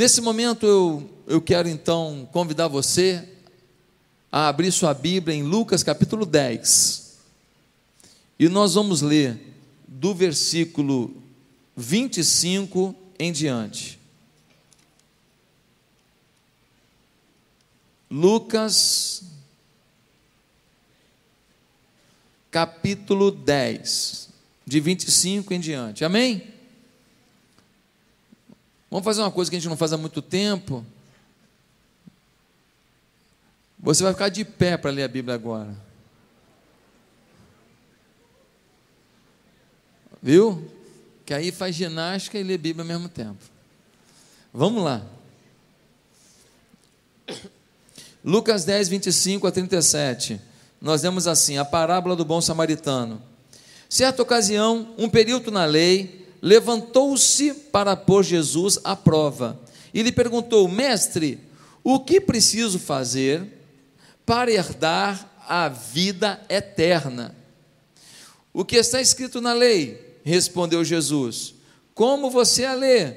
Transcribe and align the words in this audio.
Nesse 0.00 0.22
momento 0.22 0.64
eu, 0.64 1.10
eu 1.26 1.42
quero 1.42 1.68
então 1.68 2.26
convidar 2.32 2.68
você 2.68 3.22
a 4.32 4.48
abrir 4.48 4.72
sua 4.72 4.94
Bíblia 4.94 5.36
em 5.36 5.42
Lucas 5.42 5.82
capítulo 5.82 6.24
10. 6.24 7.18
E 8.38 8.48
nós 8.48 8.72
vamos 8.72 9.02
ler 9.02 9.38
do 9.86 10.14
versículo 10.14 11.14
25 11.76 12.94
em 13.18 13.30
diante. 13.30 13.98
Lucas 18.10 19.22
capítulo 22.50 23.30
10, 23.30 24.30
de 24.64 24.80
25 24.80 25.52
em 25.52 25.60
diante. 25.60 26.06
Amém? 26.06 26.59
Vamos 28.90 29.04
fazer 29.04 29.20
uma 29.20 29.30
coisa 29.30 29.48
que 29.48 29.56
a 29.56 29.60
gente 29.60 29.68
não 29.68 29.76
faz 29.76 29.92
há 29.92 29.96
muito 29.96 30.20
tempo. 30.20 30.84
Você 33.78 34.02
vai 34.02 34.12
ficar 34.12 34.28
de 34.28 34.44
pé 34.44 34.76
para 34.76 34.90
ler 34.90 35.04
a 35.04 35.08
Bíblia 35.08 35.34
agora. 35.34 35.74
Viu? 40.20 40.70
Que 41.24 41.32
aí 41.32 41.52
faz 41.52 41.74
ginástica 41.76 42.38
e 42.38 42.42
lê 42.42 42.58
Bíblia 42.58 42.82
ao 42.82 42.88
mesmo 42.88 43.08
tempo. 43.08 43.38
Vamos 44.52 44.82
lá. 44.82 45.06
Lucas 48.24 48.64
10, 48.64 48.88
25 48.88 49.46
a 49.46 49.52
37. 49.52 50.40
Nós 50.80 51.02
vemos 51.02 51.26
assim: 51.26 51.56
a 51.56 51.64
parábola 51.64 52.16
do 52.16 52.24
bom 52.24 52.40
samaritano. 52.40 53.22
Certa 53.88 54.22
ocasião, 54.22 54.94
um 54.98 55.08
período 55.08 55.50
na 55.50 55.64
lei 55.64 56.19
levantou-se 56.42 57.52
para 57.52 57.96
pôr 57.96 58.22
Jesus 58.22 58.78
à 58.84 58.96
prova 58.96 59.60
e 59.92 60.02
lhe 60.02 60.12
perguntou: 60.12 60.68
Mestre, 60.68 61.38
o 61.82 62.00
que 62.00 62.20
preciso 62.20 62.78
fazer 62.78 63.46
para 64.24 64.50
herdar 64.50 65.42
a 65.48 65.68
vida 65.68 66.40
eterna? 66.48 67.34
O 68.52 68.64
que 68.64 68.76
está 68.76 69.00
escrito 69.00 69.40
na 69.40 69.52
lei? 69.52 70.18
Respondeu 70.24 70.84
Jesus. 70.84 71.54
Como 71.94 72.30
você 72.30 72.64
a 72.64 72.74
lê? 72.74 73.14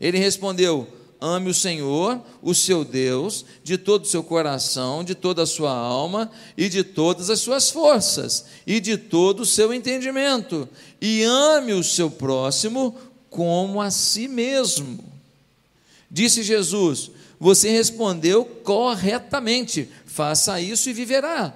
Ele 0.00 0.18
respondeu: 0.18 0.88
Ame 1.26 1.48
o 1.48 1.54
Senhor, 1.54 2.20
o 2.42 2.54
seu 2.54 2.84
Deus, 2.84 3.46
de 3.62 3.78
todo 3.78 4.04
o 4.04 4.06
seu 4.06 4.22
coração, 4.22 5.02
de 5.02 5.14
toda 5.14 5.44
a 5.44 5.46
sua 5.46 5.72
alma 5.72 6.30
e 6.54 6.68
de 6.68 6.84
todas 6.84 7.30
as 7.30 7.40
suas 7.40 7.70
forças 7.70 8.44
e 8.66 8.78
de 8.78 8.98
todo 8.98 9.40
o 9.40 9.46
seu 9.46 9.72
entendimento, 9.72 10.68
e 11.00 11.22
ame 11.22 11.72
o 11.72 11.82
seu 11.82 12.10
próximo 12.10 12.94
como 13.30 13.80
a 13.80 13.90
si 13.90 14.28
mesmo. 14.28 15.02
Disse 16.10 16.42
Jesus: 16.42 17.10
Você 17.40 17.70
respondeu 17.70 18.44
corretamente, 18.44 19.88
faça 20.04 20.60
isso 20.60 20.90
e 20.90 20.92
viverá. 20.92 21.54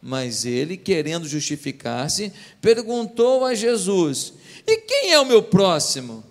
Mas 0.00 0.46
ele, 0.46 0.78
querendo 0.78 1.28
justificar-se, 1.28 2.32
perguntou 2.62 3.44
a 3.44 3.54
Jesus: 3.54 4.32
E 4.66 4.78
quem 4.78 5.12
é 5.12 5.20
o 5.20 5.26
meu 5.26 5.42
próximo? 5.42 6.29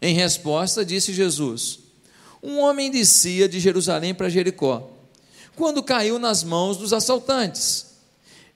Em 0.00 0.14
resposta, 0.14 0.84
disse 0.84 1.12
Jesus: 1.12 1.80
Um 2.42 2.58
homem 2.58 2.90
descia 2.90 3.48
de 3.48 3.58
Jerusalém 3.58 4.14
para 4.14 4.28
Jericó, 4.28 4.90
quando 5.56 5.82
caiu 5.82 6.18
nas 6.18 6.44
mãos 6.44 6.76
dos 6.76 6.92
assaltantes. 6.92 7.86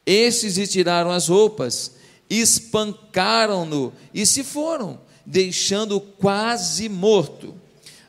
Estes 0.05 0.57
lhe 0.57 0.67
tiraram 0.67 1.11
as 1.11 1.29
roupas, 1.29 1.93
espancaram-no 2.29 3.93
e 4.13 4.27
se 4.27 4.43
foram, 4.43 5.01
deixando-o 5.25 6.01
quase 6.01 6.89
morto. 6.89 7.55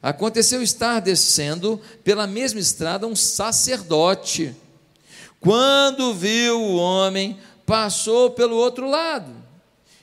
Aconteceu 0.02 0.62
estar 0.62 1.00
descendo 1.00 1.80
pela 2.04 2.28
mesma 2.28 2.60
estrada 2.60 3.08
um 3.08 3.16
sacerdote. 3.16 4.54
Quando 5.40 6.14
viu 6.14 6.60
o 6.60 6.76
homem, 6.76 7.38
passou 7.66 8.32
pelo 8.32 8.56
outro 8.56 8.90
lado. 8.90 9.32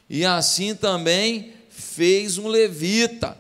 E 0.09 0.25
assim 0.25 0.75
também 0.75 1.53
fez 1.95 2.39
um 2.39 2.47
levita. 2.47 3.37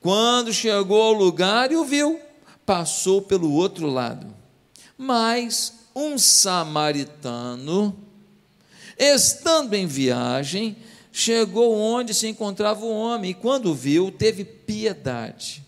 Quando 0.00 0.52
chegou 0.52 1.00
ao 1.00 1.12
lugar 1.12 1.70
e 1.70 1.76
o 1.76 1.84
viu, 1.84 2.20
passou 2.64 3.22
pelo 3.22 3.52
outro 3.52 3.86
lado. 3.86 4.34
Mas 4.96 5.74
um 5.94 6.18
samaritano, 6.18 7.96
estando 8.98 9.74
em 9.74 9.86
viagem, 9.86 10.76
chegou 11.12 11.76
onde 11.76 12.12
se 12.14 12.26
encontrava 12.26 12.84
o 12.84 12.94
homem 12.94 13.30
e, 13.30 13.34
quando 13.34 13.70
o 13.70 13.74
viu, 13.74 14.10
teve 14.10 14.44
piedade 14.44 15.64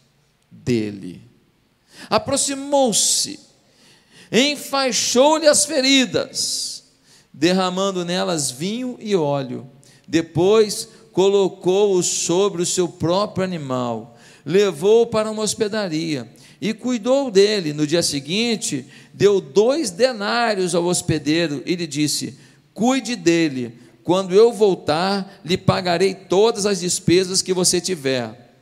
dele. 0.50 1.22
Aproximou-se, 2.08 3.38
enfaixou-lhe 4.30 5.46
as 5.46 5.64
feridas, 5.64 6.84
derramando 7.32 8.04
nelas 8.04 8.50
vinho 8.50 8.96
e 9.00 9.14
óleo. 9.14 9.70
Depois 10.06 10.88
colocou-o 11.16 12.02
sobre 12.02 12.60
o 12.60 12.66
seu 12.66 12.86
próprio 12.86 13.42
animal, 13.42 14.18
levou-o 14.44 15.06
para 15.06 15.30
uma 15.30 15.42
hospedaria 15.42 16.30
e 16.60 16.74
cuidou 16.74 17.30
dele. 17.30 17.72
No 17.72 17.86
dia 17.86 18.02
seguinte, 18.02 18.84
deu 19.14 19.40
dois 19.40 19.90
denários 19.90 20.74
ao 20.74 20.84
hospedeiro 20.84 21.62
e 21.64 21.74
lhe 21.74 21.86
disse: 21.86 22.36
Cuide 22.74 23.16
dele, 23.16 23.78
quando 24.04 24.34
eu 24.34 24.52
voltar, 24.52 25.40
lhe 25.42 25.56
pagarei 25.56 26.14
todas 26.14 26.66
as 26.66 26.80
despesas 26.80 27.40
que 27.40 27.54
você 27.54 27.80
tiver. 27.80 28.54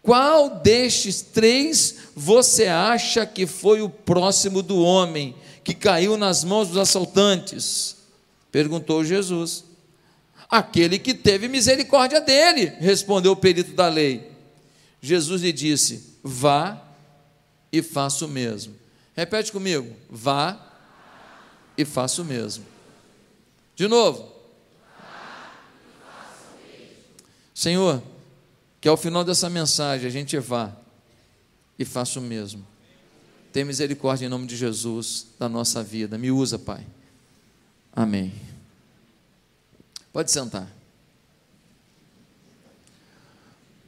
Qual 0.00 0.60
destes 0.60 1.20
três 1.20 1.96
você 2.14 2.68
acha 2.68 3.26
que 3.26 3.44
foi 3.44 3.82
o 3.82 3.90
próximo 3.90 4.62
do 4.62 4.78
homem 4.78 5.34
que 5.64 5.74
caiu 5.74 6.16
nas 6.16 6.44
mãos 6.44 6.68
dos 6.68 6.76
assaltantes? 6.76 7.96
Perguntou 8.52 9.04
Jesus. 9.04 9.71
Aquele 10.52 10.98
que 10.98 11.14
teve 11.14 11.48
misericórdia 11.48 12.20
dele, 12.20 12.66
respondeu 12.78 13.32
o 13.32 13.36
perito 13.36 13.72
da 13.72 13.88
lei. 13.88 14.30
Jesus 15.00 15.40
lhe 15.40 15.50
disse: 15.50 16.18
Vá 16.22 16.78
e 17.72 17.80
faça 17.80 18.26
o 18.26 18.28
mesmo. 18.28 18.74
Repete 19.16 19.50
comigo: 19.50 19.96
Vá 20.10 20.60
e 21.74 21.86
faça 21.86 22.20
o 22.20 22.24
mesmo. 22.26 22.66
De 23.74 23.88
novo. 23.88 24.30
Senhor, 27.54 28.02
que 28.78 28.90
ao 28.90 28.98
final 28.98 29.24
dessa 29.24 29.48
mensagem 29.48 30.06
a 30.06 30.10
gente 30.10 30.38
vá 30.38 30.70
e 31.78 31.84
faça 31.86 32.20
o 32.20 32.22
mesmo. 32.22 32.66
Tem 33.54 33.64
misericórdia 33.64 34.26
em 34.26 34.28
nome 34.28 34.46
de 34.46 34.56
Jesus 34.58 35.28
da 35.38 35.48
nossa 35.48 35.82
vida. 35.82 36.18
Me 36.18 36.30
usa, 36.30 36.58
Pai. 36.58 36.86
Amém. 37.90 38.51
Pode 40.12 40.30
sentar. 40.30 40.68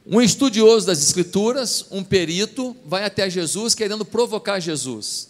Um 0.05 0.21
estudioso 0.21 0.85
das 0.85 0.99
Escrituras, 0.99 1.85
um 1.89 2.03
perito, 2.03 2.75
vai 2.85 3.05
até 3.05 3.29
Jesus 3.29 3.73
querendo 3.73 4.05
provocar 4.05 4.59
Jesus. 4.59 5.29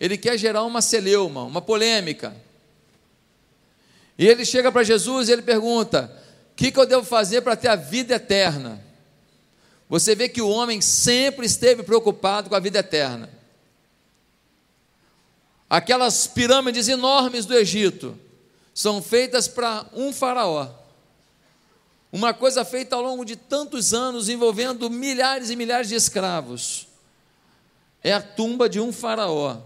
Ele 0.00 0.16
quer 0.16 0.38
gerar 0.38 0.62
uma 0.64 0.80
celeuma, 0.80 1.42
uma 1.42 1.60
polêmica. 1.60 2.34
E 4.18 4.26
ele 4.26 4.44
chega 4.44 4.72
para 4.72 4.82
Jesus 4.82 5.28
e 5.28 5.32
ele 5.32 5.42
pergunta: 5.42 6.10
O 6.52 6.54
que, 6.56 6.72
que 6.72 6.78
eu 6.78 6.86
devo 6.86 7.04
fazer 7.04 7.42
para 7.42 7.56
ter 7.56 7.68
a 7.68 7.76
vida 7.76 8.14
eterna? 8.14 8.82
Você 9.88 10.14
vê 10.14 10.28
que 10.28 10.42
o 10.42 10.48
homem 10.48 10.80
sempre 10.80 11.46
esteve 11.46 11.82
preocupado 11.82 12.48
com 12.48 12.56
a 12.56 12.60
vida 12.60 12.78
eterna. 12.78 13.30
Aquelas 15.68 16.26
pirâmides 16.26 16.88
enormes 16.88 17.44
do 17.44 17.54
Egito, 17.54 18.18
são 18.76 19.00
feitas 19.00 19.48
para 19.48 19.86
um 19.94 20.12
faraó. 20.12 20.68
Uma 22.12 22.34
coisa 22.34 22.62
feita 22.62 22.94
ao 22.94 23.00
longo 23.00 23.24
de 23.24 23.34
tantos 23.34 23.94
anos, 23.94 24.28
envolvendo 24.28 24.90
milhares 24.90 25.48
e 25.48 25.56
milhares 25.56 25.88
de 25.88 25.94
escravos. 25.94 26.86
É 28.04 28.12
a 28.12 28.20
tumba 28.20 28.68
de 28.68 28.78
um 28.78 28.92
faraó. 28.92 29.56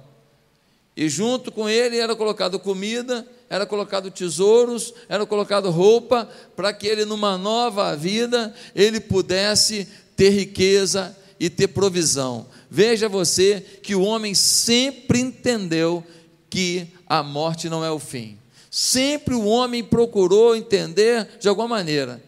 E 0.97 1.09
junto 1.09 1.51
com 1.51 1.69
ele 1.69 1.99
era 1.99 2.15
colocado 2.15 2.57
comida, 2.61 3.27
era 3.49 3.67
colocado 3.67 4.13
tesouros, 4.13 4.95
era 5.09 5.27
colocado 5.27 5.71
roupa, 5.71 6.29
para 6.55 6.73
que 6.73 6.87
ele, 6.87 7.05
numa 7.05 7.37
nova 7.37 7.97
vida, 7.97 8.55
ele 8.77 9.01
pudesse 9.01 9.89
ter 10.15 10.31
riqueza 10.31 11.17
e 11.41 11.51
ter 11.51 11.67
provisão. 11.67 12.47
Veja 12.71 13.09
você 13.09 13.61
que 13.83 13.97
o 13.97 14.03
homem 14.03 14.37
sempre 14.37 15.19
entendeu 15.19 16.07
que 16.49 16.87
a 17.09 17.25
morte 17.25 17.69
não 17.69 17.85
é 17.85 17.91
o 17.91 17.99
fim. 17.99 18.40
Sempre 18.71 19.35
o 19.35 19.47
homem 19.47 19.83
procurou 19.83 20.55
entender 20.55 21.39
de 21.41 21.49
alguma 21.49 21.67
maneira 21.69 22.23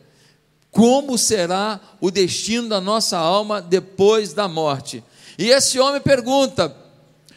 como 0.73 1.19
será 1.19 1.79
o 2.01 2.11
destino 2.11 2.67
da 2.67 2.81
nossa 2.81 3.19
alma 3.19 3.61
depois 3.61 4.33
da 4.33 4.49
morte. 4.49 5.05
E 5.39 5.51
esse 5.51 5.79
homem 5.79 6.01
pergunta: 6.01 6.75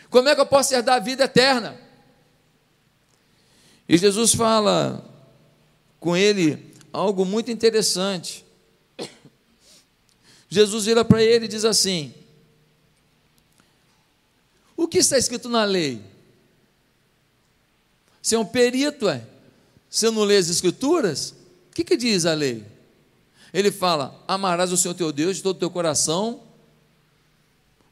como 0.09 0.29
é 0.29 0.33
que 0.33 0.39
eu 0.39 0.45
posso 0.45 0.73
herdar 0.73 0.95
a 0.95 0.99
vida 0.99 1.25
eterna? 1.25 1.77
E 3.87 3.97
Jesus 3.97 4.33
fala 4.33 5.03
com 5.99 6.15
ele 6.15 6.73
algo 6.93 7.25
muito 7.25 7.51
interessante. 7.51 8.45
Jesus 10.47 10.85
vira 10.85 11.03
para 11.03 11.21
ele 11.21 11.45
e 11.45 11.49
diz 11.49 11.65
assim: 11.65 12.13
O 14.77 14.87
que 14.87 14.99
está 14.99 15.17
escrito 15.17 15.49
na 15.49 15.65
lei? 15.65 16.01
Você 18.25 18.33
é 18.33 18.39
um 18.39 18.45
perito, 18.45 19.07
é? 19.07 19.23
Você 19.87 20.09
não 20.09 20.23
lê 20.23 20.37
as 20.37 20.49
escrituras? 20.49 21.35
O 21.69 21.75
que, 21.75 21.83
que 21.83 21.95
diz 21.95 22.25
a 22.25 22.33
lei? 22.33 22.65
Ele 23.53 23.71
fala: 23.71 24.19
Amarás 24.27 24.71
o 24.71 24.77
Senhor 24.77 24.95
teu 24.95 25.11
Deus 25.11 25.37
de 25.37 25.43
todo 25.43 25.57
o 25.57 25.59
teu 25.59 25.69
coração, 25.69 26.41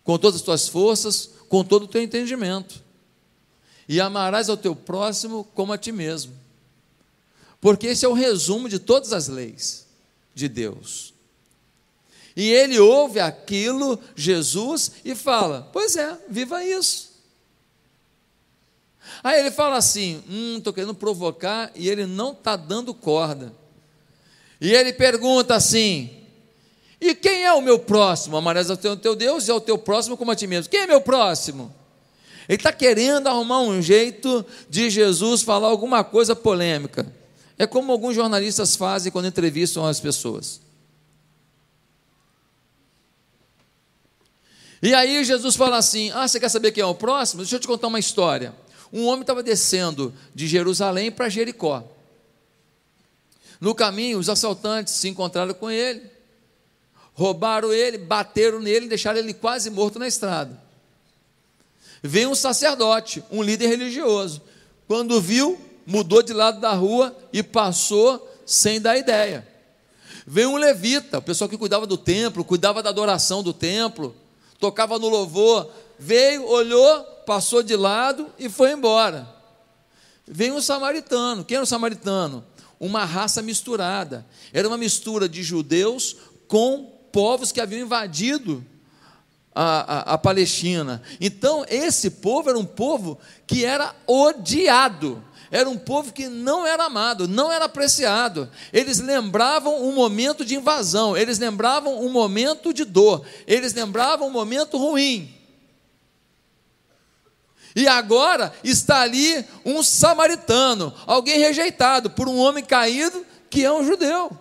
com 0.03 0.17
todas 0.17 0.37
as 0.37 0.41
tuas 0.41 0.67
forças, 0.67 1.29
com 1.47 1.63
todo 1.63 1.83
o 1.83 1.87
teu 1.87 2.01
entendimento. 2.01 2.81
E 3.87 4.01
amarás 4.01 4.49
ao 4.49 4.57
teu 4.57 4.75
próximo 4.75 5.43
como 5.53 5.71
a 5.71 5.77
ti 5.77 5.91
mesmo. 5.91 6.33
Porque 7.61 7.85
esse 7.85 8.03
é 8.03 8.09
o 8.09 8.13
resumo 8.13 8.67
de 8.67 8.79
todas 8.79 9.13
as 9.13 9.27
leis 9.27 9.85
de 10.33 10.49
Deus. 10.49 11.13
E 12.35 12.49
ele 12.49 12.79
ouve 12.79 13.19
aquilo, 13.19 13.99
Jesus, 14.15 14.93
e 15.05 15.13
fala: 15.13 15.69
Pois 15.71 15.95
é, 15.95 16.17
viva 16.27 16.65
isso. 16.65 17.12
Aí 19.23 19.39
ele 19.39 19.51
fala 19.51 19.77
assim: 19.77 20.23
Hum, 20.29 20.57
estou 20.57 20.73
querendo 20.73 20.93
provocar, 20.93 21.71
e 21.75 21.89
ele 21.89 22.05
não 22.05 22.31
está 22.31 22.55
dando 22.55 22.93
corda. 22.93 23.53
E 24.59 24.73
ele 24.73 24.93
pergunta 24.93 25.55
assim: 25.55 26.23
e 27.03 27.13
quem 27.13 27.43
é 27.43 27.51
o 27.51 27.61
meu 27.61 27.77
próximo? 27.77 28.37
Amarás 28.37 28.69
ao 28.69 28.77
teu, 28.77 28.95
teu 28.95 29.13
Deus 29.13 29.49
e 29.49 29.51
ao 29.51 29.59
teu 29.59 29.77
próximo 29.77 30.15
como 30.15 30.31
a 30.31 30.35
ti 30.37 30.47
mesmo. 30.47 30.71
Quem 30.71 30.79
é 30.79 30.87
meu 30.87 31.01
próximo? 31.01 31.75
Ele 32.47 32.55
está 32.55 32.71
querendo 32.71 33.27
arrumar 33.27 33.59
um 33.59 33.81
jeito 33.81 34.45
de 34.69 34.89
Jesus 34.89 35.41
falar 35.41 35.67
alguma 35.67 36.01
coisa 36.01 36.33
polêmica. 36.33 37.05
É 37.59 37.67
como 37.67 37.91
alguns 37.91 38.15
jornalistas 38.15 38.77
fazem 38.77 39.11
quando 39.11 39.27
entrevistam 39.27 39.85
as 39.85 39.99
pessoas. 39.99 40.61
E 44.81 44.93
aí 44.93 45.25
Jesus 45.25 45.57
fala 45.57 45.75
assim: 45.75 46.09
Ah, 46.11 46.25
você 46.25 46.39
quer 46.39 46.47
saber 46.47 46.71
quem 46.71 46.83
é 46.83 46.85
o 46.85 46.95
próximo? 46.95 47.41
Deixa 47.41 47.57
eu 47.57 47.59
te 47.59 47.67
contar 47.67 47.87
uma 47.87 47.99
história. 47.99 48.53
Um 48.93 49.07
homem 49.07 49.21
estava 49.21 49.43
descendo 49.43 50.13
de 50.33 50.47
Jerusalém 50.47 51.11
para 51.11 51.27
Jericó. 51.27 51.83
No 53.59 53.75
caminho, 53.75 54.19
os 54.19 54.29
assaltantes 54.29 54.93
se 54.93 55.09
encontraram 55.09 55.53
com 55.53 55.69
ele 55.69 56.13
roubaram 57.13 57.71
ele, 57.71 57.97
bateram 57.97 58.59
nele, 58.59 58.87
deixaram 58.87 59.19
ele 59.19 59.33
quase 59.33 59.69
morto 59.69 59.99
na 59.99 60.07
estrada. 60.07 60.61
Veio 62.01 62.29
um 62.29 62.35
sacerdote, 62.35 63.23
um 63.31 63.41
líder 63.41 63.67
religioso. 63.67 64.41
Quando 64.87 65.21
viu, 65.21 65.59
mudou 65.85 66.21
de 66.21 66.33
lado 66.33 66.59
da 66.59 66.73
rua 66.73 67.15
e 67.31 67.41
passou 67.41 68.29
sem 68.45 68.81
dar 68.81 68.97
ideia. 68.97 69.47
Veio 70.25 70.49
um 70.49 70.57
levita, 70.57 71.19
o 71.19 71.21
pessoal 71.21 71.49
que 71.49 71.57
cuidava 71.57 71.85
do 71.85 71.97
templo, 71.97 72.43
cuidava 72.43 72.81
da 72.81 72.89
adoração 72.89 73.43
do 73.43 73.53
templo, 73.53 74.15
tocava 74.59 74.97
no 74.97 75.07
louvor. 75.07 75.69
Veio, 75.97 76.45
olhou, 76.45 77.05
passou 77.25 77.63
de 77.63 77.75
lado 77.75 78.27
e 78.37 78.49
foi 78.49 78.71
embora. 78.71 79.27
Veio 80.27 80.55
um 80.55 80.61
samaritano. 80.61 81.43
Quem 81.43 81.55
era 81.55 81.63
o 81.63 81.67
samaritano? 81.67 82.45
Uma 82.79 83.05
raça 83.05 83.41
misturada. 83.41 84.25
Era 84.51 84.67
uma 84.67 84.77
mistura 84.77 85.27
de 85.27 85.43
judeus 85.43 86.15
com 86.47 86.91
povos 87.11 87.51
que 87.51 87.61
haviam 87.61 87.81
invadido 87.81 88.65
a, 89.53 90.11
a, 90.11 90.13
a, 90.13 90.17
Palestina. 90.17 91.01
Então, 91.21 91.65
esse 91.69 92.09
povo 92.09 92.49
era 92.49 92.57
um 92.57 92.65
povo 92.65 93.19
que 93.45 93.63
era 93.63 93.95
odiado, 94.07 95.23
era 95.51 95.69
um 95.69 95.77
povo 95.77 96.11
que 96.11 96.27
não 96.27 96.65
era 96.65 96.85
amado, 96.85 97.27
não 97.27 97.51
era 97.51 97.65
apreciado. 97.65 98.49
Eles 98.71 98.99
lembravam 98.99 99.83
um 99.83 99.93
momento 99.93 100.43
de 100.43 100.55
invasão, 100.55 101.15
eles 101.15 101.37
lembravam 101.37 102.03
um 102.03 102.09
momento 102.09 102.73
de 102.73 102.83
dor, 102.83 103.23
eles 103.45 103.73
lembravam 103.73 104.27
um 104.27 104.31
momento 104.31 104.77
ruim. 104.77 105.31
E 107.75 107.87
agora 107.87 108.53
está 108.63 109.01
ali 109.01 109.43
um 109.65 109.81
samaritano, 109.81 110.93
alguém 111.07 111.39
rejeitado 111.39 112.09
por 112.09 112.27
um 112.27 112.37
homem 112.37 112.63
caído 112.63 113.25
que 113.49 113.63
é 113.63 113.71
um 113.71 113.85
judeu. 113.85 114.37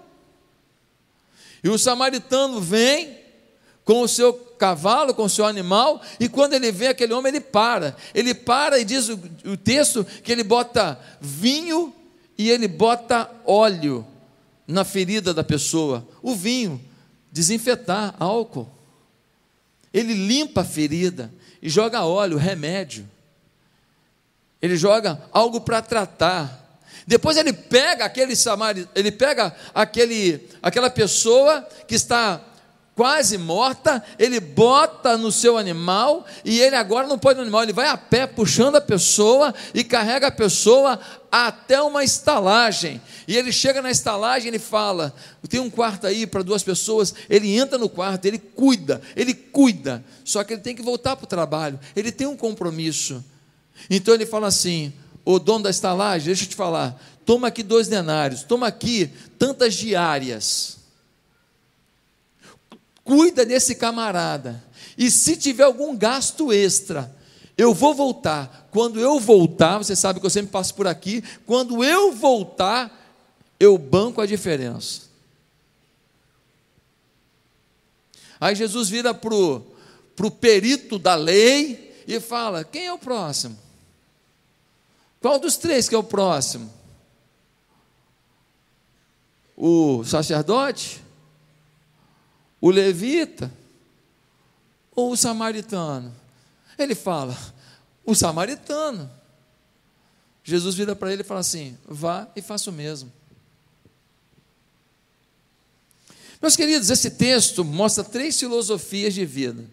E 1.64 1.69
o 1.69 1.79
samaritano 1.79 2.61
vem 2.61 3.17
com 3.84 4.02
o 4.02 4.08
seu 4.08 4.32
cavalo, 4.32 5.14
com 5.14 5.25
o 5.25 5.31
seu 5.31 5.44
animal, 5.44 6.00
e 6.20 6.29
quando 6.29 6.55
ele 6.55 6.70
vê 6.70 6.88
aquele 6.88 7.12
homem, 7.12 7.31
ele 7.31 7.40
para. 7.40 7.96
Ele 8.14 8.34
para 8.34 8.79
e 8.79 8.84
diz 8.84 9.08
o, 9.08 9.19
o 9.44 9.56
texto 9.56 10.05
que 10.23 10.31
ele 10.31 10.44
bota 10.44 10.99
vinho 11.20 11.93
e 12.38 12.50
ele 12.50 12.69
bota 12.69 13.31
óleo 13.44 14.06
na 14.67 14.84
ferida 14.84 15.34
da 15.34 15.43
pessoa. 15.43 16.06
O 16.23 16.34
vinho, 16.34 16.81
desinfetar, 17.31 18.14
álcool. 18.19 18.69
Ele 19.93 20.14
limpa 20.14 20.62
a 20.62 20.64
ferida 20.64 21.32
e 21.61 21.69
joga 21.69 22.05
óleo, 22.05 22.37
remédio. 22.37 23.08
Ele 24.62 24.76
joga 24.76 25.20
algo 25.32 25.61
para 25.61 25.82
tratar. 25.82 26.62
Depois 27.05 27.37
ele 27.37 27.53
pega 27.53 28.05
aquele 28.05 28.37
samaritano, 28.37 28.88
ele 28.94 29.11
pega 29.11 29.53
aquele, 29.75 30.49
aquela 30.62 30.88
pessoa 30.88 31.67
que 31.88 31.97
está 31.97 32.41
quase 32.94 33.38
morta, 33.38 34.03
ele 34.19 34.38
bota 34.38 35.17
no 35.17 35.32
seu 35.32 35.56
animal 35.56 36.26
e 36.44 36.61
ele 36.61 36.76
agora 36.76 37.06
não 37.09 37.19
pode 37.19 37.38
no 37.38 37.43
animal, 37.43 37.62
ele 37.62 37.73
vai 37.73 37.88
a 37.88 37.97
pé 37.97 38.26
puxando 38.26 38.76
a 38.76 38.81
pessoa 38.81 39.53
e 39.75 39.82
carrega 39.82 40.29
a 40.29 40.31
pessoa 40.31 41.00
até 41.31 41.81
uma 41.82 42.05
estalagem. 42.05 43.00
E 43.26 43.37
ele 43.37 43.50
chega 43.50 43.82
na 43.82 43.91
estalagem, 43.91 44.49
ele 44.49 44.58
fala: 44.58 45.12
"Tem 45.49 45.58
um 45.58 45.70
quarto 45.70 46.06
aí 46.06 46.26
para 46.26 46.43
duas 46.43 46.62
pessoas". 46.62 47.15
Ele 47.29 47.56
entra 47.56 47.79
no 47.79 47.88
quarto, 47.88 48.26
ele 48.26 48.38
cuida, 48.38 49.00
ele 49.17 49.35
cuida. 49.35 50.05
Só 50.25 50.44
que 50.44 50.53
ele 50.53 50.62
tem 50.62 50.76
que 50.76 50.82
voltar 50.82 51.17
para 51.17 51.25
o 51.25 51.29
trabalho. 51.29 51.81
Ele 51.97 52.12
tem 52.12 52.26
um 52.26 52.37
compromisso. 52.37 53.25
Então 53.88 54.14
ele 54.14 54.26
fala 54.26 54.49
assim: 54.49 54.93
o 55.25 55.38
dono 55.38 55.64
da 55.64 55.70
estalagem, 55.70 56.26
deixa 56.26 56.44
eu 56.44 56.49
te 56.49 56.56
falar, 56.56 57.00
toma 57.25 57.49
aqui 57.49 57.62
dois 57.62 57.88
denários, 57.88 58.43
toma 58.43 58.67
aqui 58.67 59.11
tantas 59.38 59.75
diárias. 59.75 60.79
Cuida 63.05 63.44
desse 63.44 63.75
camarada. 63.75 64.62
E 64.96 65.11
se 65.11 65.37
tiver 65.37 65.64
algum 65.64 65.96
gasto 65.96 66.52
extra, 66.52 67.14
eu 67.56 67.75
vou 67.75 67.94
voltar. 67.94 68.69
Quando 68.70 69.00
eu 69.00 69.19
voltar, 69.19 69.79
você 69.79 69.96
sabe 69.96 70.20
que 70.20 70.26
eu 70.26 70.31
sempre 70.31 70.51
passo 70.51 70.74
por 70.74 70.86
aqui. 70.86 71.22
Quando 71.46 71.82
eu 71.82 72.12
voltar, 72.12 72.91
eu 73.58 73.77
banco 73.77 74.20
a 74.20 74.27
diferença. 74.27 75.03
Aí 78.41 78.55
Jesus 78.56 78.89
vira 78.89 79.15
para 79.15 79.34
o 79.34 80.31
perito 80.31 80.98
da 80.98 81.15
lei 81.15 82.03
e 82.06 82.19
fala: 82.19 82.65
quem 82.65 82.86
é 82.86 82.93
o 82.93 82.98
próximo? 82.98 83.56
Qual 85.22 85.38
dos 85.38 85.56
três 85.56 85.88
que 85.88 85.94
é 85.94 85.98
o 85.98 86.02
próximo? 86.02 86.70
O 89.56 90.02
sacerdote? 90.05 91.00
O 92.60 92.70
levita? 92.70 93.50
Ou 94.94 95.12
o 95.12 95.17
samaritano? 95.17 96.12
Ele 96.76 96.96
fala: 96.96 97.38
o 98.05 98.17
samaritano. 98.17 99.08
Jesus 100.43 100.74
vira 100.74 100.96
para 100.96 101.12
ele 101.12 101.22
e 101.22 101.24
fala 101.24 101.41
assim: 101.41 101.79
vá 101.84 102.29
e 102.34 102.43
faça 102.43 102.69
o 102.69 102.72
mesmo. 102.72 103.12
Meus 106.41 106.56
queridos, 106.56 106.91
esse 106.91 107.12
texto 107.12 107.64
mostra 107.64 108.02
três 108.02 108.41
filosofias 108.41 109.14
de 109.14 109.24
vida. 109.24 109.64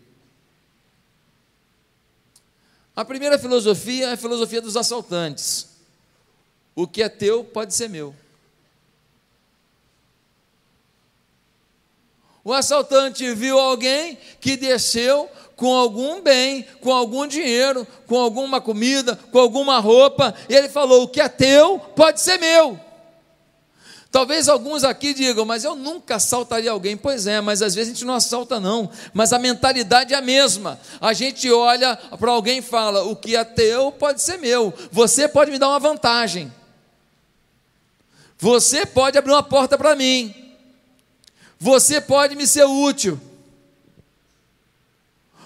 A 3.00 3.06
primeira 3.06 3.40
filosofia 3.40 4.08
é 4.08 4.12
a 4.12 4.18
filosofia 4.18 4.60
dos 4.60 4.76
assaltantes. 4.76 5.70
O 6.76 6.86
que 6.86 7.02
é 7.02 7.08
teu 7.08 7.46
pode 7.46 7.74
ser 7.74 7.88
meu. 7.88 8.14
O 12.44 12.52
assaltante 12.52 13.34
viu 13.34 13.58
alguém 13.58 14.18
que 14.42 14.58
desceu 14.58 15.30
com 15.56 15.74
algum 15.74 16.22
bem, 16.22 16.64
com 16.82 16.94
algum 16.94 17.26
dinheiro, 17.26 17.88
com 18.06 18.20
alguma 18.20 18.60
comida, 18.60 19.16
com 19.32 19.40
alguma 19.40 19.80
roupa, 19.80 20.36
e 20.50 20.54
ele 20.54 20.68
falou: 20.68 21.04
O 21.04 21.08
que 21.08 21.22
é 21.22 21.30
teu 21.30 21.80
pode 21.96 22.20
ser 22.20 22.38
meu. 22.38 22.78
Talvez 24.12 24.50
alguns 24.50 24.84
aqui 24.84 25.14
digam, 25.14 25.46
mas 25.46 25.64
eu 25.64 25.76
nunca 25.76 26.16
assaltaria 26.16 26.72
alguém. 26.72 26.98
Pois 26.98 27.28
é, 27.28 27.40
mas 27.42 27.62
às 27.62 27.76
vezes 27.76 27.92
a 27.92 27.94
gente 27.94 28.06
não 28.06 28.16
assalta, 28.16 28.60
não. 28.60 28.90
Mas 29.14 29.32
a 29.32 29.38
mentalidade 29.38 30.14
é 30.16 30.18
a 30.18 30.22
mesma. 30.22 30.80
A 31.00 31.14
gente 31.14 31.50
olha 31.52 31.96
para 31.96 32.32
alguém 32.32 32.58
e 32.58 32.64
fala: 32.64 33.04
o 33.04 33.16
que 33.16 33.36
é 33.36 33.44
teu 33.44 33.92
pode 33.92 34.22
ser 34.22 34.38
meu. 34.38 34.74
Você 34.92 35.28
pode 35.28 35.52
me 35.52 35.60
dar 35.60 35.70
uma 35.70 35.80
vantagem. 35.80 36.52
Você 38.40 38.86
pode 38.86 39.18
abrir 39.18 39.32
uma 39.32 39.44
porta 39.44 39.78
para 39.78 39.96
mim. 39.96 40.34
Você 41.60 42.02
pode 42.02 42.36
me 42.36 42.48
ser 42.48 42.64
útil. 42.64 43.20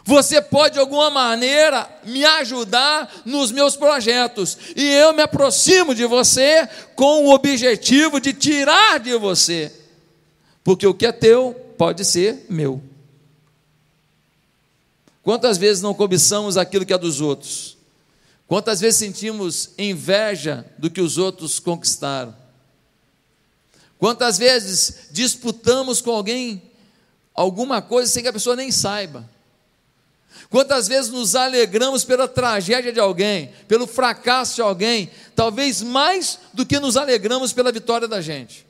Você 0.05 0.41
pode 0.41 0.73
de 0.73 0.79
alguma 0.79 1.09
maneira 1.09 1.89
me 2.03 2.25
ajudar 2.25 3.09
nos 3.23 3.51
meus 3.51 3.75
projetos, 3.77 4.57
e 4.75 4.83
eu 4.83 5.13
me 5.13 5.21
aproximo 5.21 5.95
de 5.95 6.05
você 6.05 6.67
com 6.95 7.25
o 7.25 7.33
objetivo 7.33 8.19
de 8.19 8.33
tirar 8.33 8.99
de 8.99 9.15
você, 9.17 9.71
porque 10.63 10.85
o 10.85 10.93
que 10.93 11.05
é 11.05 11.11
teu 11.11 11.53
pode 11.77 12.03
ser 12.03 12.45
meu. 12.49 12.81
Quantas 15.23 15.57
vezes 15.57 15.81
não 15.81 15.93
cobiçamos 15.93 16.57
aquilo 16.57 16.85
que 16.85 16.91
é 16.91 16.97
dos 16.97 17.21
outros? 17.21 17.77
Quantas 18.45 18.81
vezes 18.81 18.99
sentimos 18.99 19.69
inveja 19.77 20.65
do 20.77 20.89
que 20.89 20.99
os 20.99 21.17
outros 21.17 21.59
conquistaram? 21.59 22.35
Quantas 23.97 24.37
vezes 24.37 25.07
disputamos 25.11 26.01
com 26.01 26.11
alguém 26.11 26.61
alguma 27.33 27.81
coisa 27.81 28.11
sem 28.11 28.21
que 28.21 28.27
a 28.27 28.33
pessoa 28.33 28.53
nem 28.53 28.69
saiba? 28.69 29.31
Quantas 30.53 30.87
vezes 30.87 31.09
nos 31.09 31.35
alegramos 31.35 32.05
pela 32.05 32.27
tragédia 32.27 32.93
de 32.93 32.99
alguém, 32.99 33.51
pelo 33.67 33.87
fracasso 33.87 34.53
de 34.53 34.61
alguém, 34.61 35.09
talvez 35.35 35.81
mais 35.81 36.37
do 36.53 36.63
que 36.63 36.79
nos 36.79 36.95
alegramos 36.95 37.51
pela 37.51 37.71
vitória 37.71 38.07
da 38.07 38.21
gente? 38.21 38.63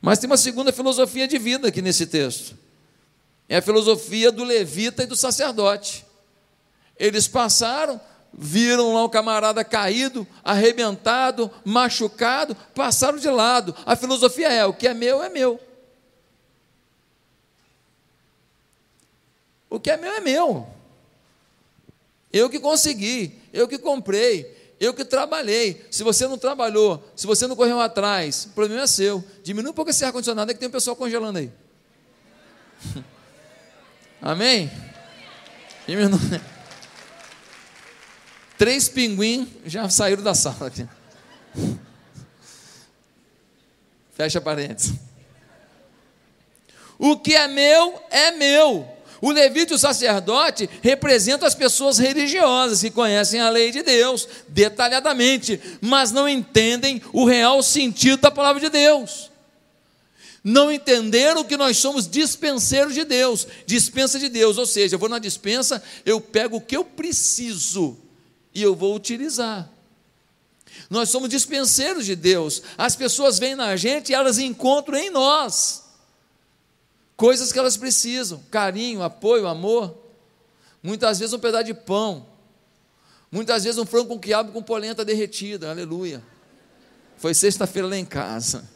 Mas 0.00 0.20
tem 0.20 0.30
uma 0.30 0.36
segunda 0.36 0.72
filosofia 0.72 1.26
de 1.26 1.36
vida 1.36 1.66
aqui 1.66 1.82
nesse 1.82 2.06
texto. 2.06 2.56
É 3.48 3.56
a 3.56 3.62
filosofia 3.62 4.30
do 4.30 4.44
levita 4.44 5.02
e 5.02 5.06
do 5.06 5.16
sacerdote. 5.16 6.06
Eles 6.96 7.26
passaram, 7.26 8.00
viram 8.32 8.94
lá 8.94 9.02
o 9.02 9.10
camarada 9.10 9.64
caído, 9.64 10.24
arrebentado, 10.44 11.50
machucado, 11.64 12.56
passaram 12.72 13.18
de 13.18 13.28
lado. 13.28 13.74
A 13.84 13.96
filosofia 13.96 14.48
é: 14.48 14.64
o 14.64 14.72
que 14.72 14.86
é 14.86 14.94
meu 14.94 15.24
é 15.24 15.28
meu. 15.28 15.65
O 19.68 19.80
que 19.80 19.90
é 19.90 19.96
meu 19.96 20.12
é 20.12 20.20
meu. 20.20 20.66
Eu 22.32 22.50
que 22.50 22.60
consegui, 22.60 23.40
eu 23.52 23.66
que 23.66 23.78
comprei, 23.78 24.74
eu 24.78 24.92
que 24.92 25.04
trabalhei. 25.04 25.86
Se 25.90 26.02
você 26.02 26.26
não 26.26 26.36
trabalhou, 26.36 27.02
se 27.16 27.26
você 27.26 27.46
não 27.46 27.56
correu 27.56 27.80
atrás, 27.80 28.46
o 28.46 28.50
problema 28.50 28.82
é 28.82 28.86
seu. 28.86 29.24
Diminui 29.42 29.70
um 29.70 29.74
pouco 29.74 29.90
esse 29.90 30.04
ar-condicionado, 30.04 30.50
é 30.50 30.54
que 30.54 30.60
tem 30.60 30.68
um 30.68 30.72
pessoal 30.72 30.94
congelando 30.96 31.38
aí. 31.38 31.50
Amém? 34.20 34.70
Diminui. 35.86 36.18
Três 38.58 38.88
pinguins 38.88 39.48
já 39.64 39.88
saíram 39.88 40.22
da 40.22 40.34
sala 40.34 40.66
aqui. 40.66 40.86
Fecha 44.14 44.40
parênteses. 44.40 44.94
O 46.98 47.18
que 47.18 47.34
é 47.34 47.46
meu 47.46 48.02
é 48.10 48.30
meu. 48.30 48.95
O 49.20 49.30
levita 49.30 49.72
e 49.72 49.76
o 49.76 49.78
sacerdote 49.78 50.68
representam 50.82 51.46
as 51.46 51.54
pessoas 51.54 51.98
religiosas 51.98 52.80
que 52.80 52.90
conhecem 52.90 53.40
a 53.40 53.48
lei 53.48 53.70
de 53.70 53.82
Deus 53.82 54.28
detalhadamente, 54.48 55.60
mas 55.80 56.12
não 56.12 56.28
entendem 56.28 57.00
o 57.12 57.24
real 57.24 57.62
sentido 57.62 58.20
da 58.20 58.30
palavra 58.30 58.60
de 58.60 58.68
Deus. 58.68 59.30
Não 60.44 60.70
entenderam 60.70 61.42
que 61.42 61.56
nós 61.56 61.78
somos 61.78 62.06
dispenseiros 62.06 62.94
de 62.94 63.04
Deus, 63.04 63.48
dispensa 63.66 64.18
de 64.18 64.28
Deus, 64.28 64.58
ou 64.58 64.66
seja, 64.66 64.94
eu 64.94 64.98
vou 64.98 65.08
na 65.08 65.18
dispensa, 65.18 65.82
eu 66.04 66.20
pego 66.20 66.58
o 66.58 66.60
que 66.60 66.76
eu 66.76 66.84
preciso 66.84 67.96
e 68.54 68.62
eu 68.62 68.74
vou 68.74 68.94
utilizar. 68.94 69.68
Nós 70.88 71.08
somos 71.08 71.30
dispenseiros 71.30 72.06
de 72.06 72.14
Deus. 72.14 72.62
As 72.78 72.94
pessoas 72.94 73.38
vêm 73.38 73.56
na 73.56 73.74
gente 73.76 74.10
e 74.10 74.14
elas 74.14 74.38
encontram 74.38 74.98
em 74.98 75.10
nós 75.10 75.85
coisas 77.16 77.52
que 77.52 77.58
elas 77.58 77.76
precisam: 77.76 78.42
carinho, 78.50 79.02
apoio, 79.02 79.46
amor. 79.46 79.96
Muitas 80.82 81.18
vezes 81.18 81.32
um 81.32 81.38
pedaço 81.38 81.64
de 81.64 81.74
pão. 81.74 82.26
Muitas 83.30 83.64
vezes 83.64 83.78
um 83.78 83.86
frango 83.86 84.08
com 84.08 84.20
quiabo 84.20 84.52
com 84.52 84.62
polenta 84.62 85.04
derretida. 85.04 85.70
Aleluia. 85.70 86.22
Foi 87.16 87.34
sexta-feira 87.34 87.88
lá 87.88 87.96
em 87.96 88.04
casa. 88.04 88.68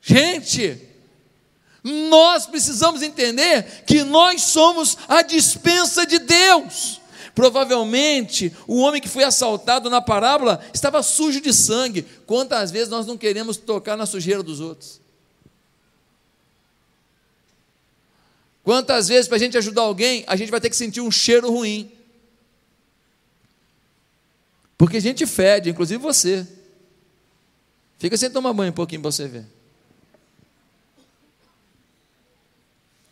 Gente, 0.00 0.88
nós 1.82 2.46
precisamos 2.46 3.02
entender 3.02 3.84
que 3.86 4.02
nós 4.02 4.42
somos 4.42 4.96
a 5.08 5.22
dispensa 5.22 6.06
de 6.06 6.18
Deus. 6.18 7.01
Provavelmente 7.34 8.54
o 8.66 8.78
homem 8.78 9.00
que 9.00 9.08
foi 9.08 9.24
assaltado 9.24 9.88
na 9.88 10.00
parábola 10.00 10.62
estava 10.72 11.02
sujo 11.02 11.40
de 11.40 11.52
sangue. 11.52 12.02
Quantas 12.26 12.70
vezes 12.70 12.88
nós 12.88 13.06
não 13.06 13.16
queremos 13.16 13.56
tocar 13.56 13.96
na 13.96 14.04
sujeira 14.04 14.42
dos 14.42 14.60
outros? 14.60 15.00
Quantas 18.62 19.08
vezes 19.08 19.26
para 19.26 19.36
a 19.36 19.40
gente 19.40 19.58
ajudar 19.58 19.82
alguém, 19.82 20.24
a 20.26 20.36
gente 20.36 20.50
vai 20.50 20.60
ter 20.60 20.70
que 20.70 20.76
sentir 20.76 21.00
um 21.00 21.10
cheiro 21.10 21.50
ruim? 21.50 21.90
Porque 24.76 24.98
a 24.98 25.00
gente 25.00 25.26
fede, 25.26 25.70
inclusive 25.70 26.00
você. 26.00 26.46
Fica 27.98 28.16
sem 28.16 28.30
tomar 28.30 28.52
banho 28.52 28.70
um 28.70 28.74
pouquinho 28.74 29.00
para 29.00 29.10
você 29.10 29.26
ver. 29.26 29.46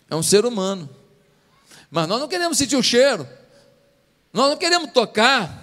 É 0.09 0.15
um 0.15 0.23
ser 0.23 0.45
humano. 0.45 0.91
Mas 1.91 2.09
nós 2.09 2.21
não 2.21 2.29
queremos 2.29 2.59
sentir 2.59 2.77
o 2.77 2.83
cheiro. 2.83 3.27
Nós 4.33 4.51
não 4.51 4.57
queremos 4.57 4.93
tocar. 4.93 5.59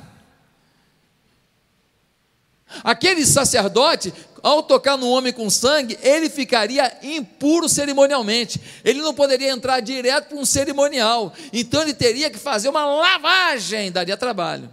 Aquele 2.83 3.25
sacerdote, 3.25 4.13
ao 4.43 4.61
tocar 4.61 4.97
no 4.97 5.09
homem 5.09 5.31
com 5.31 5.49
sangue, 5.49 5.97
ele 6.01 6.29
ficaria 6.29 6.97
impuro 7.01 7.69
cerimonialmente. 7.69 8.61
Ele 8.83 9.01
não 9.01 9.13
poderia 9.13 9.51
entrar 9.51 9.79
direto 9.79 10.29
para 10.29 10.37
um 10.37 10.45
cerimonial. 10.45 11.33
Então 11.53 11.81
ele 11.81 11.93
teria 11.93 12.29
que 12.29 12.37
fazer 12.37 12.69
uma 12.69 12.85
lavagem, 12.85 13.91
daria 13.91 14.17
trabalho. 14.17 14.69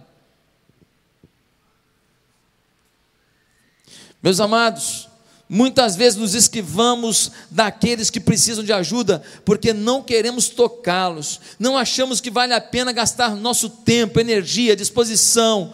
Meus 4.21 4.39
amados, 4.39 5.07
Muitas 5.47 5.95
vezes 5.95 6.17
nos 6.17 6.33
esquivamos 6.33 7.31
daqueles 7.51 8.09
que 8.09 8.19
precisam 8.19 8.63
de 8.63 8.73
ajuda, 8.73 9.21
porque 9.43 9.73
não 9.73 10.01
queremos 10.01 10.49
tocá-los, 10.49 11.39
não 11.59 11.77
achamos 11.77 12.19
que 12.19 12.31
vale 12.31 12.53
a 12.53 12.61
pena 12.61 12.91
gastar 12.91 13.35
nosso 13.35 13.69
tempo, 13.69 14.19
energia, 14.19 14.75
disposição. 14.75 15.73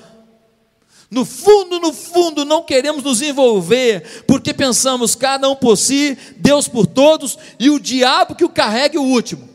No 1.09 1.23
fundo, 1.23 1.79
no 1.79 1.93
fundo, 1.93 2.43
não 2.43 2.63
queremos 2.63 3.03
nos 3.03 3.21
envolver, 3.21 4.23
porque 4.25 4.53
pensamos 4.53 5.15
cada 5.15 5.49
um 5.49 5.55
por 5.55 5.77
si, 5.77 6.17
Deus 6.37 6.67
por 6.67 6.85
todos 6.85 7.37
e 7.57 7.69
o 7.69 7.79
diabo 7.79 8.35
que 8.35 8.45
o 8.45 8.49
carregue 8.49 8.97
o 8.97 9.03
último. 9.03 9.49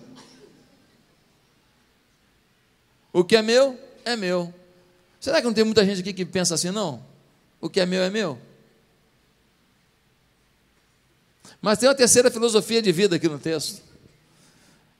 O 3.12 3.22
que 3.22 3.36
é 3.36 3.42
meu, 3.42 3.78
é 4.04 4.16
meu. 4.16 4.52
Será 5.20 5.40
que 5.40 5.46
não 5.46 5.54
tem 5.54 5.64
muita 5.64 5.84
gente 5.84 6.00
aqui 6.00 6.12
que 6.12 6.24
pensa 6.24 6.54
assim, 6.54 6.70
não? 6.70 7.02
O 7.60 7.68
que 7.68 7.80
é 7.80 7.86
meu, 7.86 8.02
é 8.02 8.10
meu? 8.10 8.38
Mas 11.66 11.78
tem 11.78 11.88
uma 11.88 11.96
terceira 11.96 12.30
filosofia 12.30 12.80
de 12.80 12.92
vida 12.92 13.16
aqui 13.16 13.28
no 13.28 13.40
texto. 13.40 13.82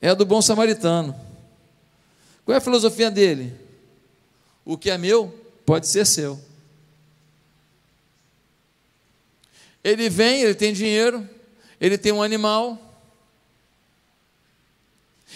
É 0.01 0.09
a 0.09 0.15
do 0.15 0.27
bom 0.27 0.43
samaritano. 0.43 1.15
Qual 2.45 2.57
é 2.57 2.59
a 2.59 2.61
filosofia 2.61 3.09
dele? 3.09 3.55
O 4.65 4.77
que 4.77 4.91
é 4.91 4.99
meu 4.99 5.33
pode 5.65 5.87
ser 5.87 6.05
seu. 6.05 6.41
Ele 9.85 10.11
vem, 10.11 10.43
ele 10.43 10.57
tem 10.57 10.73
dinheiro, 10.73 11.31
ele 11.81 11.97
tem 11.97 12.11
um 12.11 12.21
animal. 12.21 12.77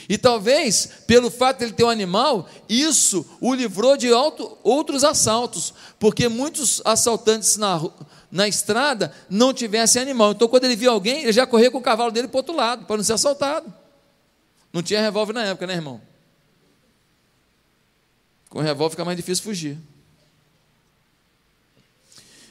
E 0.09 0.19
talvez, 0.19 0.89
pelo 1.07 1.31
fato 1.31 1.59
de 1.59 1.67
ele 1.67 1.75
ter 1.75 1.85
um 1.85 1.91
animal, 1.91 2.49
isso 2.69 3.25
o 3.41 3.55
livrou 3.55 3.97
de 3.97 4.11
outros 4.11 5.05
assaltos, 5.05 5.73
porque 5.97 6.29
muitos 6.29 6.83
assaltantes 6.85 7.57
na, 7.57 7.81
na 8.31 8.47
estrada 8.47 9.13
não 9.29 9.53
tivesse 9.53 9.99
animal. 9.99 10.33
Então, 10.33 10.49
quando 10.49 10.65
ele 10.65 10.77
via 10.77 10.91
alguém, 10.91 11.23
ele 11.23 11.33
já 11.33 11.47
corria 11.47 11.71
com 11.71 11.79
o 11.79 11.83
cavalo 11.83 12.11
dele 12.11 12.29
para 12.29 12.37
o 12.37 12.39
outro 12.39 12.55
lado, 12.55 12.87
para 12.87 12.97
não 12.97 13.05
ser 13.05 13.15
assaltado. 13.15 13.73
Não 14.73 14.83
tinha 14.83 15.01
revólver 15.01 15.33
na 15.33 15.45
época, 15.45 15.67
né, 15.67 15.75
irmão? 15.75 16.01
Com 18.49 18.61
revólver 18.61 18.93
fica 18.93 19.05
mais 19.05 19.17
difícil 19.17 19.45
fugir. 19.45 19.79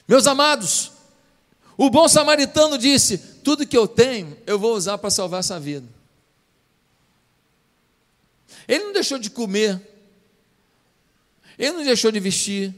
Meus 0.07 0.25
amados, 0.27 0.91
o 1.77 1.89
bom 1.89 2.07
samaritano 2.07 2.77
disse: 2.77 3.17
Tudo 3.17 3.65
que 3.65 3.77
eu 3.77 3.87
tenho, 3.87 4.37
eu 4.45 4.57
vou 4.57 4.75
usar 4.75 4.97
para 4.97 5.09
salvar 5.09 5.39
essa 5.39 5.59
vida. 5.59 5.87
Ele 8.67 8.85
não 8.85 8.93
deixou 8.93 9.17
de 9.17 9.29
comer, 9.29 9.81
ele 11.57 11.71
não 11.71 11.83
deixou 11.83 12.11
de 12.11 12.19
vestir, 12.19 12.73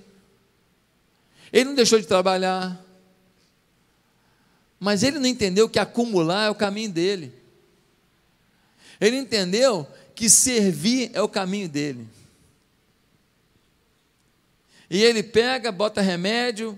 ele 1.51 1.65
não 1.65 1.75
deixou 1.75 1.99
de 1.99 2.07
trabalhar, 2.07 2.81
mas 4.83 5.03
ele 5.03 5.19
não 5.19 5.27
entendeu 5.27 5.69
que 5.69 5.77
acumular 5.77 6.47
é 6.47 6.49
o 6.49 6.55
caminho 6.55 6.91
dele. 6.91 7.31
Ele 8.99 9.15
entendeu 9.15 9.87
que 10.15 10.27
servir 10.27 11.11
é 11.13 11.21
o 11.21 11.29
caminho 11.29 11.69
dele. 11.69 12.07
E 14.89 15.03
ele 15.03 15.21
pega, 15.21 15.71
bota 15.71 16.01
remédio, 16.01 16.77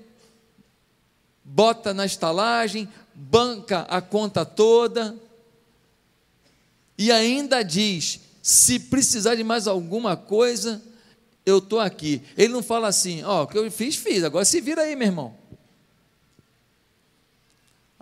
bota 1.45 1.93
na 1.93 2.05
estalagem, 2.05 2.89
banca 3.15 3.83
a 3.83 4.01
conta 4.01 4.45
toda, 4.45 5.15
e 6.97 7.09
ainda 7.09 7.63
diz: 7.63 8.19
se 8.41 8.79
precisar 8.81 9.35
de 9.35 9.45
mais 9.45 9.65
alguma 9.65 10.17
coisa, 10.17 10.83
eu 11.45 11.59
estou 11.59 11.79
aqui. 11.79 12.21
Ele 12.37 12.51
não 12.51 12.61
fala 12.61 12.89
assim, 12.89 13.23
ó, 13.23 13.39
oh, 13.39 13.43
o 13.43 13.47
que 13.47 13.57
eu 13.57 13.71
fiz, 13.71 13.95
fiz, 13.95 14.25
agora 14.25 14.43
se 14.43 14.59
vira 14.59 14.81
aí, 14.81 14.93
meu 14.93 15.07
irmão. 15.07 15.42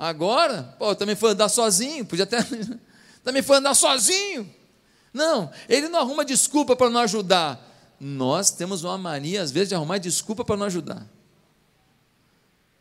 Agora, 0.01 0.75
pô, 0.79 0.95
também 0.95 1.15
foi 1.15 1.29
andar 1.29 1.47
sozinho, 1.47 2.03
podia 2.03 2.23
até. 2.23 2.39
também 3.23 3.43
foi 3.43 3.57
andar 3.57 3.75
sozinho. 3.75 4.51
Não, 5.13 5.51
ele 5.69 5.89
não 5.89 5.99
arruma 5.99 6.25
desculpa 6.25 6.75
para 6.75 6.89
não 6.89 7.01
ajudar. 7.01 7.63
Nós 7.99 8.49
temos 8.49 8.83
uma 8.83 8.97
mania, 8.97 9.43
às 9.43 9.51
vezes, 9.51 9.69
de 9.69 9.75
arrumar 9.75 9.99
desculpa 9.99 10.43
para 10.43 10.57
não 10.57 10.65
ajudar. 10.65 11.05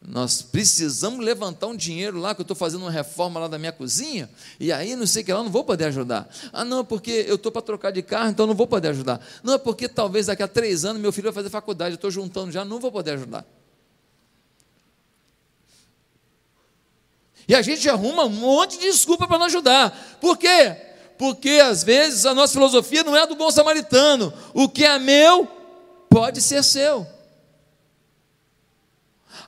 Nós 0.00 0.40
precisamos 0.40 1.22
levantar 1.22 1.66
um 1.66 1.76
dinheiro 1.76 2.18
lá, 2.18 2.34
que 2.34 2.40
eu 2.40 2.44
estou 2.44 2.56
fazendo 2.56 2.80
uma 2.80 2.90
reforma 2.90 3.38
lá 3.38 3.48
da 3.48 3.58
minha 3.58 3.72
cozinha, 3.72 4.30
e 4.58 4.72
aí 4.72 4.96
não 4.96 5.06
sei 5.06 5.22
o 5.22 5.26
que 5.26 5.32
lá, 5.34 5.42
não 5.42 5.50
vou 5.50 5.62
poder 5.62 5.84
ajudar. 5.84 6.26
Ah, 6.54 6.64
não, 6.64 6.82
porque 6.82 7.26
eu 7.28 7.34
estou 7.34 7.52
para 7.52 7.60
trocar 7.60 7.90
de 7.90 8.00
carro, 8.00 8.30
então 8.30 8.46
não 8.46 8.54
vou 8.54 8.66
poder 8.66 8.88
ajudar. 8.88 9.20
Não, 9.42 9.52
é 9.52 9.58
porque 9.58 9.90
talvez 9.90 10.24
daqui 10.24 10.42
a 10.42 10.48
três 10.48 10.86
anos 10.86 11.02
meu 11.02 11.12
filho 11.12 11.26
vai 11.26 11.34
fazer 11.34 11.50
faculdade, 11.50 11.90
eu 11.90 11.96
estou 11.96 12.10
juntando 12.10 12.50
já, 12.50 12.64
não 12.64 12.80
vou 12.80 12.90
poder 12.90 13.10
ajudar. 13.10 13.44
E 17.50 17.54
a 17.56 17.62
gente 17.62 17.90
arruma 17.90 18.26
um 18.26 18.28
monte 18.28 18.78
de 18.78 18.86
desculpa 18.86 19.26
para 19.26 19.36
não 19.36 19.46
ajudar. 19.46 19.90
Por 20.20 20.38
quê? 20.38 20.76
Porque 21.18 21.60
às 21.60 21.82
vezes 21.82 22.24
a 22.24 22.32
nossa 22.32 22.52
filosofia 22.52 23.02
não 23.02 23.16
é 23.16 23.22
a 23.22 23.26
do 23.26 23.34
bom 23.34 23.50
samaritano. 23.50 24.32
O 24.54 24.68
que 24.68 24.84
é 24.84 24.96
meu 25.00 25.48
pode 26.08 26.40
ser 26.40 26.62
seu. 26.62 27.04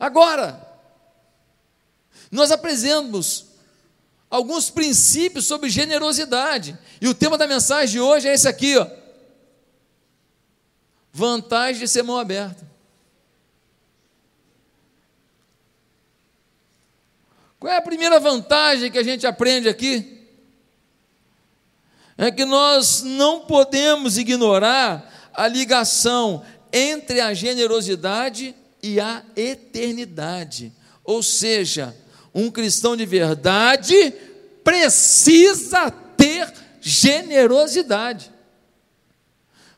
Agora, 0.01 0.61
nós 2.29 2.51
apresentamos 2.51 3.47
alguns 4.29 4.69
princípios 4.69 5.47
sobre 5.47 5.71
generosidade. 5.71 6.77
E 7.01 7.07
o 7.07 7.15
tema 7.15 7.39
da 7.39 7.47
mensagem 7.47 7.93
de 7.93 8.01
hoje 8.01 8.27
é 8.27 8.35
esse 8.35 8.49
aqui, 8.49 8.77
ó. 8.79 8.91
Vantagem 11.13 11.81
de 11.81 11.87
ser 11.87 12.03
mão 12.03 12.19
aberta. 12.19 12.69
Qual 17.63 17.73
é 17.73 17.77
a 17.77 17.81
primeira 17.81 18.19
vantagem 18.19 18.91
que 18.91 18.99
a 18.99 19.05
gente 19.05 19.25
aprende 19.25 19.69
aqui? 19.69 20.19
É 22.19 22.29
que 22.29 22.45
nós 22.45 23.05
não 23.05 23.43
podemos 23.43 24.19
ignorar 24.19 25.31
a 25.33 25.47
ligação 25.47 26.45
entre 26.73 27.21
a 27.21 27.33
generosidade 27.33 28.53
e 28.83 28.99
a 28.99 29.23
eternidade. 29.37 30.73
Ou 31.05 31.23
seja, 31.23 31.97
um 32.35 32.51
cristão 32.51 32.97
de 32.97 33.07
verdade 33.07 34.13
precisa 34.65 35.89
ter 36.17 36.53
generosidade. 36.81 38.33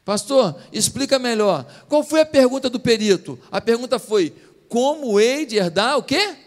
Pastor, 0.07 0.59
explica 0.73 1.19
melhor. 1.19 1.67
Qual 1.87 2.03
foi 2.03 2.23
a 2.23 2.26
pergunta 2.26 2.71
do 2.71 2.81
perito? 2.81 3.38
A 3.53 3.61
pergunta 3.61 3.99
foi: 3.99 4.35
como 4.71 5.21
hei 5.21 5.45
de 5.45 5.57
herdar 5.57 5.99
o 5.99 6.03
quê? 6.03 6.43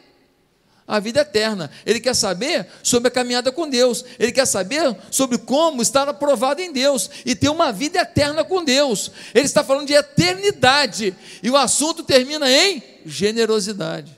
A 0.88 1.00
vida 1.00 1.20
eterna. 1.20 1.70
Ele 1.86 2.00
quer 2.00 2.16
saber 2.16 2.66
sobre 2.82 3.10
a 3.10 3.12
caminhada 3.12 3.52
com 3.52 3.70
Deus. 3.70 4.06
Ele 4.18 4.32
quer 4.32 4.46
saber 4.46 4.96
sobre 5.12 5.38
como 5.38 5.82
estar 5.82 6.08
aprovado 6.08 6.62
em 6.62 6.72
Deus 6.72 7.10
e 7.26 7.36
ter 7.36 7.50
uma 7.50 7.74
vida 7.74 8.00
eterna 8.00 8.44
com 8.44 8.64
Deus. 8.64 9.12
Ele 9.36 9.46
está 9.46 9.64
falando 9.64 9.88
de 9.88 9.94
eternidade. 9.94 11.14
E 11.44 11.52
o 11.52 11.58
assunto 11.58 12.04
termina 12.04 12.50
em 12.50 12.82
generosidade. 13.06 14.16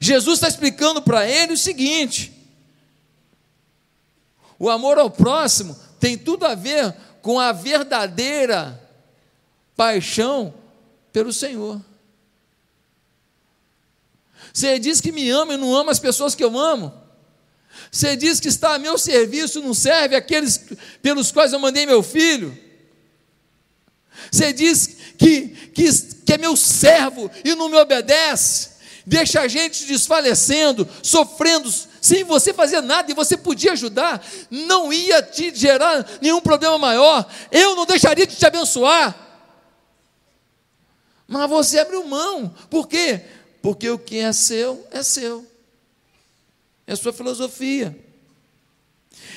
Jesus 0.00 0.38
está 0.38 0.48
explicando 0.48 1.00
para 1.00 1.28
ele 1.28 1.52
o 1.52 1.58
seguinte: 1.58 2.32
o 4.58 4.68
amor 4.68 4.98
ao 4.98 5.08
próximo 5.08 5.78
tem 6.00 6.18
tudo 6.18 6.44
a 6.44 6.56
ver 6.56 6.92
com 7.22 7.38
a 7.38 7.52
verdadeira 7.52 8.80
paixão 9.76 10.52
pelo 11.12 11.32
Senhor. 11.32 11.80
Você 14.54 14.78
diz 14.78 15.00
que 15.00 15.10
me 15.10 15.28
ama 15.30 15.54
e 15.54 15.56
não 15.56 15.74
ama 15.74 15.90
as 15.90 15.98
pessoas 15.98 16.36
que 16.36 16.44
eu 16.44 16.56
amo. 16.56 16.94
Você 17.90 18.16
diz 18.16 18.38
que 18.38 18.46
está 18.46 18.74
a 18.74 18.78
meu 18.78 18.96
serviço, 18.96 19.60
não 19.60 19.74
serve 19.74 20.14
aqueles 20.14 20.60
pelos 21.02 21.32
quais 21.32 21.52
eu 21.52 21.58
mandei 21.58 21.84
meu 21.84 22.04
filho. 22.04 22.56
Você 24.30 24.52
diz 24.52 24.96
que, 25.18 25.48
que, 25.74 25.92
que 26.24 26.32
é 26.32 26.38
meu 26.38 26.56
servo 26.56 27.28
e 27.44 27.56
não 27.56 27.68
me 27.68 27.76
obedece. 27.76 28.74
Deixa 29.04 29.40
a 29.40 29.48
gente 29.48 29.86
desfalecendo, 29.86 30.88
sofrendo, 31.02 31.68
sem 32.00 32.22
você 32.22 32.54
fazer 32.54 32.80
nada 32.80 33.10
e 33.10 33.14
você 33.14 33.36
podia 33.36 33.72
ajudar. 33.72 34.24
Não 34.48 34.92
ia 34.92 35.20
te 35.20 35.52
gerar 35.52 36.06
nenhum 36.22 36.40
problema 36.40 36.78
maior. 36.78 37.28
Eu 37.50 37.74
não 37.74 37.84
deixaria 37.84 38.24
de 38.24 38.36
te 38.36 38.46
abençoar. 38.46 39.18
Mas 41.26 41.50
você 41.50 41.80
abriu 41.80 42.04
mão. 42.04 42.54
Por 42.70 42.86
quê? 42.86 43.20
Porque 43.64 43.88
o 43.88 43.98
que 43.98 44.18
é 44.18 44.30
seu, 44.30 44.86
é 44.90 45.02
seu. 45.02 45.42
É 46.86 46.94
sua 46.94 47.14
filosofia. 47.14 47.98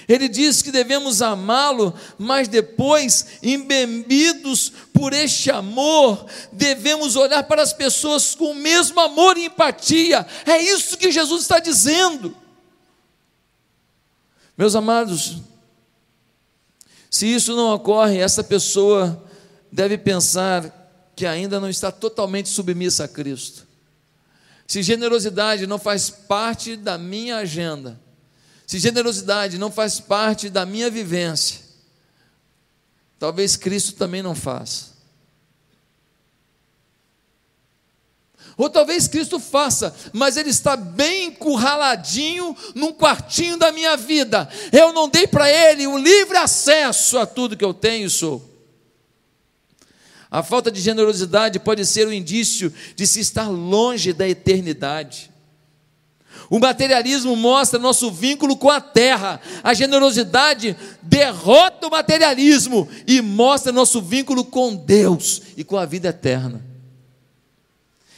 Ele 0.06 0.28
diz 0.28 0.62
que 0.62 0.70
devemos 0.70 1.22
amá-lo, 1.22 1.94
mas 2.18 2.50
depois, 2.50 3.40
embebidos 3.42 4.70
por 4.92 5.14
este 5.14 5.50
amor, 5.50 6.26
devemos 6.52 7.16
olhar 7.16 7.42
para 7.44 7.62
as 7.62 7.72
pessoas 7.72 8.36
com 8.36 8.52
o 8.52 8.56
mesmo 8.56 9.00
amor 9.00 9.38
e 9.38 9.46
empatia. 9.46 10.28
É 10.46 10.62
isso 10.62 10.98
que 10.98 11.10
Jesus 11.10 11.44
está 11.44 11.60
dizendo. 11.60 12.36
Meus 14.58 14.76
amados, 14.76 15.38
se 17.10 17.34
isso 17.34 17.56
não 17.56 17.74
ocorre, 17.74 18.18
essa 18.18 18.44
pessoa 18.44 19.24
deve 19.72 19.98
pensar 19.98 20.70
que 21.16 21.26
ainda 21.26 21.62
não 21.62 21.70
está 21.70 21.94
totalmente 21.94 22.50
submissa 22.50 23.06
a 23.06 23.08
Cristo. 23.08 23.67
Se 24.68 24.84
generosidade 24.84 25.66
não 25.66 25.80
faz 25.80 26.10
parte 26.10 26.76
da 26.76 26.98
minha 26.98 27.38
agenda, 27.38 27.98
se 28.66 28.78
generosidade 28.78 29.58
não 29.58 29.72
faz 29.72 30.00
parte 30.00 30.50
da 30.50 30.66
minha 30.66 30.92
vivência, 30.92 31.62
talvez 33.18 33.56
Cristo 33.56 33.94
também 33.94 34.22
não 34.22 34.36
faça. 34.36 34.98
Ou 38.58 38.70
talvez 38.70 39.08
Cristo 39.08 39.40
faça, 39.40 39.96
mas 40.12 40.36
ele 40.36 40.50
está 40.50 40.76
bem 40.76 41.28
encurraladinho 41.28 42.58
num 42.74 42.92
quartinho 42.92 43.56
da 43.56 43.72
minha 43.72 43.96
vida. 43.96 44.50
Eu 44.72 44.92
não 44.92 45.08
dei 45.08 45.28
para 45.28 45.50
ele 45.50 45.86
o 45.86 45.96
livre 45.98 46.38
acesso 46.38 47.20
a 47.20 47.26
tudo 47.26 47.56
que 47.56 47.64
eu 47.64 47.74
tenho 47.74 48.08
e 48.08 48.10
sou. 48.10 48.57
A 50.30 50.44
falta 50.44 50.70
de 50.70 50.82
generosidade 50.82 51.60
pode 51.60 51.86
ser 51.86 52.08
um 52.08 52.12
indício 52.12 52.74
de 52.96 53.08
se 53.08 53.20
estar 53.20 53.48
longe 53.50 54.12
da 54.12 54.28
eternidade. 54.28 55.32
O 56.50 56.60
materialismo 56.60 57.36
mostra 57.36 57.80
nosso 57.80 58.12
vínculo 58.12 58.56
com 58.56 58.70
a 58.70 58.80
terra. 58.80 59.42
A 59.64 59.74
generosidade 59.74 60.76
derrota 61.02 61.88
o 61.88 61.92
materialismo 61.92 62.88
e 63.06 63.22
mostra 63.22 63.72
nosso 63.72 64.02
vínculo 64.02 64.46
com 64.46 64.76
Deus 64.76 65.42
e 65.58 65.64
com 65.64 65.78
a 65.78 65.86
vida 65.86 66.10
eterna. 66.10 66.64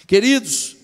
Queridos, 0.05 0.75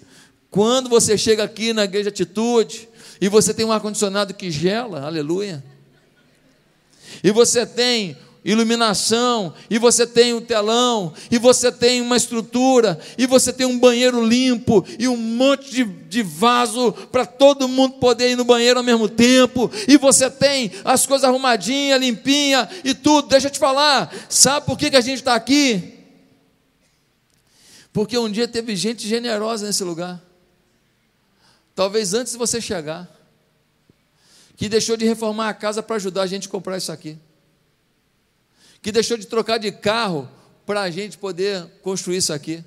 quando 0.49 0.89
você 0.89 1.17
chega 1.17 1.43
aqui 1.43 1.73
na 1.73 1.83
igreja 1.83 2.09
Atitude 2.09 2.87
e 3.19 3.27
você 3.27 3.53
tem 3.53 3.65
um 3.65 3.71
ar-condicionado 3.71 4.33
que 4.33 4.51
gela, 4.51 5.03
aleluia, 5.05 5.63
e 7.23 7.31
você 7.31 7.65
tem 7.65 8.17
iluminação, 8.45 9.55
e 9.67 9.79
você 9.79 10.05
tem 10.05 10.31
um 10.35 10.39
telão, 10.39 11.11
e 11.31 11.39
você 11.39 11.71
tem 11.71 11.99
uma 11.99 12.15
estrutura, 12.15 12.99
e 13.17 13.25
você 13.25 13.51
tem 13.51 13.65
um 13.65 13.79
banheiro 13.79 14.23
limpo, 14.23 14.85
e 14.99 15.07
um 15.07 15.17
monte 15.17 15.71
de, 15.71 15.83
de 15.83 16.21
vaso 16.21 16.91
para 17.11 17.25
todo 17.25 17.67
mundo 17.67 17.95
poder 17.95 18.29
ir 18.29 18.35
no 18.35 18.45
banheiro 18.45 18.77
ao 18.77 18.85
mesmo 18.85 19.09
tempo, 19.09 19.71
e 19.87 19.97
você 19.97 20.29
tem 20.29 20.71
as 20.83 21.07
coisas 21.07 21.27
arrumadinhas, 21.27 21.99
limpinha 21.99 22.69
e 22.83 22.93
tudo. 22.93 23.29
Deixa 23.29 23.47
eu 23.47 23.51
te 23.51 23.57
falar, 23.57 24.13
sabe 24.29 24.67
por 24.67 24.77
que, 24.77 24.91
que 24.91 24.97
a 24.97 25.01
gente 25.01 25.19
está 25.19 25.33
aqui? 25.33 25.95
Porque 27.91 28.15
um 28.15 28.29
dia 28.29 28.47
teve 28.47 28.75
gente 28.75 29.07
generosa 29.07 29.65
nesse 29.65 29.83
lugar, 29.83 30.21
talvez 31.73 32.13
antes 32.13 32.33
de 32.33 32.37
você 32.37 32.61
chegar, 32.61 33.09
que 34.55 34.69
deixou 34.69 34.95
de 34.95 35.03
reformar 35.03 35.49
a 35.49 35.53
casa 35.53 35.81
para 35.81 35.95
ajudar 35.95 36.21
a 36.21 36.27
gente 36.27 36.47
a 36.47 36.51
comprar 36.51 36.77
isso 36.77 36.91
aqui 36.91 37.17
que 38.85 38.91
deixou 38.91 39.17
de 39.17 39.25
trocar 39.25 39.57
de 39.57 39.71
carro 39.71 40.29
para 40.63 40.81
a 40.81 40.91
gente 40.91 41.17
poder 41.17 41.65
construir 41.81 42.17
isso 42.17 42.31
aqui. 42.31 42.63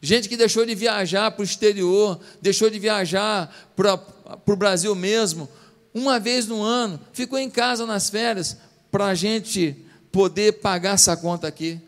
Gente 0.00 0.28
que 0.28 0.36
deixou 0.36 0.64
de 0.64 0.72
viajar 0.72 1.32
para 1.32 1.40
o 1.40 1.44
exterior, 1.44 2.20
deixou 2.40 2.70
de 2.70 2.78
viajar 2.78 3.52
para, 3.74 3.98
para 3.98 4.54
o 4.54 4.56
Brasil 4.56 4.94
mesmo, 4.94 5.48
uma 5.92 6.20
vez 6.20 6.46
no 6.46 6.62
ano, 6.62 7.00
ficou 7.12 7.40
em 7.40 7.50
casa 7.50 7.84
nas 7.84 8.08
férias 8.08 8.56
para 8.88 9.06
a 9.06 9.16
gente 9.16 9.76
poder 10.12 10.60
pagar 10.60 10.94
essa 10.94 11.16
conta 11.16 11.48
aqui. 11.48 11.80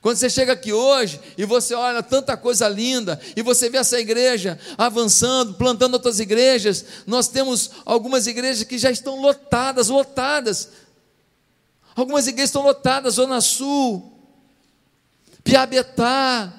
Quando 0.00 0.16
você 0.16 0.30
chega 0.30 0.52
aqui 0.52 0.72
hoje 0.72 1.20
e 1.36 1.44
você 1.44 1.74
olha 1.74 2.02
tanta 2.02 2.38
coisa 2.38 2.66
linda, 2.68 3.20
e 3.36 3.42
você 3.42 3.68
vê 3.68 3.76
essa 3.76 4.00
igreja 4.00 4.58
avançando, 4.78 5.54
plantando 5.54 5.92
outras 5.92 6.20
igrejas, 6.20 6.84
nós 7.06 7.28
temos 7.28 7.70
algumas 7.84 8.26
igrejas 8.26 8.64
que 8.64 8.78
já 8.78 8.90
estão 8.90 9.20
lotadas, 9.20 9.88
lotadas. 9.88 10.83
Algumas 11.94 12.26
igrejas 12.26 12.50
estão 12.50 12.62
lotadas, 12.62 13.14
Zona 13.14 13.40
Sul, 13.40 14.12
Piabetá, 15.42 16.52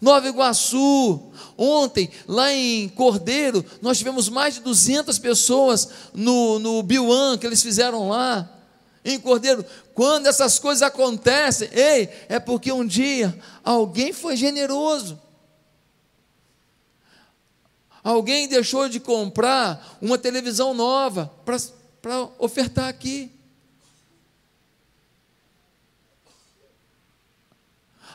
Nova 0.00 0.26
Iguaçu. 0.26 1.30
Ontem, 1.56 2.10
lá 2.26 2.52
em 2.52 2.88
Cordeiro, 2.88 3.64
nós 3.82 3.98
tivemos 3.98 4.28
mais 4.28 4.54
de 4.54 4.60
200 4.60 5.18
pessoas 5.18 5.88
no, 6.14 6.58
no 6.58 6.82
Biuan 6.82 7.36
que 7.36 7.46
eles 7.46 7.62
fizeram 7.62 8.08
lá. 8.08 8.50
Em 9.04 9.20
Cordeiro, 9.20 9.64
quando 9.94 10.26
essas 10.26 10.58
coisas 10.58 10.82
acontecem, 10.82 11.68
ei, 11.72 12.08
é 12.28 12.38
porque 12.40 12.72
um 12.72 12.86
dia 12.86 13.38
alguém 13.62 14.12
foi 14.12 14.36
generoso. 14.36 15.20
Alguém 18.02 18.48
deixou 18.48 18.88
de 18.88 18.98
comprar 18.98 19.98
uma 20.00 20.16
televisão 20.16 20.72
nova 20.72 21.30
para 21.44 22.28
ofertar 22.38 22.88
aqui. 22.88 23.30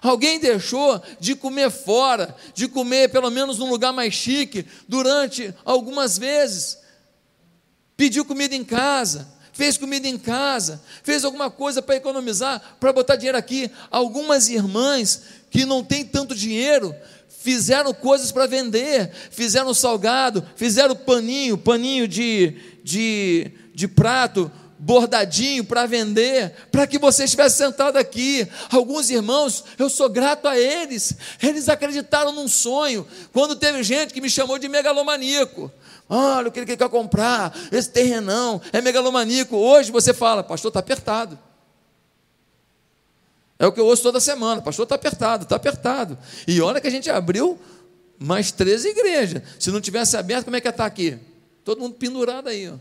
Alguém 0.06 0.40
deixou 0.40 1.02
de 1.20 1.34
comer 1.34 1.72
fora, 1.72 2.36
de 2.54 2.68
comer 2.68 3.10
pelo 3.10 3.32
menos 3.32 3.58
num 3.58 3.72
lugar 3.72 3.92
mais 3.92 4.14
chique, 4.14 4.64
durante 4.88 5.52
algumas 5.66 6.16
vezes. 6.16 6.78
Pediu 7.98 8.24
comida 8.24 8.56
em 8.56 8.64
casa, 8.64 9.28
fez 9.52 9.78
comida 9.78 10.08
em 10.08 10.16
casa, 10.16 10.80
fez 11.04 11.26
alguma 11.26 11.50
coisa 11.50 11.82
para 11.82 11.96
economizar, 11.96 12.78
para 12.80 12.94
botar 12.94 13.16
dinheiro 13.16 13.38
aqui. 13.38 13.72
Algumas 13.90 14.48
irmãs 14.48 15.24
que 15.50 15.66
não 15.66 15.84
têm 15.84 16.06
tanto 16.06 16.36
dinheiro, 16.36 16.94
fizeram 17.28 17.92
coisas 17.92 18.32
para 18.32 18.46
vender, 18.46 19.12
fizeram 19.32 19.74
salgado, 19.74 20.46
fizeram 20.56 20.96
paninho, 20.96 21.58
paninho 21.58 22.08
de, 22.08 22.56
de, 22.84 23.52
de 23.74 23.88
prato, 23.88 24.52
bordadinho 24.78 25.64
para 25.64 25.86
vender, 25.86 26.54
para 26.72 26.86
que 26.86 26.98
você 26.98 27.24
estivesse 27.24 27.58
sentado 27.58 27.98
aqui. 27.98 28.48
Alguns 28.72 29.10
irmãos, 29.10 29.64
eu 29.78 29.90
sou 29.90 30.10
grato 30.10 30.48
a 30.48 30.58
eles, 30.58 31.16
eles 31.42 31.70
acreditaram 31.70 32.32
num 32.32 32.48
sonho. 32.48 33.08
Quando 33.32 33.56
teve 33.56 33.84
gente 33.84 34.14
que 34.14 34.22
me 34.22 34.30
chamou 34.30 34.60
de 34.60 34.68
megalomaníaco. 34.68 35.72
Olha 36.08 36.50
o 36.50 36.52
que 36.52 36.60
ele 36.60 36.78
quer 36.78 36.90
comprar, 36.90 37.58
esse 37.72 37.90
terrenão 37.90 38.62
é 38.72 38.80
megalomaníaco. 38.80 39.56
Hoje 39.56 39.92
você 39.92 40.14
fala, 40.14 40.44
pastor, 40.44 40.70
está 40.70 40.80
apertado. 40.80 41.40
É 43.58 43.66
o 43.66 43.72
que 43.72 43.80
eu 43.80 43.86
ouço 43.86 44.04
toda 44.04 44.20
semana, 44.20 44.62
pastor, 44.62 44.84
está 44.84 44.96
apertado, 44.96 45.44
está 45.44 45.56
apertado. 45.56 46.18
E 46.48 46.62
olha 46.62 46.80
que 46.80 46.88
a 46.88 46.92
gente 46.92 47.10
abriu 47.10 47.58
mais 48.20 48.52
13 48.52 48.90
igrejas. 48.90 49.42
Se 49.60 49.72
não 49.72 49.82
tivesse 49.82 50.16
aberto, 50.16 50.46
como 50.46 50.58
é 50.58 50.62
que 50.62 50.68
ia 50.68 50.72
estar 50.72 50.86
aqui? 50.86 51.18
Todo 51.64 51.80
mundo 51.80 51.96
pendurado 51.96 52.50
aí, 52.50 52.70
ó. 52.70 52.76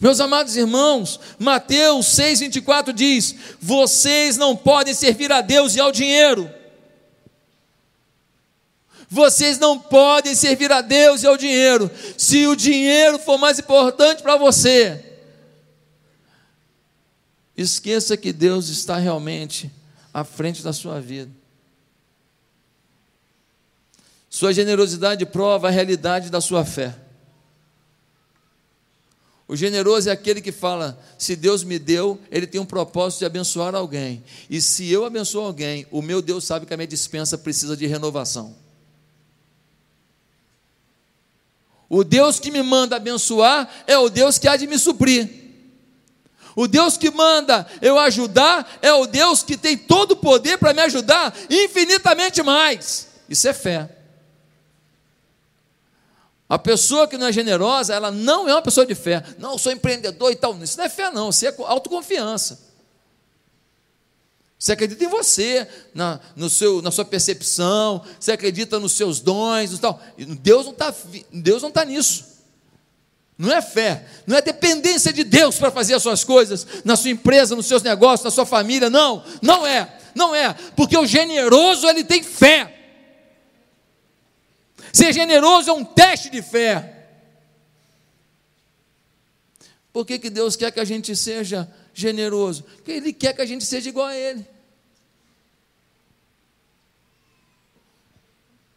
Meus 0.00 0.20
amados 0.20 0.56
irmãos, 0.56 1.18
Mateus 1.38 2.06
6,24 2.06 2.92
diz: 2.92 3.34
Vocês 3.60 4.36
não 4.36 4.56
podem 4.56 4.94
servir 4.94 5.32
a 5.32 5.40
Deus 5.40 5.74
e 5.74 5.80
ao 5.80 5.90
dinheiro. 5.90 6.48
Vocês 9.10 9.58
não 9.58 9.78
podem 9.78 10.34
servir 10.34 10.70
a 10.70 10.82
Deus 10.82 11.22
e 11.22 11.26
ao 11.26 11.36
dinheiro. 11.36 11.90
Se 12.16 12.46
o 12.46 12.54
dinheiro 12.54 13.18
for 13.18 13.38
mais 13.38 13.58
importante 13.58 14.22
para 14.22 14.36
você, 14.36 15.04
esqueça 17.56 18.16
que 18.16 18.32
Deus 18.32 18.68
está 18.68 18.98
realmente 18.98 19.70
à 20.14 20.22
frente 20.22 20.62
da 20.62 20.72
sua 20.72 21.00
vida. 21.00 21.32
Sua 24.30 24.52
generosidade 24.52 25.26
prova 25.26 25.66
a 25.66 25.70
realidade 25.70 26.30
da 26.30 26.40
sua 26.40 26.64
fé. 26.64 27.07
O 29.48 29.56
generoso 29.56 30.10
é 30.10 30.12
aquele 30.12 30.42
que 30.42 30.52
fala: 30.52 31.02
se 31.16 31.34
Deus 31.34 31.64
me 31.64 31.78
deu, 31.78 32.20
Ele 32.30 32.46
tem 32.46 32.60
um 32.60 32.66
propósito 32.66 33.20
de 33.20 33.24
abençoar 33.24 33.74
alguém. 33.74 34.22
E 34.50 34.60
se 34.60 34.90
eu 34.92 35.06
abençoo 35.06 35.42
alguém, 35.42 35.86
o 35.90 36.02
meu 36.02 36.20
Deus 36.20 36.44
sabe 36.44 36.66
que 36.66 36.74
a 36.74 36.76
minha 36.76 36.86
dispensa 36.86 37.38
precisa 37.38 37.74
de 37.74 37.86
renovação. 37.86 38.54
O 41.88 42.04
Deus 42.04 42.38
que 42.38 42.50
me 42.50 42.62
manda 42.62 42.96
abençoar 42.96 43.66
é 43.86 43.96
o 43.96 44.10
Deus 44.10 44.38
que 44.38 44.46
há 44.46 44.54
de 44.54 44.66
me 44.66 44.78
suprir. 44.78 45.30
O 46.54 46.68
Deus 46.68 46.98
que 46.98 47.10
manda 47.10 47.66
eu 47.80 47.98
ajudar 47.98 48.78
é 48.82 48.92
o 48.92 49.06
Deus 49.06 49.42
que 49.42 49.56
tem 49.56 49.78
todo 49.78 50.12
o 50.12 50.16
poder 50.16 50.58
para 50.58 50.74
me 50.74 50.82
ajudar 50.82 51.34
infinitamente 51.48 52.42
mais. 52.42 53.08
Isso 53.28 53.48
é 53.48 53.54
fé. 53.54 53.97
A 56.48 56.58
pessoa 56.58 57.06
que 57.06 57.18
não 57.18 57.26
é 57.26 57.32
generosa, 57.32 57.94
ela 57.94 58.10
não 58.10 58.48
é 58.48 58.54
uma 58.54 58.62
pessoa 58.62 58.86
de 58.86 58.94
fé. 58.94 59.22
Não, 59.38 59.52
eu 59.52 59.58
sou 59.58 59.70
empreendedor 59.70 60.32
e 60.32 60.36
tal. 60.36 60.56
Isso 60.62 60.78
não 60.78 60.84
é 60.84 60.88
fé, 60.88 61.10
não. 61.10 61.28
Isso 61.28 61.46
é 61.46 61.54
autoconfiança. 61.58 62.68
Você 64.58 64.72
acredita 64.72 65.04
em 65.04 65.08
você, 65.08 65.68
na, 65.94 66.18
no 66.34 66.50
seu, 66.50 66.82
na 66.82 66.90
sua 66.90 67.04
percepção, 67.04 68.02
você 68.18 68.32
acredita 68.32 68.80
nos 68.80 68.92
seus 68.92 69.20
dons 69.20 69.72
e 69.72 69.78
tal. 69.78 70.00
Deus 70.16 70.64
não 70.64 70.72
está 70.72 70.92
Deus 71.32 71.62
não 71.62 71.68
está 71.68 71.84
nisso. 71.84 72.38
Não 73.36 73.52
é 73.52 73.62
fé, 73.62 74.04
não 74.26 74.36
é 74.36 74.42
dependência 74.42 75.12
de 75.12 75.22
Deus 75.22 75.56
para 75.56 75.70
fazer 75.70 75.94
as 75.94 76.02
suas 76.02 76.24
coisas, 76.24 76.66
na 76.84 76.96
sua 76.96 77.10
empresa, 77.10 77.54
nos 77.54 77.66
seus 77.66 77.84
negócios, 77.84 78.24
na 78.24 78.32
sua 78.32 78.44
família. 78.44 78.90
Não, 78.90 79.22
não 79.40 79.64
é, 79.64 79.96
não 80.12 80.34
é, 80.34 80.52
porque 80.74 80.98
o 80.98 81.06
generoso 81.06 81.86
ele 81.86 82.02
tem 82.02 82.20
fé. 82.20 82.77
Ser 84.92 85.12
generoso 85.12 85.70
é 85.70 85.72
um 85.72 85.84
teste 85.84 86.30
de 86.30 86.42
fé. 86.42 86.94
Por 89.92 90.06
que, 90.06 90.18
que 90.18 90.30
Deus 90.30 90.56
quer 90.56 90.70
que 90.70 90.80
a 90.80 90.84
gente 90.84 91.14
seja 91.16 91.70
generoso? 91.92 92.62
Porque 92.62 92.92
Ele 92.92 93.12
quer 93.12 93.34
que 93.34 93.42
a 93.42 93.46
gente 93.46 93.64
seja 93.64 93.88
igual 93.88 94.06
a 94.06 94.16
Ele. 94.16 94.46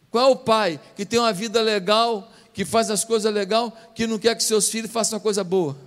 Qual 0.09 0.29
é 0.29 0.31
o 0.31 0.35
pai 0.35 0.79
que 0.95 1.05
tem 1.05 1.19
uma 1.19 1.31
vida 1.31 1.61
legal, 1.61 2.31
que 2.53 2.65
faz 2.65 2.89
as 2.89 3.05
coisas 3.05 3.33
legal, 3.33 3.71
que 3.95 4.05
não 4.05 4.19
quer 4.19 4.35
que 4.35 4.43
seus 4.43 4.69
filhos 4.69 4.91
façam 4.91 5.17
uma 5.17 5.23
coisa 5.23 5.43
boa? 5.43 5.77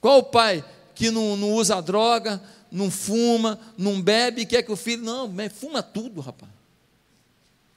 Qual 0.00 0.16
é 0.16 0.18
o 0.18 0.24
pai 0.24 0.64
que 0.94 1.10
não, 1.10 1.36
não 1.36 1.52
usa 1.52 1.80
droga, 1.80 2.42
não 2.70 2.90
fuma, 2.90 3.58
não 3.76 4.00
bebe, 4.02 4.44
quer 4.44 4.62
que 4.62 4.72
o 4.72 4.76
filho. 4.76 5.02
Não, 5.02 5.32
fuma 5.50 5.82
tudo, 5.82 6.20
rapaz 6.20 6.59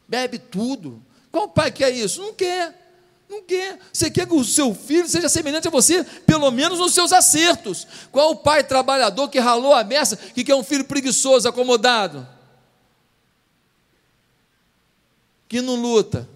bebe 0.07 0.37
tudo. 0.37 1.03
Qual 1.31 1.49
pai 1.49 1.71
quer 1.71 1.89
isso? 1.89 2.21
Não 2.21 2.33
quer. 2.33 2.83
Não 3.29 3.41
quer. 3.41 3.79
Você 3.91 4.11
quer 4.11 4.27
que 4.27 4.33
o 4.33 4.43
seu 4.43 4.75
filho 4.75 5.07
seja 5.07 5.27
semelhante 5.27 5.67
a 5.67 5.71
você, 5.71 6.03
pelo 6.03 6.51
menos 6.51 6.77
nos 6.77 6.93
seus 6.93 7.11
acertos. 7.11 7.87
Qual 8.11 8.31
o 8.31 8.35
pai 8.35 8.63
trabalhador 8.63 9.29
que 9.29 9.39
ralou 9.39 9.73
a 9.73 9.83
mesa, 9.83 10.15
que 10.15 10.43
quer 10.43 10.55
um 10.55 10.63
filho 10.63 10.85
preguiçoso, 10.85 11.47
acomodado? 11.47 12.27
Que 15.47 15.61
não 15.61 15.75
luta. 15.75 16.29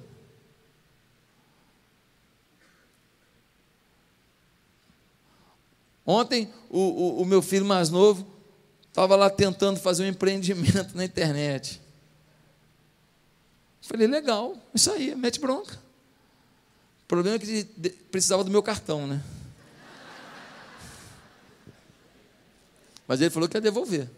Ontem, 6.05 6.51
o, 6.69 6.79
o, 6.79 7.21
o 7.21 7.25
meu 7.25 7.41
filho 7.41 7.65
mais 7.65 7.89
novo 7.89 8.25
estava 8.87 9.15
lá 9.15 9.29
tentando 9.29 9.79
fazer 9.79 10.05
um 10.05 10.07
empreendimento 10.07 10.95
na 10.95 11.03
internet. 11.03 11.81
Falei, 13.87 14.05
legal, 14.05 14.53
isso 14.73 14.91
aí, 14.91 15.15
mete 15.15 15.39
bronca. 15.39 15.79
O 17.03 17.07
problema 17.07 17.37
é 17.37 17.39
que 17.39 17.63
precisava 18.11 18.43
do 18.43 18.51
meu 18.51 18.61
cartão, 18.61 19.07
né? 19.07 19.23
Mas 23.07 23.21
ele 23.21 23.29
falou 23.29 23.47
que 23.47 23.55
ia 23.55 23.61
devolver. 23.61 24.09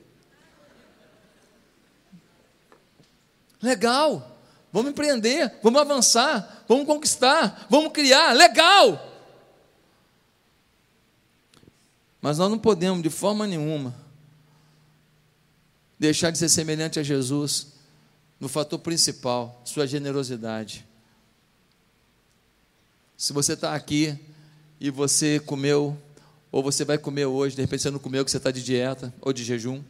Legal, 3.61 4.41
vamos 4.73 4.89
empreender, 4.89 5.59
vamos 5.61 5.79
avançar, 5.79 6.63
vamos 6.67 6.87
conquistar, 6.87 7.67
vamos 7.69 7.93
criar, 7.93 8.33
legal. 8.33 9.07
Mas 12.19 12.39
nós 12.39 12.49
não 12.49 12.57
podemos, 12.57 13.03
de 13.03 13.09
forma 13.11 13.45
nenhuma, 13.45 13.93
deixar 15.99 16.31
de 16.31 16.39
ser 16.39 16.49
semelhante 16.49 16.99
a 16.99 17.03
Jesus 17.03 17.78
no 18.39 18.47
fator 18.47 18.79
principal, 18.79 19.61
sua 19.65 19.85
generosidade. 19.85 20.85
Se 23.17 23.33
você 23.33 23.53
está 23.53 23.75
aqui 23.75 24.17
e 24.79 24.89
você 24.89 25.39
comeu, 25.41 25.97
ou 26.51 26.63
você 26.63 26.85
vai 26.85 26.97
comer 26.97 27.25
hoje, 27.25 27.55
de 27.55 27.61
repente 27.61 27.81
você 27.81 27.91
não 27.91 27.99
comeu 27.99 28.23
que 28.23 28.31
você 28.31 28.37
está 28.37 28.49
de 28.49 28.63
dieta 28.63 29.13
ou 29.19 29.33
de 29.33 29.43
jejum. 29.43 29.83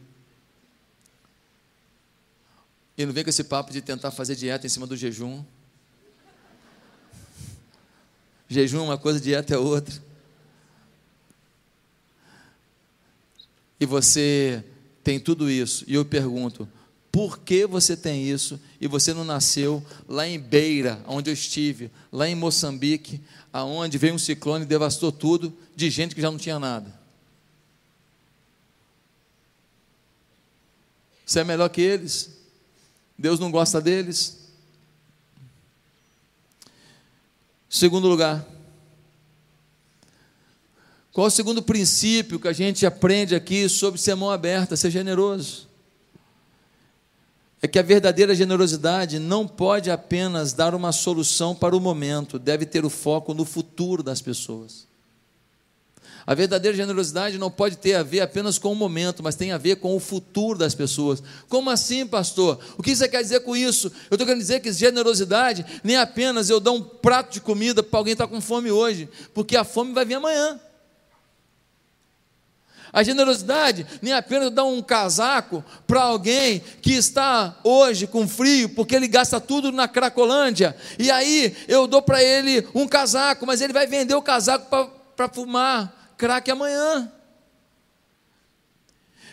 E 2.98 3.06
não 3.06 3.12
vem 3.12 3.22
com 3.22 3.30
esse 3.30 3.44
papo 3.44 3.72
de 3.72 3.80
tentar 3.80 4.10
fazer 4.10 4.34
dieta 4.34 4.66
em 4.66 4.68
cima 4.68 4.86
do 4.86 4.96
jejum. 4.96 5.44
Jejum 8.48 8.80
é 8.80 8.82
uma 8.82 8.98
coisa, 8.98 9.20
dieta 9.20 9.54
é 9.54 9.58
outra. 9.58 9.94
E 13.78 13.86
você 13.86 14.62
tem 15.04 15.20
tudo 15.20 15.48
isso. 15.48 15.84
E 15.86 15.94
eu 15.94 16.04
pergunto: 16.04 16.68
por 17.12 17.38
que 17.38 17.66
você 17.66 17.96
tem 17.96 18.28
isso 18.28 18.60
e 18.80 18.86
você 18.86 19.12
não 19.12 19.24
nasceu 19.24 19.84
lá 20.08 20.28
em 20.28 20.38
Beira, 20.38 21.02
onde 21.06 21.28
eu 21.28 21.34
estive, 21.34 21.90
lá 22.12 22.28
em 22.28 22.34
Moçambique, 22.34 23.20
aonde 23.52 23.98
veio 23.98 24.14
um 24.14 24.18
ciclone 24.18 24.64
e 24.64 24.68
devastou 24.68 25.10
tudo 25.10 25.52
de 25.74 25.90
gente 25.90 26.14
que 26.14 26.20
já 26.20 26.30
não 26.30 26.38
tinha 26.38 26.58
nada? 26.58 27.00
Você 31.26 31.40
é 31.40 31.44
melhor 31.44 31.68
que 31.68 31.80
eles? 31.80 32.30
Deus 33.18 33.38
não 33.38 33.50
gosta 33.50 33.80
deles? 33.80 34.38
Segundo 37.68 38.08
lugar, 38.08 38.44
qual 41.12 41.28
o 41.28 41.30
segundo 41.30 41.62
princípio 41.62 42.40
que 42.40 42.48
a 42.48 42.52
gente 42.52 42.84
aprende 42.84 43.34
aqui 43.34 43.68
sobre 43.68 44.00
ser 44.00 44.16
mão 44.16 44.30
aberta, 44.30 44.76
ser 44.76 44.90
generoso? 44.90 45.69
É 47.62 47.68
que 47.68 47.78
a 47.78 47.82
verdadeira 47.82 48.34
generosidade 48.34 49.18
não 49.18 49.46
pode 49.46 49.90
apenas 49.90 50.52
dar 50.52 50.74
uma 50.74 50.92
solução 50.92 51.54
para 51.54 51.76
o 51.76 51.80
momento, 51.80 52.38
deve 52.38 52.64
ter 52.64 52.84
o 52.84 52.90
foco 52.90 53.34
no 53.34 53.44
futuro 53.44 54.02
das 54.02 54.22
pessoas. 54.22 54.88
A 56.26 56.34
verdadeira 56.34 56.76
generosidade 56.76 57.38
não 57.38 57.50
pode 57.50 57.76
ter 57.76 57.94
a 57.94 58.02
ver 58.02 58.20
apenas 58.20 58.58
com 58.58 58.72
o 58.72 58.76
momento, 58.76 59.22
mas 59.22 59.34
tem 59.34 59.52
a 59.52 59.58
ver 59.58 59.76
com 59.76 59.96
o 59.96 60.00
futuro 60.00 60.58
das 60.58 60.74
pessoas. 60.74 61.22
Como 61.48 61.70
assim, 61.70 62.06
pastor? 62.06 62.58
O 62.78 62.82
que 62.82 62.94
você 62.94 63.08
quer 63.08 63.22
dizer 63.22 63.40
com 63.40 63.56
isso? 63.56 63.88
Eu 64.10 64.14
estou 64.14 64.26
querendo 64.26 64.40
dizer 64.40 64.60
que 64.60 64.72
generosidade 64.72 65.66
nem 65.82 65.96
apenas 65.96 66.48
eu 66.48 66.60
dar 66.60 66.72
um 66.72 66.82
prato 66.82 67.32
de 67.32 67.40
comida 67.40 67.82
para 67.82 67.98
alguém 67.98 68.14
que 68.14 68.22
está 68.22 68.32
com 68.32 68.40
fome 68.40 68.70
hoje, 68.70 69.08
porque 69.34 69.56
a 69.56 69.64
fome 69.64 69.92
vai 69.92 70.04
vir 70.04 70.14
amanhã. 70.14 70.60
A 72.92 73.02
generosidade 73.02 73.86
nem 74.02 74.12
apenas 74.12 74.50
dar 74.50 74.64
um 74.64 74.82
casaco 74.82 75.64
para 75.86 76.02
alguém 76.02 76.60
que 76.82 76.92
está 76.92 77.56
hoje 77.62 78.06
com 78.06 78.26
frio, 78.26 78.68
porque 78.70 78.96
ele 78.96 79.06
gasta 79.06 79.40
tudo 79.40 79.70
na 79.70 79.86
Cracolândia, 79.86 80.76
e 80.98 81.10
aí 81.10 81.56
eu 81.68 81.86
dou 81.86 82.02
para 82.02 82.22
ele 82.22 82.66
um 82.74 82.86
casaco, 82.88 83.46
mas 83.46 83.60
ele 83.60 83.72
vai 83.72 83.86
vender 83.86 84.14
o 84.14 84.22
casaco 84.22 84.66
para 85.16 85.28
fumar 85.28 86.14
crack 86.16 86.50
amanhã. 86.50 87.10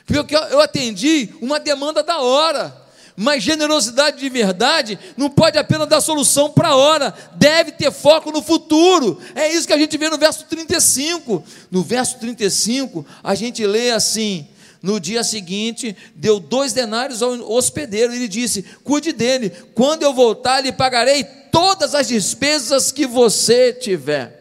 Porque 0.06 0.36
eu 0.36 0.62
atendi 0.62 1.30
uma 1.42 1.60
demanda 1.60 2.02
da 2.02 2.20
hora. 2.20 2.87
Mas 3.20 3.42
generosidade 3.42 4.20
de 4.20 4.30
verdade 4.30 5.00
não 5.18 5.28
pode 5.28 5.58
apenas 5.58 5.88
dar 5.88 6.02
solução 6.02 6.52
para 6.52 6.68
a 6.68 6.76
hora, 6.76 7.12
deve 7.34 7.72
ter 7.72 7.92
foco 7.92 8.32
no 8.32 8.44
futuro. 8.44 9.20
É 9.34 9.52
isso 9.52 9.66
que 9.66 9.74
a 9.74 9.78
gente 9.78 9.98
vê 9.98 10.08
no 10.08 10.20
verso 10.20 10.46
35. 10.46 11.44
No 11.72 11.82
verso 11.82 12.20
35, 12.20 13.04
a 13.24 13.34
gente 13.34 13.66
lê 13.66 13.90
assim: 13.90 14.48
no 14.84 15.00
dia 15.00 15.24
seguinte, 15.24 15.98
deu 16.16 16.40
dois 16.40 16.74
denários 16.74 17.24
ao 17.24 17.32
hospedeiro. 17.52 18.14
Ele 18.14 18.28
disse: 18.28 18.62
Cuide 18.84 19.12
dele, 19.12 19.50
quando 19.74 20.04
eu 20.04 20.14
voltar, 20.14 20.62
lhe 20.62 20.72
pagarei 20.72 21.24
todas 21.52 21.96
as 21.96 22.08
despesas 22.08 22.92
que 22.92 23.08
você 23.08 23.74
tiver. 23.74 24.38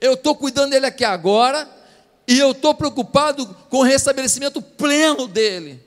Eu 0.00 0.14
estou 0.14 0.36
cuidando 0.36 0.70
dele 0.70 0.86
aqui 0.86 1.04
agora, 1.04 1.68
e 2.28 2.38
eu 2.38 2.50
estou 2.50 2.74
preocupado 2.74 3.46
com 3.70 3.78
o 3.78 3.82
restabelecimento 3.82 4.60
pleno 4.60 5.26
dele. 5.26 5.82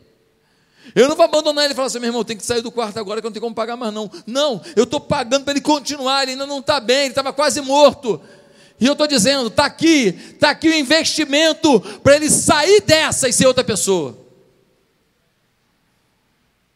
Eu 0.96 1.08
não 1.08 1.16
vou 1.16 1.24
abandonar 1.24 1.64
ele 1.64 1.74
e 1.74 1.76
falar 1.76 1.88
assim, 1.88 2.00
meu 2.00 2.10
irmão, 2.10 2.24
tem 2.24 2.36
que 2.36 2.44
sair 2.44 2.62
do 2.62 2.72
quarto 2.72 2.98
agora 2.98 3.22
que 3.22 3.28
eu 3.28 3.30
não 3.30 3.34
tenho 3.34 3.44
como 3.44 3.54
pagar 3.54 3.78
mais, 3.78 3.94
não. 3.94 4.10
Não, 4.26 4.60
eu 4.76 4.86
estou 4.86 5.00
pagando 5.00 5.44
para 5.44 5.54
ele 5.54 5.62
continuar, 5.62 6.24
ele 6.24 6.32
ainda 6.32 6.48
não 6.48 6.58
está 6.58 6.80
bem, 6.80 7.02
ele 7.02 7.10
estava 7.10 7.32
quase 7.32 7.62
morto. 7.62 8.20
E 8.80 8.88
eu 8.88 8.94
estou 8.94 9.06
dizendo, 9.06 9.48
está 9.48 9.66
aqui, 9.66 10.20
está 10.34 10.50
aqui 10.50 10.68
o 10.68 10.74
investimento 10.74 11.80
para 12.02 12.16
ele 12.16 12.30
sair 12.32 12.82
dessa 12.82 13.30
e 13.30 13.34
ser 13.34 13.46
outra 13.46 13.64
pessoa. 13.64 14.18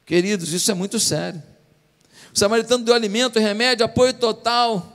Queridos, 0.05 0.53
isso 0.53 0.69
é 0.69 0.75
muito 0.75 0.99
sério. 0.99 1.41
O 2.31 2.37
samaritano 2.37 2.85
deu 2.85 2.93
alimento, 2.93 3.39
remédio, 3.39 3.83
apoio 3.83 4.13
total 4.13 4.94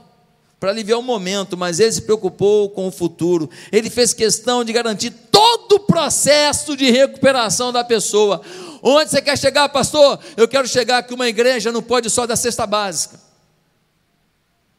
para 0.61 0.69
aliviar 0.69 0.99
o 0.99 1.01
momento, 1.01 1.57
mas 1.57 1.79
ele 1.79 1.91
se 1.91 2.03
preocupou 2.03 2.69
com 2.69 2.87
o 2.87 2.91
futuro. 2.91 3.49
Ele 3.71 3.89
fez 3.89 4.13
questão 4.13 4.63
de 4.63 4.71
garantir 4.71 5.09
todo 5.09 5.77
o 5.77 5.79
processo 5.79 6.77
de 6.77 6.91
recuperação 6.91 7.73
da 7.73 7.83
pessoa. 7.83 8.43
Onde 8.79 9.09
você 9.09 9.23
quer 9.23 9.35
chegar, 9.39 9.67
pastor? 9.69 10.19
Eu 10.37 10.47
quero 10.47 10.67
chegar 10.67 11.01
que 11.01 11.15
uma 11.15 11.27
igreja 11.27 11.71
não 11.71 11.81
pode 11.81 12.11
só 12.11 12.27
dar 12.27 12.35
cesta 12.35 12.67
básica, 12.67 13.19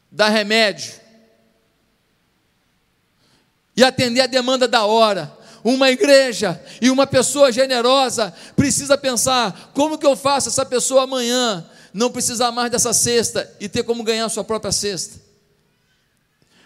dar 0.09 0.29
remédio 0.29 0.93
e 3.75 3.83
atender 3.83 4.21
a 4.21 4.27
demanda 4.27 4.69
da 4.69 4.85
hora. 4.85 5.37
Uma 5.65 5.91
igreja 5.91 6.63
e 6.81 6.89
uma 6.89 7.05
pessoa 7.05 7.51
generosa 7.51 8.33
precisa 8.55 8.97
pensar: 8.97 9.71
como 9.73 9.97
que 9.97 10.05
eu 10.05 10.15
faço 10.15 10.47
essa 10.47 10.65
pessoa 10.65 11.03
amanhã 11.03 11.69
não 11.93 12.09
precisar 12.09 12.53
mais 12.53 12.71
dessa 12.71 12.93
cesta 12.93 13.53
e 13.59 13.67
ter 13.67 13.83
como 13.83 14.01
ganhar 14.01 14.29
sua 14.29 14.45
própria 14.45 14.71
cesta? 14.71 15.22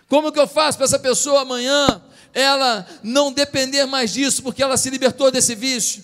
Como 0.07 0.31
que 0.31 0.39
eu 0.39 0.47
faço 0.47 0.77
para 0.77 0.85
essa 0.85 0.99
pessoa 0.99 1.41
amanhã 1.41 2.01
ela 2.33 2.87
não 3.03 3.31
depender 3.31 3.85
mais 3.85 4.11
disso 4.13 4.43
porque 4.43 4.63
ela 4.63 4.77
se 4.77 4.89
libertou 4.89 5.29
desse 5.31 5.55
vício? 5.55 6.03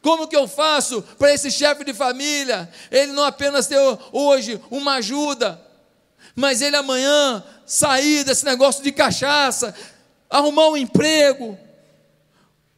Como 0.00 0.28
que 0.28 0.36
eu 0.36 0.46
faço 0.46 1.02
para 1.18 1.32
esse 1.32 1.50
chefe 1.50 1.84
de 1.84 1.92
família 1.92 2.70
ele 2.90 3.12
não 3.12 3.24
apenas 3.24 3.66
ter 3.66 3.78
hoje 4.12 4.60
uma 4.70 4.94
ajuda, 4.94 5.60
mas 6.34 6.62
ele 6.62 6.76
amanhã 6.76 7.42
sair 7.66 8.24
desse 8.24 8.44
negócio 8.44 8.82
de 8.82 8.92
cachaça, 8.92 9.74
arrumar 10.30 10.68
um 10.68 10.76
emprego, 10.76 11.58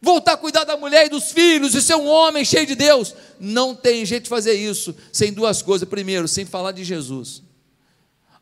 voltar 0.01 0.33
a 0.33 0.37
cuidar 0.37 0.64
da 0.64 0.77
mulher 0.77 1.07
e 1.07 1.11
dos 1.11 1.31
filhos 1.31 1.75
e 1.75 1.83
ser 1.83 1.96
um 1.96 2.07
homem 2.07 2.44
cheio 2.44 2.66
de 2.66 2.75
Deus? 2.75 3.14
Não 3.38 3.75
tem 3.75 4.05
jeito 4.07 4.25
de 4.25 4.31
fazer 4.31 4.55
isso 4.55 4.94
sem 5.12 5.33
duas 5.33 5.61
coisas. 5.61 5.88
Primeiro, 5.88 6.27
sem 6.27 6.46
falar 6.46 6.73
de 6.73 6.85
Jesus. 6.85 7.42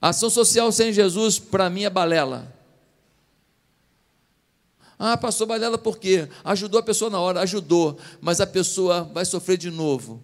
Ação 0.00 0.30
social 0.30 0.70
sem 0.70 0.92
Jesus, 0.92 1.38
para 1.38 1.68
mim, 1.68 1.84
é 1.84 1.90
balela. 1.90 2.54
Ah, 4.98 5.16
passou 5.16 5.46
balela 5.46 5.78
por 5.78 5.98
quê? 5.98 6.28
Ajudou 6.44 6.80
a 6.80 6.82
pessoa 6.82 7.10
na 7.10 7.20
hora, 7.20 7.40
ajudou, 7.40 7.96
mas 8.20 8.40
a 8.40 8.46
pessoa 8.46 9.04
vai 9.14 9.24
sofrer 9.24 9.56
de 9.56 9.70
novo. 9.70 10.22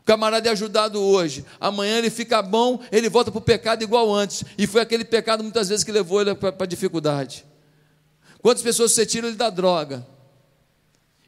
O 0.00 0.02
camarada 0.04 0.48
é 0.48 0.52
ajudado 0.52 0.98
hoje, 0.98 1.44
amanhã 1.60 1.98
ele 1.98 2.08
fica 2.08 2.40
bom, 2.40 2.80
ele 2.90 3.10
volta 3.10 3.30
para 3.30 3.38
o 3.38 3.42
pecado 3.42 3.82
igual 3.82 4.10
antes, 4.14 4.42
e 4.56 4.66
foi 4.66 4.80
aquele 4.80 5.04
pecado 5.04 5.42
muitas 5.42 5.68
vezes 5.68 5.84
que 5.84 5.92
levou 5.92 6.22
ele 6.22 6.34
para 6.34 6.54
a 6.58 6.66
dificuldade. 6.66 7.44
Quantas 8.40 8.62
pessoas 8.62 8.92
você 8.92 9.04
tira 9.04 9.26
ele 9.26 9.36
da 9.36 9.50
droga, 9.50 10.06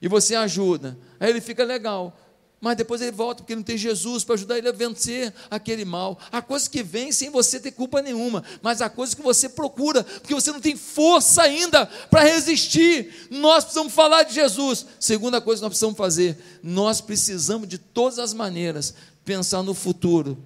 e 0.00 0.08
você 0.08 0.34
ajuda, 0.34 0.96
aí 1.18 1.28
ele 1.28 1.42
fica 1.42 1.62
legal, 1.62 2.18
mas 2.60 2.76
depois 2.76 3.00
ele 3.00 3.10
volta, 3.10 3.42
porque 3.42 3.56
não 3.56 3.62
tem 3.62 3.78
Jesus 3.78 4.22
para 4.22 4.34
ajudar 4.34 4.58
ele 4.58 4.68
a 4.68 4.72
vencer 4.72 5.32
aquele 5.50 5.84
mal. 5.84 6.18
Há 6.30 6.42
coisas 6.42 6.68
que 6.68 6.82
vêm 6.82 7.10
sem 7.10 7.30
você 7.30 7.58
ter 7.58 7.70
culpa 7.70 8.02
nenhuma, 8.02 8.44
mas 8.60 8.82
há 8.82 8.90
coisas 8.90 9.14
que 9.14 9.22
você 9.22 9.48
procura, 9.48 10.04
porque 10.04 10.34
você 10.34 10.52
não 10.52 10.60
tem 10.60 10.76
força 10.76 11.42
ainda 11.42 11.86
para 12.10 12.22
resistir. 12.22 13.28
Nós 13.30 13.64
precisamos 13.64 13.94
falar 13.94 14.24
de 14.24 14.34
Jesus. 14.34 14.84
Segunda 14.98 15.40
coisa 15.40 15.60
que 15.60 15.62
nós 15.62 15.70
precisamos 15.70 15.96
fazer, 15.96 16.38
nós 16.62 17.00
precisamos 17.00 17.66
de 17.66 17.78
todas 17.78 18.18
as 18.18 18.34
maneiras 18.34 18.94
pensar 19.24 19.62
no 19.62 19.72
futuro, 19.72 20.36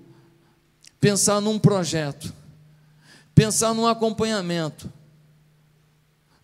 pensar 1.01 1.41
num 1.41 1.59
projeto, 1.59 2.33
pensar 3.35 3.75
num 3.75 3.89
acompanhamento 3.89 4.93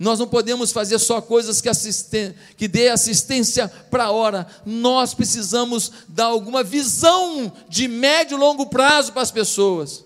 nós 0.00 0.18
não 0.18 0.26
podemos 0.26 0.72
fazer 0.72 0.98
só 0.98 1.20
coisas 1.20 1.60
que, 1.60 1.68
assisten 1.68 2.34
que 2.56 2.66
dê 2.66 2.88
assistência 2.88 3.68
para 3.68 4.04
a 4.04 4.10
hora. 4.10 4.46
Nós 4.64 5.12
precisamos 5.12 5.92
dar 6.08 6.24
alguma 6.24 6.64
visão 6.64 7.52
de 7.68 7.86
médio 7.86 8.38
e 8.38 8.40
longo 8.40 8.64
prazo 8.64 9.12
para 9.12 9.20
as 9.20 9.30
pessoas. 9.30 10.02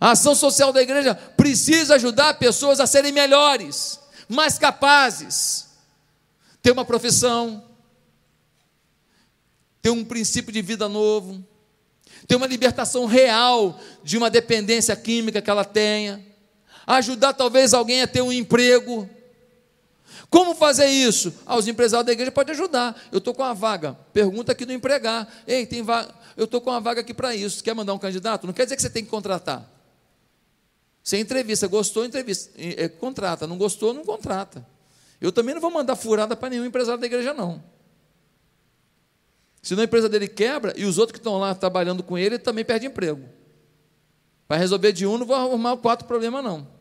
A 0.00 0.12
ação 0.12 0.34
social 0.34 0.72
da 0.72 0.80
igreja 0.80 1.14
precisa 1.14 1.96
ajudar 1.96 2.38
pessoas 2.38 2.80
a 2.80 2.86
serem 2.86 3.12
melhores, 3.12 4.00
mais 4.26 4.56
capazes, 4.56 5.66
ter 6.62 6.70
uma 6.70 6.84
profissão, 6.86 7.62
ter 9.82 9.90
um 9.90 10.02
princípio 10.02 10.50
de 10.50 10.62
vida 10.62 10.88
novo, 10.88 11.44
ter 12.26 12.36
uma 12.36 12.46
libertação 12.46 13.04
real 13.04 13.78
de 14.02 14.16
uma 14.16 14.30
dependência 14.30 14.96
química 14.96 15.42
que 15.42 15.50
ela 15.50 15.62
tenha 15.62 16.32
ajudar 16.86 17.32
talvez 17.34 17.74
alguém 17.74 18.02
a 18.02 18.06
ter 18.06 18.22
um 18.22 18.32
emprego. 18.32 19.08
Como 20.30 20.54
fazer 20.54 20.86
isso? 20.86 21.32
Ah, 21.46 21.56
os 21.56 21.68
empresários 21.68 22.06
da 22.06 22.12
igreja 22.12 22.32
podem 22.32 22.54
ajudar. 22.54 23.00
Eu 23.12 23.18
estou 23.18 23.32
com 23.32 23.42
uma 23.42 23.54
vaga. 23.54 23.96
Pergunta 24.12 24.52
aqui 24.52 24.66
no 24.66 24.72
empregar. 24.72 25.28
Ei, 25.46 25.64
tem 25.64 25.82
vaga. 25.82 26.12
Eu 26.36 26.44
estou 26.44 26.60
com 26.60 26.70
uma 26.70 26.80
vaga 26.80 27.02
aqui 27.02 27.14
para 27.14 27.34
isso. 27.34 27.62
Quer 27.62 27.74
mandar 27.74 27.94
um 27.94 27.98
candidato? 27.98 28.46
Não 28.46 28.52
quer 28.52 28.64
dizer 28.64 28.76
que 28.76 28.82
você 28.82 28.90
tem 28.90 29.04
que 29.04 29.10
contratar. 29.10 29.70
Você 31.02 31.18
entrevista, 31.18 31.66
gostou, 31.68 32.04
entrevista. 32.04 32.50
É, 32.56 32.88
contrata. 32.88 33.46
Não 33.46 33.56
gostou, 33.56 33.94
não 33.94 34.04
contrata. 34.04 34.66
Eu 35.20 35.30
também 35.30 35.54
não 35.54 35.60
vou 35.60 35.70
mandar 35.70 35.94
furada 35.96 36.34
para 36.34 36.50
nenhum 36.50 36.64
empresário 36.64 37.00
da 37.00 37.06
igreja, 37.06 37.32
não. 37.32 37.62
Senão 39.62 39.82
a 39.82 39.84
empresa 39.84 40.08
dele 40.08 40.28
quebra 40.28 40.74
e 40.76 40.84
os 40.84 40.98
outros 40.98 41.12
que 41.12 41.20
estão 41.20 41.38
lá 41.38 41.54
trabalhando 41.54 42.02
com 42.02 42.18
ele 42.18 42.38
também 42.38 42.64
perdem 42.64 42.88
emprego. 42.88 43.22
Para 44.46 44.58
resolver 44.58 44.92
de 44.92 45.06
um, 45.06 45.16
não 45.16 45.24
vou 45.24 45.36
arrumar 45.36 45.76
quatro 45.76 46.06
problemas, 46.06 46.44
não. 46.44 46.73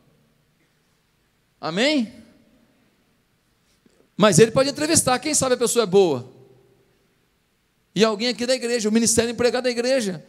Amém? 1.63 2.13
Mas 4.17 4.37
ele 4.37 4.51
pode 4.51 4.69
entrevistar, 4.69 5.17
quem 5.17 5.33
sabe 5.33 5.55
a 5.55 5.57
pessoa 5.57 5.83
é 5.83 5.85
boa. 5.85 6.29
E 7.95 8.03
alguém 8.03 8.27
aqui 8.27 8.45
da 8.45 8.53
igreja, 8.53 8.89
o 8.89 8.91
ministério 8.91 9.31
empregado 9.31 9.63
da 9.63 9.69
igreja, 9.69 10.21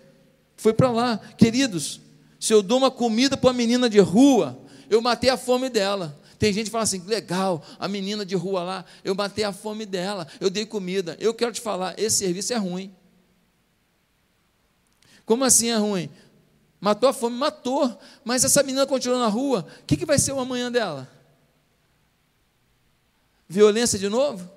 foi 0.57 0.73
para 0.73 0.93
lá. 0.93 1.19
Queridos, 1.37 2.01
se 2.39 2.53
eu 2.53 2.63
dou 2.63 2.79
uma 2.79 2.89
comida 2.89 3.37
para 3.37 3.49
uma 3.49 3.53
menina 3.53 3.91
de 3.91 3.99
rua, 3.99 4.57
eu 4.89 5.03
matei 5.03 5.29
a 5.29 5.37
fome 5.37 5.69
dela. 5.69 6.17
Tem 6.39 6.53
gente 6.53 6.67
que 6.67 6.71
fala 6.71 6.85
assim: 6.85 7.03
legal, 7.05 7.65
a 7.81 7.89
menina 7.89 8.25
de 8.25 8.37
rua 8.37 8.63
lá, 8.63 8.85
eu 9.03 9.13
matei 9.17 9.43
a 9.43 9.53
fome 9.53 9.85
dela, 9.85 10.29
eu 10.41 10.49
dei 10.49 10.65
comida. 10.65 11.17
Eu 11.19 11.35
quero 11.35 11.51
te 11.51 11.61
falar: 11.61 11.99
esse 11.99 12.19
serviço 12.19 12.53
é 12.53 12.57
ruim. 12.57 12.95
Como 15.27 15.43
assim 15.43 15.71
é 15.71 15.77
ruim? 15.77 16.09
Matou 16.81 17.09
a 17.09 17.13
fome? 17.13 17.37
Matou. 17.37 17.99
Mas 18.25 18.45
essa 18.45 18.63
menina 18.63 18.87
continuou 18.87 19.19
na 19.19 19.27
rua, 19.27 19.67
o 19.83 19.85
que, 19.85 19.97
que 19.97 20.07
vai 20.07 20.19
ser 20.21 20.31
o 20.31 20.39
amanhã 20.39 20.71
dela? 20.71 21.13
Violência 23.55 23.97
de 23.97 24.09
novo? 24.09 24.51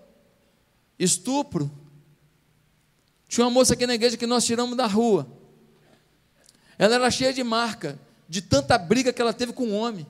Estupro? 0.98 1.70
Tinha 3.28 3.46
uma 3.46 3.52
moça 3.52 3.76
aqui 3.76 3.86
na 3.86 3.94
igreja 3.94 4.18
que 4.18 4.26
nós 4.26 4.44
tiramos 4.44 4.76
da 4.76 4.88
rua. 4.88 5.28
Ela 6.80 6.96
era 6.96 7.12
cheia 7.12 7.32
de 7.32 7.44
marca, 7.44 8.00
de 8.28 8.42
tanta 8.42 8.76
briga 8.76 9.14
que 9.14 9.22
ela 9.22 9.34
teve 9.34 9.54
com 9.54 9.66
o 9.66 9.74
homem. 9.76 10.08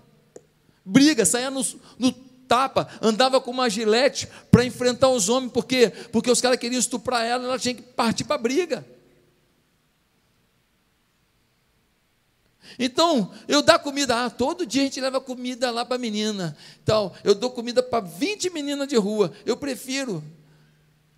Briga, 0.86 1.26
saía 1.26 1.52
no, 1.52 1.65
no 2.00 2.13
tapa, 2.47 2.88
andava 3.02 3.41
com 3.41 3.52
uma 3.52 3.69
gilete 3.69 4.30
para 4.50 4.63
enfrentar 4.63 5.10
os 5.10 5.28
homens, 5.28 5.52
por 5.52 5.65
quê? 5.65 5.91
Porque 6.10 6.32
os 6.32 6.39
caras 6.39 6.58
queriam 6.58 6.80
estuprar 6.80 7.26
ela, 7.26 7.43
ela 7.43 7.60
tinha 7.60 7.76
que 7.76 7.82
partir 7.82 8.23
para 8.23 8.38
a 8.38 8.39
briga. 8.39 8.88
Então, 12.77 13.32
eu 13.47 13.62
dou 13.62 13.80
comida, 13.80 14.25
ah, 14.25 14.30
todo 14.30 14.65
dia 14.65 14.82
a 14.82 14.86
gente 14.86 15.01
leva 15.01 15.19
comida 15.19 15.71
lá 15.71 15.86
para 15.86 15.95
a 15.95 15.99
menina. 15.99 16.56
Então, 16.84 17.12
eu 17.23 17.34
dou 17.34 17.49
comida 17.49 17.82
para 17.82 18.06
20 18.06 18.49
meninas 18.49 18.88
de 18.88 18.95
rua. 18.95 19.32
Eu 19.45 19.58
prefiro, 19.58 20.23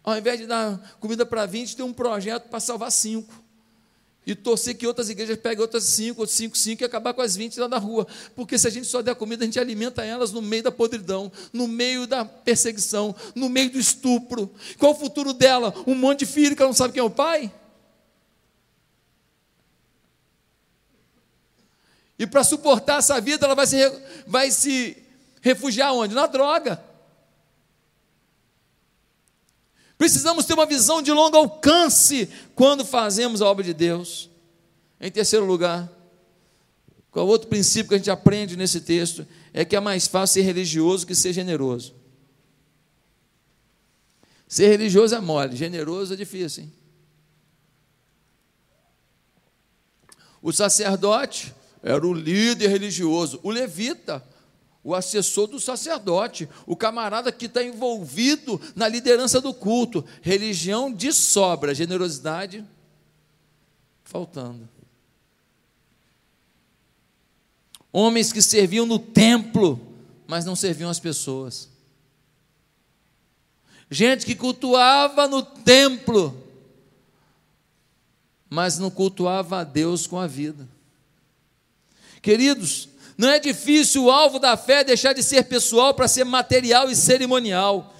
ao 0.04 0.18
invés 0.18 0.40
de 0.40 0.46
dar 0.46 0.98
comida 1.00 1.26
para 1.26 1.46
20, 1.46 1.76
ter 1.76 1.84
um 1.84 1.94
projeto 1.94 2.50
para 2.50 2.60
salvar 2.60 2.92
cinco 2.92 3.34
e 4.32 4.36
torcer 4.36 4.78
que 4.78 4.86
outras 4.86 5.10
igrejas 5.10 5.38
peguem 5.38 5.62
outras 5.62 5.84
cinco, 5.86 6.22
outros 6.22 6.38
cinco, 6.38 6.58
cinco 6.58 6.84
e 6.84 6.86
acabar 6.86 7.14
com 7.14 7.22
as 7.22 7.36
20 7.36 7.60
lá 7.60 7.68
da 7.68 7.78
rua. 7.78 8.06
Porque 8.36 8.58
se 8.58 8.68
a 8.68 8.70
gente 8.70 8.86
só 8.86 9.02
der 9.02 9.16
comida, 9.16 9.44
a 9.44 9.46
gente 9.46 9.60
alimenta 9.60 10.04
elas 10.04 10.32
no 10.32 10.42
meio 10.42 10.64
da 10.64 10.72
podridão, 10.72 11.32
no 11.52 11.68
meio 11.68 12.06
da 12.06 12.24
perseguição, 12.24 13.16
no 13.34 13.50
meio 13.50 13.72
do 13.72 13.80
estupro. 13.80 14.52
Qual 14.78 14.92
o 14.92 14.96
futuro 14.96 15.34
dela? 15.34 15.74
Um 15.88 15.96
monte 15.96 16.20
de 16.20 16.26
filho 16.28 16.56
que 16.56 16.62
ela 16.62 16.70
não 16.70 16.76
sabe 16.76 16.94
quem 16.94 17.02
é 17.02 17.04
o 17.04 17.10
pai? 17.10 17.52
E 22.20 22.28
para 22.28 22.44
suportar 22.44 23.00
essa 23.00 23.20
vida, 23.22 23.46
ela 23.46 23.56
vai 23.56 23.66
se, 23.66 23.78
vai 24.28 24.52
se 24.52 24.98
refugiar 25.42 25.94
onde? 25.94 26.14
Na 26.14 26.28
droga. 26.28 26.84
Precisamos 29.98 30.44
ter 30.44 30.54
uma 30.54 30.66
visão 30.66 31.02
de 31.02 31.12
longo 31.14 31.38
alcance 31.38 32.30
quando 32.54 32.84
fazemos 32.84 33.42
a 33.42 33.48
obra 33.48 33.64
de 33.64 33.74
Deus. 33.74 34.30
Em 35.00 35.10
terceiro 35.10 35.46
lugar, 35.46 35.90
qual 37.10 37.26
outro 37.26 37.48
princípio 37.48 37.88
que 37.88 37.96
a 37.96 37.98
gente 37.98 38.12
aprende 38.12 38.58
nesse 38.58 38.82
texto? 38.82 39.26
É 39.54 39.64
que 39.64 39.76
é 39.76 39.80
mais 39.80 40.06
fácil 40.06 40.42
ser 40.42 40.42
religioso 40.42 41.08
que 41.08 41.16
ser 41.16 41.32
generoso. 41.32 41.96
Ser 44.46 44.68
religioso 44.68 45.16
é 45.16 45.22
mole, 45.22 45.56
generoso 45.56 46.14
é 46.14 46.18
difícil. 46.18 46.64
Hein? 46.64 46.74
O 50.42 50.52
sacerdote 50.52 51.54
era 51.82 52.06
o 52.06 52.14
líder 52.14 52.68
religioso, 52.68 53.40
o 53.44 53.50
levita 53.50 54.24
o 54.84 54.96
assessor 54.96 55.48
do 55.48 55.60
sacerdote, 55.60 56.48
o 56.66 56.76
camarada 56.76 57.32
que 57.32 57.46
está 57.46 57.64
envolvido 57.64 58.60
na 58.76 58.88
liderança 58.88 59.42
do 59.42 59.54
culto. 59.54 60.06
Religião 60.22 60.92
de 60.92 61.12
sobra, 61.12 61.76
generosidade 61.76 62.66
faltando. 64.04 64.68
Homens 67.92 68.32
que 68.32 68.42
serviam 68.42 68.86
no 68.86 69.00
templo, 69.00 69.80
mas 70.28 70.46
não 70.46 70.56
serviam 70.56 70.90
as 70.90 71.00
pessoas. 71.00 71.70
Gente 73.92 74.26
que 74.26 74.36
cultuava 74.36 75.28
no 75.28 75.42
templo, 75.42 76.48
mas 78.50 78.78
não 78.78 78.90
cultuava 78.90 79.60
a 79.60 79.64
Deus 79.64 80.08
com 80.08 80.20
a 80.20 80.28
vida. 80.28 80.68
Queridos, 82.22 82.90
não 83.18 83.30
é 83.30 83.40
difícil 83.40 84.06
o 84.06 84.12
alvo 84.12 84.40
da 84.40 84.56
fé 84.56 84.84
deixar 84.84 85.14
de 85.14 85.22
ser 85.22 85.44
pessoal 85.44 85.94
para 85.94 86.08
ser 86.08 86.24
material 86.24 86.90
e 86.90 86.96
cerimonial. 86.96 87.94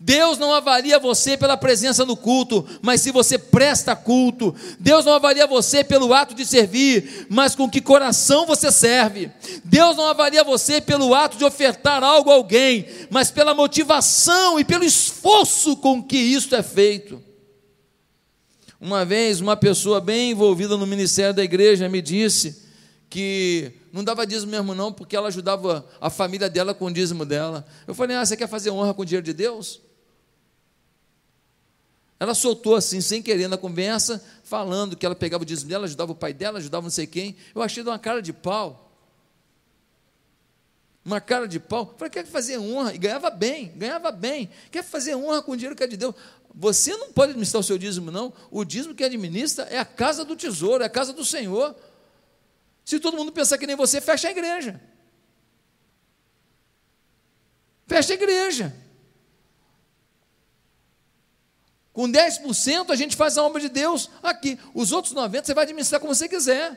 Deus 0.00 0.38
não 0.38 0.54
avalia 0.54 0.96
você 0.96 1.36
pela 1.36 1.56
presença 1.56 2.04
no 2.04 2.16
culto, 2.16 2.64
mas 2.80 3.00
se 3.00 3.10
você 3.10 3.36
presta 3.36 3.96
culto. 3.96 4.54
Deus 4.78 5.04
não 5.04 5.12
avalia 5.12 5.44
você 5.44 5.82
pelo 5.82 6.14
ato 6.14 6.34
de 6.34 6.46
servir, 6.46 7.26
mas 7.28 7.56
com 7.56 7.68
que 7.68 7.80
coração 7.80 8.46
você 8.46 8.70
serve. 8.70 9.28
Deus 9.64 9.96
não 9.96 10.06
avalia 10.08 10.44
você 10.44 10.80
pelo 10.80 11.16
ato 11.16 11.36
de 11.36 11.44
ofertar 11.44 12.04
algo 12.04 12.30
a 12.30 12.34
alguém, 12.34 12.86
mas 13.10 13.32
pela 13.32 13.54
motivação 13.54 14.60
e 14.60 14.64
pelo 14.64 14.84
esforço 14.84 15.76
com 15.76 16.00
que 16.00 16.16
isso 16.16 16.54
é 16.54 16.62
feito. 16.62 17.20
Uma 18.80 19.04
vez, 19.04 19.40
uma 19.40 19.56
pessoa 19.56 20.00
bem 20.00 20.30
envolvida 20.30 20.76
no 20.76 20.86
ministério 20.86 21.34
da 21.34 21.42
igreja 21.42 21.88
me 21.88 22.00
disse 22.00 22.67
que 23.08 23.72
não 23.92 24.04
dava 24.04 24.26
dízimo 24.26 24.52
mesmo 24.52 24.74
não, 24.74 24.92
porque 24.92 25.16
ela 25.16 25.28
ajudava 25.28 25.86
a 26.00 26.10
família 26.10 26.50
dela 26.50 26.74
com 26.74 26.86
o 26.86 26.92
dízimo 26.92 27.24
dela. 27.24 27.66
Eu 27.86 27.94
falei, 27.94 28.16
ah, 28.16 28.24
você 28.24 28.36
quer 28.36 28.48
fazer 28.48 28.70
honra 28.70 28.92
com 28.92 29.02
o 29.02 29.04
dinheiro 29.04 29.24
de 29.24 29.32
Deus? 29.32 29.80
Ela 32.20 32.34
soltou 32.34 32.74
assim, 32.74 33.00
sem 33.00 33.22
querer, 33.22 33.48
na 33.48 33.56
conversa, 33.56 34.22
falando 34.42 34.96
que 34.96 35.06
ela 35.06 35.14
pegava 35.14 35.42
o 35.42 35.46
dízimo 35.46 35.70
dela, 35.70 35.84
ajudava 35.84 36.12
o 36.12 36.16
pai 36.16 36.32
dela, 36.32 36.58
ajudava 36.58 36.82
não 36.82 36.90
sei 36.90 37.06
quem. 37.06 37.36
Eu 37.54 37.62
achei 37.62 37.82
de 37.82 37.88
uma 37.88 37.98
cara 37.98 38.20
de 38.20 38.32
pau. 38.32 38.92
Uma 41.04 41.20
cara 41.20 41.46
de 41.46 41.60
pau. 41.60 41.88
Eu 41.92 41.96
falei, 41.96 42.10
quer 42.10 42.26
fazer 42.26 42.58
honra? 42.58 42.92
E 42.92 42.98
ganhava 42.98 43.30
bem, 43.30 43.72
ganhava 43.76 44.10
bem. 44.10 44.50
Quer 44.70 44.82
fazer 44.82 45.14
honra 45.14 45.40
com 45.40 45.52
o 45.52 45.56
dinheiro 45.56 45.76
que 45.76 45.84
é 45.84 45.86
de 45.86 45.96
Deus? 45.96 46.14
Você 46.54 46.94
não 46.96 47.12
pode 47.12 47.30
administrar 47.30 47.60
o 47.60 47.64
seu 47.64 47.78
dízimo, 47.78 48.10
não. 48.10 48.32
O 48.50 48.64
dízimo 48.64 48.94
que 48.94 49.04
administra 49.04 49.64
é 49.70 49.78
a 49.78 49.84
casa 49.84 50.24
do 50.24 50.34
tesouro, 50.34 50.82
é 50.82 50.86
a 50.86 50.90
casa 50.90 51.12
do 51.12 51.24
Senhor. 51.24 51.74
Se 52.88 52.98
todo 52.98 53.18
mundo 53.18 53.30
pensar 53.30 53.58
que 53.58 53.66
nem 53.66 53.76
você, 53.76 54.00
fecha 54.00 54.28
a 54.28 54.30
igreja. 54.30 54.80
Fecha 57.86 58.14
a 58.14 58.16
igreja. 58.16 58.74
Com 61.92 62.10
10% 62.10 62.88
a 62.88 62.96
gente 62.96 63.14
faz 63.14 63.36
a 63.36 63.42
obra 63.42 63.60
de 63.60 63.68
Deus 63.68 64.08
aqui. 64.22 64.58
Os 64.72 64.90
outros 64.90 65.12
90% 65.12 65.44
você 65.44 65.52
vai 65.52 65.64
administrar 65.64 66.00
como 66.00 66.14
você 66.14 66.26
quiser. 66.30 66.72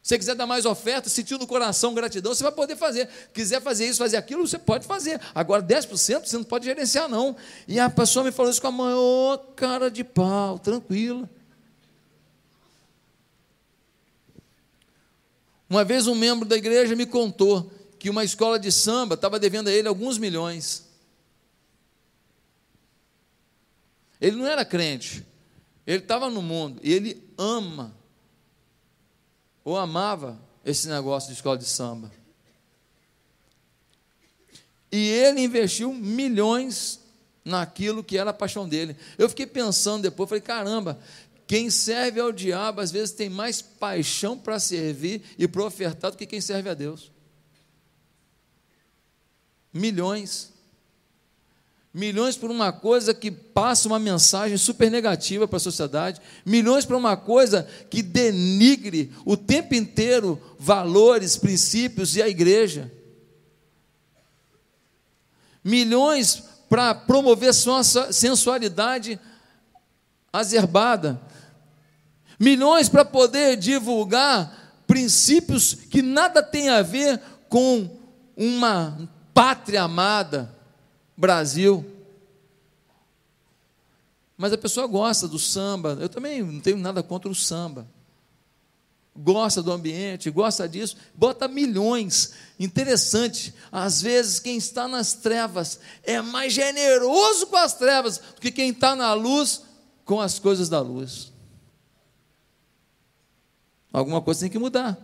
Se 0.00 0.10
você 0.10 0.18
quiser 0.18 0.36
dar 0.36 0.46
mais 0.46 0.64
oferta, 0.64 1.10
sentir 1.10 1.36
no 1.36 1.48
coração 1.48 1.92
gratidão, 1.92 2.32
você 2.32 2.44
vai 2.44 2.52
poder 2.52 2.76
fazer. 2.76 3.08
Quiser 3.34 3.60
fazer 3.60 3.88
isso, 3.88 3.98
fazer 3.98 4.18
aquilo, 4.18 4.46
você 4.46 4.56
pode 4.56 4.86
fazer. 4.86 5.20
Agora, 5.34 5.60
10% 5.64 6.26
você 6.26 6.36
não 6.36 6.44
pode 6.44 6.66
gerenciar, 6.66 7.08
não. 7.08 7.34
E 7.66 7.80
a 7.80 7.90
pessoa 7.90 8.24
me 8.24 8.30
falou 8.30 8.52
isso 8.52 8.62
com 8.62 8.68
a 8.68 8.70
maior 8.70 9.36
cara 9.56 9.90
de 9.90 10.04
pau, 10.04 10.60
tranquila. 10.60 11.28
Uma 15.70 15.84
vez 15.84 16.08
um 16.08 16.16
membro 16.16 16.48
da 16.48 16.56
igreja 16.56 16.96
me 16.96 17.06
contou 17.06 17.70
que 17.96 18.10
uma 18.10 18.24
escola 18.24 18.58
de 18.58 18.72
samba 18.72 19.14
estava 19.14 19.38
devendo 19.38 19.68
a 19.68 19.72
ele 19.72 19.86
alguns 19.86 20.18
milhões. 20.18 20.84
Ele 24.20 24.36
não 24.36 24.48
era 24.48 24.64
crente, 24.64 25.24
ele 25.86 26.02
estava 26.02 26.28
no 26.28 26.42
mundo 26.42 26.80
e 26.82 26.92
ele 26.92 27.22
ama, 27.38 27.94
ou 29.64 29.78
amava 29.78 30.40
esse 30.64 30.88
negócio 30.88 31.28
de 31.28 31.36
escola 31.36 31.56
de 31.56 31.64
samba. 31.64 32.10
E 34.90 35.08
ele 35.08 35.40
investiu 35.40 35.92
milhões 35.94 36.98
naquilo 37.44 38.02
que 38.02 38.18
era 38.18 38.30
a 38.30 38.34
paixão 38.34 38.68
dele. 38.68 38.96
Eu 39.16 39.28
fiquei 39.28 39.46
pensando 39.46 40.02
depois, 40.02 40.28
falei, 40.28 40.42
caramba, 40.42 40.98
quem 41.50 41.68
serve 41.68 42.20
ao 42.20 42.30
diabo, 42.30 42.80
às 42.80 42.92
vezes, 42.92 43.12
tem 43.12 43.28
mais 43.28 43.60
paixão 43.60 44.38
para 44.38 44.60
servir 44.60 45.20
e 45.36 45.48
para 45.48 45.64
ofertar 45.64 46.12
do 46.12 46.16
que 46.16 46.24
quem 46.24 46.40
serve 46.40 46.70
a 46.70 46.74
Deus. 46.74 47.10
Milhões. 49.74 50.52
Milhões 51.92 52.36
por 52.36 52.52
uma 52.52 52.72
coisa 52.72 53.12
que 53.12 53.32
passa 53.32 53.88
uma 53.88 53.98
mensagem 53.98 54.56
super 54.56 54.92
negativa 54.92 55.48
para 55.48 55.56
a 55.56 55.58
sociedade. 55.60 56.20
Milhões 56.46 56.84
para 56.84 56.96
uma 56.96 57.16
coisa 57.16 57.66
que 57.90 58.00
denigre 58.00 59.12
o 59.24 59.36
tempo 59.36 59.74
inteiro 59.74 60.40
valores, 60.56 61.36
princípios 61.36 62.14
e 62.14 62.22
a 62.22 62.28
igreja. 62.28 62.92
Milhões 65.64 66.44
para 66.68 66.94
promover 66.94 67.52
sua 67.52 67.82
sensualidade 67.82 69.18
azerbada 70.32 71.20
milhões 72.40 72.88
para 72.88 73.04
poder 73.04 73.58
divulgar 73.58 74.82
princípios 74.86 75.74
que 75.74 76.00
nada 76.00 76.42
tem 76.42 76.70
a 76.70 76.80
ver 76.80 77.20
com 77.50 77.98
uma 78.34 79.08
pátria 79.34 79.82
amada, 79.82 80.50
Brasil. 81.14 81.84
Mas 84.38 84.54
a 84.54 84.58
pessoa 84.58 84.86
gosta 84.86 85.28
do 85.28 85.38
samba. 85.38 85.98
Eu 86.00 86.08
também 86.08 86.42
não 86.42 86.60
tenho 86.60 86.78
nada 86.78 87.02
contra 87.02 87.30
o 87.30 87.34
samba. 87.34 87.86
gosta 89.14 89.62
do 89.62 89.70
ambiente, 89.70 90.30
gosta 90.30 90.66
disso, 90.66 90.96
bota 91.14 91.46
milhões. 91.46 92.32
Interessante, 92.58 93.52
às 93.70 94.00
vezes 94.00 94.40
quem 94.40 94.56
está 94.56 94.88
nas 94.88 95.12
trevas 95.12 95.78
é 96.02 96.22
mais 96.22 96.54
generoso 96.54 97.48
com 97.48 97.56
as 97.56 97.74
trevas 97.74 98.16
do 98.16 98.40
que 98.40 98.50
quem 98.50 98.70
está 98.70 98.96
na 98.96 99.12
luz 99.12 99.62
com 100.06 100.20
as 100.20 100.38
coisas 100.38 100.70
da 100.70 100.80
luz. 100.80 101.29
Alguma 103.92 104.20
coisa 104.20 104.40
tem 104.40 104.50
que 104.50 104.58
mudar. 104.58 104.98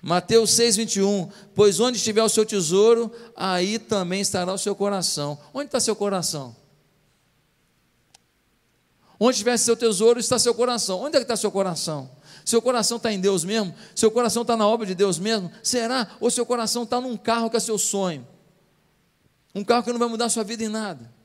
Mateus 0.00 0.50
6,21: 0.50 1.30
Pois 1.54 1.80
onde 1.80 1.98
estiver 1.98 2.22
o 2.22 2.28
seu 2.28 2.46
tesouro, 2.46 3.10
aí 3.34 3.78
também 3.78 4.20
estará 4.20 4.52
o 4.52 4.58
seu 4.58 4.74
coração. 4.74 5.38
Onde 5.52 5.66
está 5.66 5.80
seu 5.80 5.96
coração? 5.96 6.54
Onde 9.18 9.32
estiver 9.32 9.56
seu 9.56 9.76
tesouro, 9.76 10.20
está 10.20 10.38
seu 10.38 10.54
coração. 10.54 11.00
Onde 11.00 11.16
é 11.16 11.20
que 11.20 11.24
está 11.24 11.36
seu 11.36 11.50
coração? 11.50 12.08
Seu 12.44 12.62
coração 12.62 12.96
está 12.98 13.12
em 13.12 13.20
Deus 13.20 13.44
mesmo? 13.44 13.74
Seu 13.94 14.10
coração 14.10 14.42
está 14.42 14.56
na 14.56 14.66
obra 14.66 14.86
de 14.86 14.94
Deus 14.94 15.18
mesmo? 15.18 15.50
Será? 15.62 16.16
Ou 16.20 16.30
seu 16.30 16.46
coração 16.46 16.84
está 16.84 17.00
num 17.00 17.16
carro 17.16 17.50
que 17.50 17.56
é 17.56 17.60
seu 17.60 17.76
sonho? 17.76 18.26
Um 19.54 19.64
carro 19.64 19.82
que 19.82 19.92
não 19.92 19.98
vai 19.98 20.08
mudar 20.08 20.28
sua 20.28 20.44
vida 20.44 20.62
em 20.62 20.68
nada. 20.68 21.17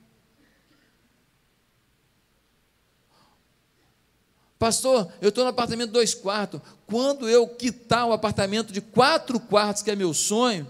Pastor, 4.63 5.11
eu 5.19 5.27
estou 5.27 5.43
no 5.43 5.49
apartamento 5.49 5.91
dois 5.91 6.15
quartos. 6.15 6.61
Quando 6.87 7.27
eu 7.27 7.45
quitar 7.45 8.05
o 8.07 8.13
apartamento 8.13 8.71
de 8.71 8.79
quatro 8.79 9.37
quartos, 9.37 9.83
que 9.83 9.91
é 9.91 9.95
meu 9.95 10.13
sonho, 10.13 10.65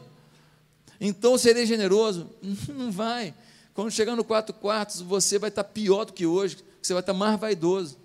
então 0.99 1.37
serei 1.37 1.63
generoso. 1.67 2.27
Não 2.73 2.91
vai. 2.91 3.35
Quando 3.71 3.91
chegar 3.91 4.15
no 4.15 4.23
quatro 4.23 4.51
quartos, 4.51 4.99
você 4.99 5.37
vai 5.37 5.49
estar 5.49 5.63
pior 5.63 6.05
do 6.05 6.13
que 6.13 6.25
hoje, 6.25 6.57
você 6.81 6.91
vai 6.91 7.01
estar 7.01 7.13
mais 7.13 7.39
vaidoso. 7.39 7.95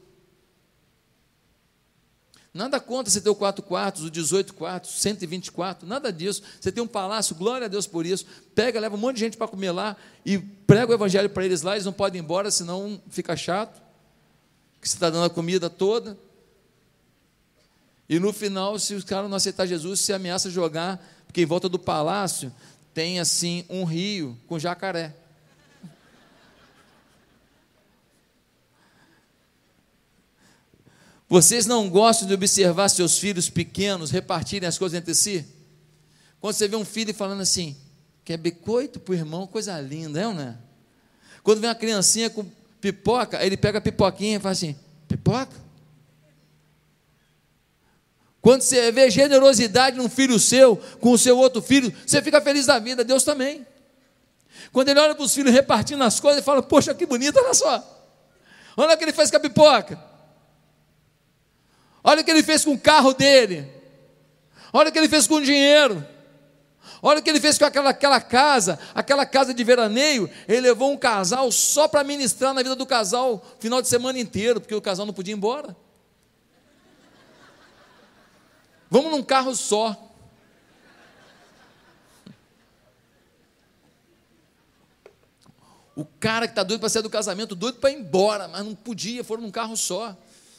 Nada 2.52 2.78
contra 2.78 3.10
você 3.10 3.22
ter 3.22 3.30
o 3.30 3.34
quatro 3.34 3.64
quartos, 3.64 4.04
o 4.04 4.10
18 4.10 4.52
quartos, 4.52 4.90
124, 5.00 5.88
nada 5.88 6.12
disso. 6.12 6.42
Você 6.60 6.70
tem 6.70 6.82
um 6.82 6.86
palácio, 6.86 7.34
glória 7.34 7.64
a 7.64 7.68
Deus 7.68 7.86
por 7.86 8.04
isso. 8.04 8.26
Pega, 8.54 8.78
leva 8.78 8.94
um 8.94 8.98
monte 8.98 9.14
de 9.14 9.20
gente 9.20 9.38
para 9.38 9.48
comer 9.48 9.70
lá 9.70 9.96
e 10.22 10.36
prega 10.36 10.92
o 10.92 10.94
evangelho 10.94 11.30
para 11.30 11.46
eles 11.46 11.62
lá, 11.62 11.76
eles 11.76 11.86
não 11.86 11.94
podem 11.94 12.20
ir 12.20 12.24
embora, 12.24 12.50
senão 12.50 13.00
fica 13.08 13.34
chato 13.34 13.87
que 14.80 14.88
você 14.88 14.96
está 14.96 15.10
dando 15.10 15.24
a 15.24 15.30
comida 15.30 15.68
toda. 15.68 16.16
E 18.08 18.18
no 18.18 18.32
final, 18.32 18.78
se 18.78 18.94
os 18.94 19.04
caras 19.04 19.28
não 19.28 19.36
aceitar 19.36 19.66
Jesus, 19.66 20.00
você 20.00 20.12
ameaça 20.12 20.50
jogar, 20.50 21.04
porque 21.26 21.42
em 21.42 21.46
volta 21.46 21.68
do 21.68 21.78
palácio 21.78 22.52
tem 22.94 23.20
assim 23.20 23.64
um 23.68 23.84
rio 23.84 24.36
com 24.46 24.58
jacaré. 24.58 25.14
Vocês 31.28 31.66
não 31.66 31.90
gostam 31.90 32.26
de 32.26 32.32
observar 32.32 32.88
seus 32.88 33.18
filhos 33.18 33.50
pequenos 33.50 34.10
repartirem 34.10 34.66
as 34.66 34.78
coisas 34.78 34.98
entre 34.98 35.14
si? 35.14 35.44
Quando 36.40 36.54
você 36.54 36.66
vê 36.66 36.76
um 36.76 36.86
filho 36.86 37.12
falando 37.12 37.42
assim, 37.42 37.76
quer 38.24 38.38
bicoito 38.38 38.98
para 38.98 39.12
o 39.12 39.14
irmão, 39.14 39.46
coisa 39.46 39.78
linda, 39.78 40.20
é 40.20 40.26
ou 40.26 40.32
não 40.32 40.42
é? 40.42 40.56
Quando 41.42 41.60
vem 41.60 41.68
uma 41.68 41.74
criancinha 41.74 42.30
com 42.30 42.46
pipoca, 42.80 43.44
ele 43.44 43.56
pega 43.56 43.78
a 43.78 43.80
pipoquinha 43.80 44.36
e 44.36 44.40
fala 44.40 44.52
assim: 44.52 44.76
pipoca? 45.06 45.54
Quando 48.40 48.62
você 48.62 48.90
vê 48.92 49.10
generosidade 49.10 49.96
num 49.96 50.08
filho 50.08 50.38
seu, 50.38 50.76
com 51.00 51.12
o 51.12 51.18
seu 51.18 51.36
outro 51.36 51.60
filho, 51.60 51.92
você 52.06 52.22
fica 52.22 52.40
feliz 52.40 52.66
da 52.66 52.78
vida, 52.78 53.04
Deus 53.04 53.24
também. 53.24 53.66
Quando 54.72 54.88
ele 54.88 55.00
olha 55.00 55.14
para 55.14 55.24
os 55.24 55.34
filhos 55.34 55.52
repartindo 55.52 56.02
as 56.02 56.20
coisas, 56.20 56.38
ele 56.38 56.44
fala: 56.44 56.62
Poxa, 56.62 56.94
que 56.94 57.06
bonito, 57.06 57.38
olha 57.38 57.54
só. 57.54 57.96
Olha 58.76 58.94
o 58.94 58.96
que 58.96 59.04
ele 59.04 59.12
fez 59.12 59.30
com 59.30 59.36
a 59.36 59.40
pipoca. 59.40 59.98
Olha 62.02 62.22
o 62.22 62.24
que 62.24 62.30
ele 62.30 62.42
fez 62.42 62.64
com 62.64 62.72
o 62.72 62.78
carro 62.78 63.12
dele. 63.12 63.70
Olha 64.72 64.90
o 64.90 64.92
que 64.92 64.98
ele 64.98 65.08
fez 65.08 65.26
com 65.26 65.34
o 65.34 65.42
dinheiro. 65.42 66.06
Olha 67.02 67.20
o 67.20 67.22
que 67.22 67.30
ele 67.30 67.40
fez 67.40 67.56
com 67.56 67.64
aquela, 67.64 67.90
aquela 67.90 68.20
casa, 68.20 68.78
aquela 68.94 69.24
casa 69.24 69.54
de 69.54 69.62
veraneio. 69.62 70.28
Ele 70.48 70.60
levou 70.60 70.92
um 70.92 70.96
casal 70.96 71.50
só 71.52 71.86
para 71.86 72.02
ministrar 72.02 72.52
na 72.52 72.62
vida 72.62 72.74
do 72.74 72.86
casal 72.86 73.44
final 73.60 73.80
de 73.80 73.88
semana 73.88 74.18
inteiro, 74.18 74.60
porque 74.60 74.74
o 74.74 74.80
casal 74.80 75.06
não 75.06 75.14
podia 75.14 75.32
ir 75.32 75.36
embora. 75.36 75.76
Vamos 78.90 79.10
num 79.12 79.22
carro 79.22 79.54
só. 79.54 80.04
O 85.94 86.04
cara 86.04 86.46
que 86.46 86.52
está 86.52 86.62
doido 86.62 86.80
para 86.80 86.88
sair 86.88 87.02
do 87.02 87.10
casamento, 87.10 87.56
doido 87.56 87.78
para 87.78 87.90
ir 87.90 87.98
embora, 87.98 88.46
mas 88.46 88.64
não 88.64 88.74
podia, 88.74 89.24
foram 89.24 89.42
num 89.42 89.50
carro 89.50 89.76
só. 89.76 90.16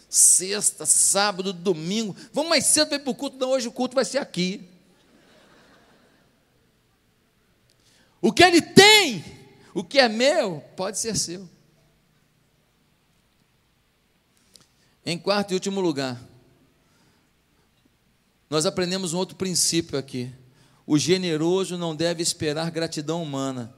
Sexta, 0.10 0.86
sábado, 0.86 1.54
domingo. 1.54 2.16
Vamos 2.34 2.50
mais 2.50 2.66
cedo 2.66 2.88
para 2.88 2.98
ir 2.98 3.00
para 3.00 3.12
o 3.12 3.16
culto. 3.16 3.38
Não, 3.38 3.52
hoje 3.52 3.68
o 3.68 3.72
culto 3.72 3.96
vai 3.96 4.04
ser 4.04 4.18
aqui. 4.18 4.70
O 8.22 8.32
que 8.32 8.44
ele 8.44 8.62
tem, 8.62 9.24
o 9.74 9.84
que 9.84 10.00
é 10.00 10.10
meu, 10.10 10.62
pode 10.76 11.00
ser 11.00 11.16
seu. 11.16 11.48
Em 15.06 15.18
quarto 15.18 15.52
e 15.52 15.54
último 15.54 15.80
lugar, 15.80 16.22
nós 18.50 18.66
aprendemos 18.66 19.14
um 19.14 19.18
outro 19.18 19.36
princípio 19.36 19.98
aqui. 19.98 20.32
O 20.86 20.98
generoso 20.98 21.78
não 21.78 21.96
deve 21.96 22.22
esperar 22.22 22.70
gratidão 22.72 23.22
humana, 23.22 23.74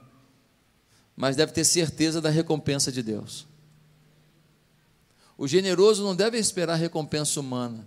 mas 1.14 1.36
deve 1.36 1.52
ter 1.52 1.64
certeza 1.64 2.20
da 2.20 2.30
recompensa 2.30 2.90
de 2.90 3.02
Deus. 3.02 3.46
O 5.36 5.46
generoso 5.46 6.02
não 6.02 6.16
deve 6.16 6.38
esperar 6.38 6.76
recompensa 6.76 7.38
humana, 7.38 7.86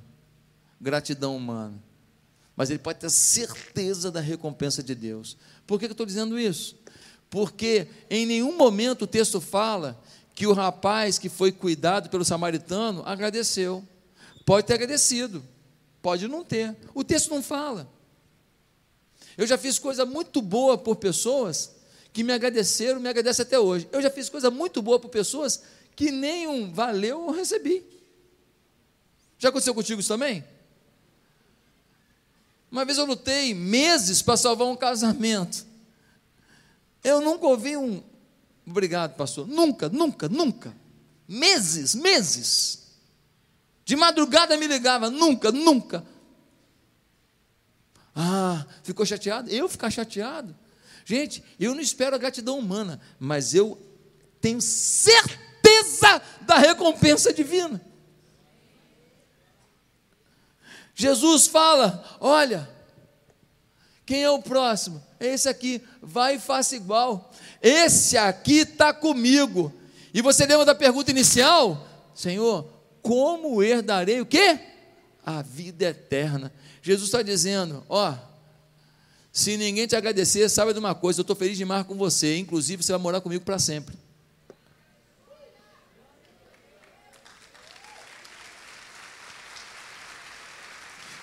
gratidão 0.80 1.36
humana, 1.36 1.82
mas 2.56 2.70
ele 2.70 2.80
pode 2.80 3.00
ter 3.00 3.10
certeza 3.10 4.12
da 4.12 4.20
recompensa 4.20 4.84
de 4.84 4.94
Deus. 4.94 5.38
Por 5.66 5.80
que 5.80 5.86
eu 5.86 5.92
estou 5.92 6.06
dizendo 6.06 6.40
isso? 6.40 6.78
Porque 7.30 7.88
em 8.10 8.26
nenhum 8.26 8.56
momento 8.56 9.04
o 9.04 9.08
texto 9.08 9.42
fala 9.42 10.02
que 10.34 10.46
o 10.46 10.54
rapaz 10.54 11.18
que 11.18 11.30
foi 11.30 11.52
cuidado 11.52 12.10
pelo 12.10 12.26
samaritano 12.26 13.02
agradeceu. 13.06 13.84
Pode 14.46 14.68
ter 14.68 14.74
agradecido, 14.74 15.44
pode 16.02 16.28
não 16.28 16.44
ter. 16.44 16.76
O 16.94 17.04
texto 17.04 17.30
não 17.30 17.42
fala. 17.42 17.90
Eu 19.38 19.48
já 19.48 19.58
fiz 19.58 19.80
coisa 19.80 20.06
muito 20.06 20.42
boa 20.42 20.78
por 20.78 20.98
pessoas 20.98 21.76
que 22.14 22.24
me 22.24 22.32
agradeceram, 22.32 23.00
me 23.00 23.10
agradecem 23.10 23.44
até 23.44 23.60
hoje. 23.60 23.88
Eu 23.92 24.02
já 24.02 24.10
fiz 24.10 24.30
coisa 24.30 24.52
muito 24.52 24.82
boa 24.82 25.00
por 25.00 25.10
pessoas 25.10 25.64
que 25.96 26.12
nem 26.12 26.48
um 26.48 26.72
valeu 26.72 27.26
eu 27.28 27.32
recebi. 27.32 27.84
Já 29.38 29.50
aconteceu 29.50 29.74
contigo 29.74 30.00
isso 30.00 30.10
também? 30.10 30.44
Uma 32.76 32.84
vez 32.84 32.98
eu 32.98 33.06
lutei 33.06 33.54
meses 33.54 34.22
para 34.22 34.36
salvar 34.36 34.68
um 34.68 34.76
casamento. 34.76 35.66
Eu 37.02 37.22
nunca 37.22 37.48
ouvi 37.48 37.78
um. 37.78 38.04
Obrigado, 38.68 39.16
pastor. 39.16 39.48
Nunca, 39.48 39.88
nunca, 39.88 40.28
nunca. 40.28 40.76
Meses, 41.26 41.96
meses. 41.96 42.88
De 43.86 43.96
madrugada 43.96 44.58
me 44.58 44.68
ligava, 44.68 45.10
nunca, 45.10 45.54
nunca. 45.54 46.06
Ah, 48.14 48.66
ficou 48.84 49.06
chateado? 49.06 49.50
Eu 49.50 49.70
ficar 49.70 49.90
chateado? 49.90 50.54
Gente, 51.06 51.42
eu 51.58 51.74
não 51.74 51.82
espero 51.82 52.14
a 52.14 52.20
gratidão 52.20 52.60
humana, 52.60 53.00
mas 53.18 53.56
eu 53.56 53.82
tenho 54.42 54.62
certeza 54.62 56.22
da 56.42 56.58
recompensa 56.58 57.32
divina. 57.32 57.82
Jesus 60.96 61.46
fala: 61.46 62.04
olha, 62.22 62.68
quem 64.06 64.24
é 64.24 64.30
o 64.32 64.42
próximo? 64.42 65.04
É 65.20 65.28
esse 65.28 65.50
aqui, 65.50 65.82
vai 66.02 66.36
e 66.36 66.40
faça 66.40 66.76
igual. 66.76 67.32
Esse 67.62 68.18
aqui 68.18 68.60
está 68.60 68.94
comigo. 68.94 69.74
E 70.14 70.22
você 70.22 70.46
lembra 70.46 70.66
da 70.66 70.74
pergunta 70.74 71.12
inicial? 71.12 71.86
Senhor, 72.14 72.70
como 73.02 73.62
herdarei 73.62 74.22
o 74.22 74.26
quê? 74.26 74.60
A 75.26 75.42
vida 75.42 75.86
eterna. 75.86 76.52
Jesus 76.82 77.10
está 77.10 77.22
dizendo: 77.22 77.84
ó, 77.90 78.16
se 79.34 79.58
ninguém 79.58 79.86
te 79.86 79.98
agradecer, 79.98 80.48
sabe 80.48 80.72
de 80.72 80.80
uma 80.80 80.96
coisa, 80.96 81.20
eu 81.20 81.24
estou 81.24 81.36
feliz 81.36 81.58
demais 81.58 81.86
com 81.86 81.96
você, 81.96 82.38
inclusive 82.38 82.82
você 82.82 82.94
vai 82.94 83.02
morar 83.02 83.20
comigo 83.20 83.44
para 83.44 83.60
sempre. 83.60 84.05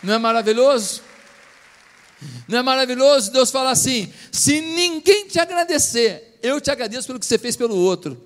Não 0.02 0.14
é 0.14 0.18
maravilhoso? 0.18 1.02
Não 2.48 2.58
é 2.58 2.62
maravilhoso? 2.62 3.32
Deus 3.32 3.50
fala 3.50 3.70
assim: 3.70 4.12
se 4.30 4.60
ninguém 4.60 5.26
te 5.26 5.38
agradecer, 5.38 6.38
eu 6.42 6.60
te 6.60 6.70
agradeço 6.70 7.06
pelo 7.06 7.20
que 7.20 7.26
você 7.26 7.38
fez 7.38 7.56
pelo 7.56 7.76
outro. 7.76 8.20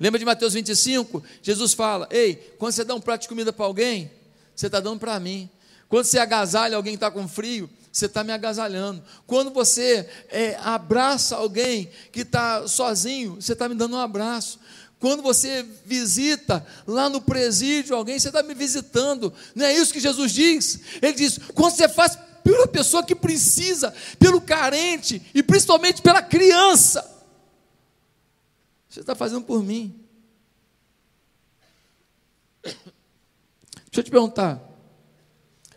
Lembra 0.00 0.18
de 0.18 0.24
Mateus 0.24 0.54
25? 0.54 1.22
Jesus 1.42 1.74
fala: 1.74 2.08
Ei, 2.10 2.36
quando 2.58 2.72
você 2.72 2.84
dá 2.84 2.94
um 2.94 3.00
prato 3.00 3.22
de 3.22 3.28
comida 3.28 3.52
para 3.52 3.66
alguém, 3.66 4.10
você 4.54 4.66
está 4.66 4.80
dando 4.80 4.98
para 4.98 5.18
mim. 5.18 5.48
Quando 5.88 6.04
você 6.04 6.18
agasalha 6.18 6.76
alguém 6.76 6.92
que 6.92 6.96
está 6.96 7.10
com 7.10 7.26
frio, 7.26 7.68
você 7.90 8.06
está 8.06 8.22
me 8.22 8.32
agasalhando. 8.32 9.02
Quando 9.26 9.50
você 9.50 10.08
é, 10.28 10.56
abraça 10.62 11.36
alguém 11.36 11.90
que 12.12 12.20
está 12.20 12.66
sozinho, 12.68 13.36
você 13.36 13.54
está 13.54 13.68
me 13.68 13.74
dando 13.74 13.96
um 13.96 14.00
abraço. 14.00 14.60
Quando 15.00 15.22
você 15.22 15.62
visita 15.84 16.66
lá 16.86 17.08
no 17.08 17.20
presídio 17.20 17.94
alguém, 17.94 18.18
você 18.18 18.28
está 18.28 18.42
me 18.42 18.54
visitando. 18.54 19.32
Não 19.54 19.64
é 19.64 19.72
isso 19.72 19.92
que 19.92 20.00
Jesus 20.00 20.32
diz? 20.32 20.80
Ele 21.00 21.12
diz: 21.12 21.38
quando 21.54 21.76
você 21.76 21.88
faz 21.88 22.18
pela 22.42 22.66
pessoa 22.66 23.04
que 23.04 23.14
precisa, 23.14 23.94
pelo 24.18 24.40
carente 24.40 25.22
e 25.32 25.42
principalmente 25.42 26.02
pela 26.02 26.22
criança, 26.22 27.08
você 28.88 29.00
está 29.00 29.14
fazendo 29.14 29.44
por 29.44 29.62
mim. 29.62 30.04
Deixa 32.64 33.98
eu 33.98 34.02
te 34.02 34.10
perguntar: 34.10 34.60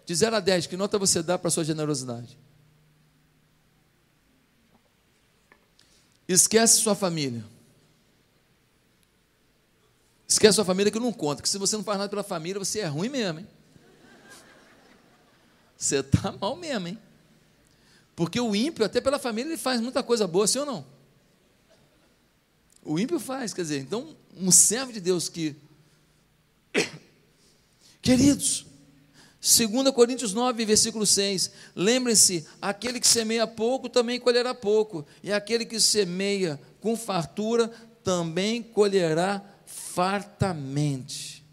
de 0.03 0.15
0 0.15 0.35
a 0.35 0.39
10, 0.39 0.65
que 0.65 0.75
nota 0.75 0.97
você 0.97 1.21
dá 1.21 1.37
para 1.37 1.49
a 1.49 1.51
sua 1.51 1.63
generosidade? 1.63 2.39
Esquece 6.27 6.79
sua 6.79 6.95
família. 6.95 7.43
Esquece 10.31 10.55
sua 10.55 10.63
família 10.63 10.89
que 10.89 10.97
não 10.97 11.11
conta, 11.11 11.41
que 11.41 11.49
se 11.49 11.57
você 11.57 11.75
não 11.75 11.83
faz 11.83 11.97
nada 11.99 12.09
pela 12.09 12.23
família, 12.23 12.57
você 12.57 12.79
é 12.79 12.85
ruim 12.85 13.09
mesmo, 13.09 13.39
hein? 13.39 13.47
Você 15.75 15.97
está 15.97 16.31
mal 16.31 16.55
mesmo, 16.55 16.87
hein? 16.87 16.97
Porque 18.15 18.39
o 18.39 18.55
ímpio, 18.55 18.85
até 18.85 19.01
pela 19.01 19.19
família, 19.19 19.49
ele 19.49 19.57
faz 19.57 19.81
muita 19.81 20.01
coisa 20.01 20.25
boa, 20.25 20.47
sim 20.47 20.59
ou 20.59 20.65
não? 20.65 20.85
O 22.81 22.97
ímpio 22.97 23.19
faz, 23.19 23.53
quer 23.53 23.63
dizer, 23.63 23.81
então, 23.81 24.15
um 24.37 24.51
servo 24.51 24.93
de 24.93 25.01
Deus 25.01 25.27
que. 25.27 25.53
Queridos, 28.01 28.65
2 29.41 29.93
Coríntios 29.93 30.33
9, 30.33 30.63
versículo 30.63 31.05
6. 31.05 31.51
Lembrem-se: 31.75 32.47
aquele 32.61 33.01
que 33.01 33.07
semeia 33.07 33.45
pouco 33.45 33.89
também 33.89 34.17
colherá 34.17 34.53
pouco, 34.53 35.05
e 35.21 35.29
aquele 35.29 35.65
que 35.65 35.77
semeia 35.77 36.57
com 36.79 36.95
fartura 36.95 37.67
também 38.01 38.63
colherá 38.63 39.50
fartamente. 39.93 41.43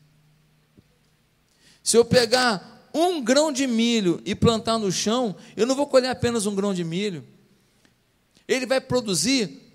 Se 1.83 1.97
eu 1.97 2.05
pegar 2.05 2.91
um 2.95 3.23
grão 3.23 3.53
de 3.53 3.67
milho 3.67 4.21
e 4.25 4.35
plantar 4.35 4.79
no 4.79 4.91
chão, 4.93 5.35
eu 5.57 5.67
não 5.67 5.75
vou 5.75 5.87
colher 5.87 6.11
apenas 6.11 6.47
um 6.47 6.55
grão 6.55 6.73
de 6.73 6.85
milho. 6.85 7.25
Ele 8.47 8.67
vai 8.67 8.81
produzir 8.81 9.69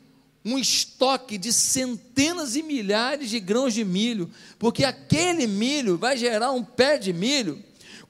um 0.46 0.58
estoque 0.58 1.38
de 1.38 1.54
centenas 1.54 2.56
e 2.56 2.64
milhares 2.64 3.30
de 3.30 3.40
grãos 3.40 3.74
de 3.74 3.84
milho, 3.86 4.30
porque 4.60 4.84
aquele 4.84 5.48
milho 5.48 5.98
vai 5.98 6.18
gerar 6.18 6.52
um 6.52 6.64
pé 6.64 6.98
de 6.98 7.14
milho 7.14 7.64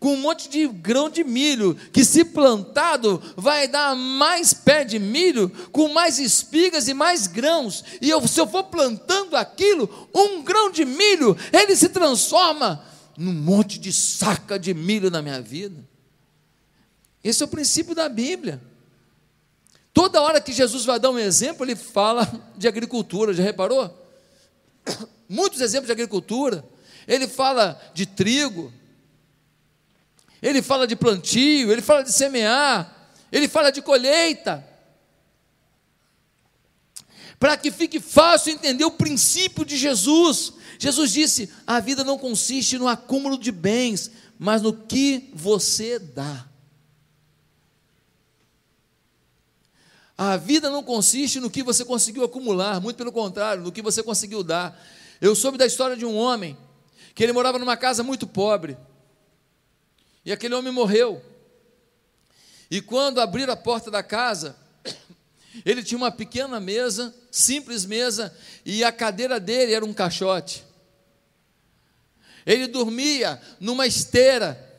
com 0.04 0.16
um 0.16 0.18
monte 0.18 0.49
de 0.49 0.68
grão 0.68 1.10
de 1.10 1.24
milho, 1.24 1.76
que 1.93 2.04
se 2.04 2.26
plantado 2.26 3.24
vai 3.38 3.70
dar 3.70 3.95
mais 3.95 4.54
pé 4.54 4.84
de 4.84 4.99
milho, 4.99 5.49
com 5.72 5.88
mais 5.93 6.20
espigas 6.20 6.89
e 6.89 6.93
mais 6.93 7.26
grãos. 7.26 7.86
E 8.01 8.10
eu, 8.10 8.28
se 8.28 8.38
eu 8.38 8.45
for 8.45 8.66
plantando 8.66 9.38
aquilo, 9.38 10.10
um 10.14 10.43
grão 10.43 10.70
de 10.70 10.84
milho, 10.84 11.38
ele 11.54 11.74
se 11.74 11.88
transforma 11.88 12.84
num 13.18 13.32
monte 13.32 13.80
de 13.80 13.93
saca 13.93 14.60
de 14.60 14.74
milho 14.74 15.10
na 15.10 15.22
minha 15.22 15.41
vida. 15.41 15.82
Esse 17.24 17.41
é 17.41 17.45
o 17.45 17.49
princípio 17.49 17.95
da 17.95 18.10
Bíblia. 18.10 18.62
Toda 19.93 20.22
hora 20.22 20.41
que 20.41 20.51
Jesus 20.51 20.84
vai 20.84 20.99
dar 20.99 21.12
um 21.12 21.20
exemplo, 21.20 21.66
ele 21.66 21.78
fala 21.78 22.30
de 22.58 22.68
agricultura, 22.68 23.34
já 23.34 23.41
reparou? 23.41 23.89
Muitos 25.30 25.62
exemplos 25.62 25.88
de 25.88 25.93
agricultura. 25.93 26.62
Ele 27.08 27.26
fala 27.26 27.82
de 27.93 28.06
trigo, 28.06 28.70
ele 30.43 30.61
fala 30.61 30.85
de 30.85 30.93
plantio, 30.93 31.71
ele 31.71 31.81
fala 31.81 32.03
de 32.03 32.11
semear, 32.11 33.13
ele 33.31 33.47
fala 33.47 33.71
de 33.71 33.81
colheita. 33.81 34.67
Para 37.39 37.55
que 37.55 37.71
fique 37.71 37.99
fácil 37.99 38.51
entender 38.51 38.83
o 38.83 38.91
princípio 38.91 39.63
de 39.63 39.77
Jesus. 39.77 40.53
Jesus 40.77 41.11
disse: 41.11 41.49
a 41.65 41.79
vida 41.79 42.03
não 42.03 42.17
consiste 42.17 42.77
no 42.77 42.89
acúmulo 42.89 43.37
de 43.37 43.51
bens, 43.53 44.11
mas 44.37 44.61
no 44.61 44.73
que 44.73 45.29
você 45.33 45.97
dá. 45.97 46.45
A 50.17 50.35
vida 50.35 50.69
não 50.69 50.83
consiste 50.83 51.39
no 51.39 51.49
que 51.49 51.63
você 51.63 51.83
conseguiu 51.85 52.23
acumular, 52.23 52.79
muito 52.81 52.97
pelo 52.97 53.11
contrário, 53.11 53.63
no 53.63 53.71
que 53.71 53.81
você 53.81 54.03
conseguiu 54.03 54.43
dar. 54.43 54.77
Eu 55.21 55.35
soube 55.35 55.57
da 55.57 55.65
história 55.65 55.95
de 55.95 56.05
um 56.05 56.15
homem 56.15 56.57
que 57.15 57.23
ele 57.23 57.31
morava 57.31 57.57
numa 57.57 57.77
casa 57.77 58.03
muito 58.03 58.27
pobre. 58.27 58.77
E 60.26 60.32
aquele 60.32 60.55
homem 60.55 60.71
morreu. 60.71 61.24
E 62.71 62.82
quando 62.82 63.21
abriram 63.21 63.53
a 63.53 63.57
porta 63.57 63.91
da 63.91 64.01
casa, 64.01 64.55
ele 65.65 65.84
tinha 65.84 65.97
uma 65.97 66.11
pequena 66.11 66.59
mesa, 66.59 67.13
simples 67.32 67.86
mesa, 67.86 68.36
e 68.65 68.84
a 68.84 68.91
cadeira 68.91 69.39
dele 69.39 69.74
era 69.74 69.86
um 69.86 69.93
caixote. 69.93 70.63
Ele 72.45 72.67
dormia 72.67 73.41
numa 73.59 73.88
esteira. 73.88 74.71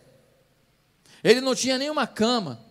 Ele 1.22 1.40
não 1.40 1.55
tinha 1.55 1.78
nenhuma 1.78 2.07
cama. 2.07 2.62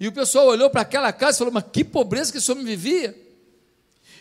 E 0.00 0.06
o 0.06 0.12
pessoal 0.12 0.46
olhou 0.46 0.70
para 0.70 0.82
aquela 0.82 1.12
casa 1.12 1.36
e 1.36 1.38
falou: 1.38 1.52
Mas 1.52 1.64
que 1.72 1.84
pobreza 1.84 2.30
que 2.30 2.38
esse 2.38 2.50
homem 2.50 2.64
vivia. 2.64 3.16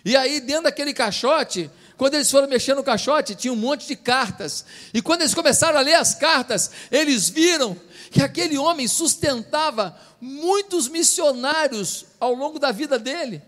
E 0.03 0.15
aí, 0.15 0.39
dentro 0.39 0.63
daquele 0.63 0.93
caixote, 0.93 1.69
quando 1.97 2.13
eles 2.13 2.29
foram 2.29 2.47
mexer 2.47 2.75
no 2.75 2.83
caixote, 2.83 3.33
tinha 3.33 3.51
um 3.51 3.57
monte 3.57 3.87
de 3.87 3.95
cartas. 3.95 4.63
E 4.93 5.01
quando 5.01 5.21
eles 5.21 5.33
começaram 5.33 5.79
a 5.79 5.81
ler 5.81 5.95
as 5.95 6.13
cartas, 6.13 6.69
eles 6.91 7.27
viram 7.27 7.75
que 8.11 8.21
aquele 8.21 8.57
homem 8.57 8.87
sustentava 8.87 9.97
muitos 10.21 10.87
missionários 10.87 12.05
ao 12.19 12.33
longo 12.33 12.59
da 12.59 12.71
vida 12.71 12.99
dele. 12.99 13.41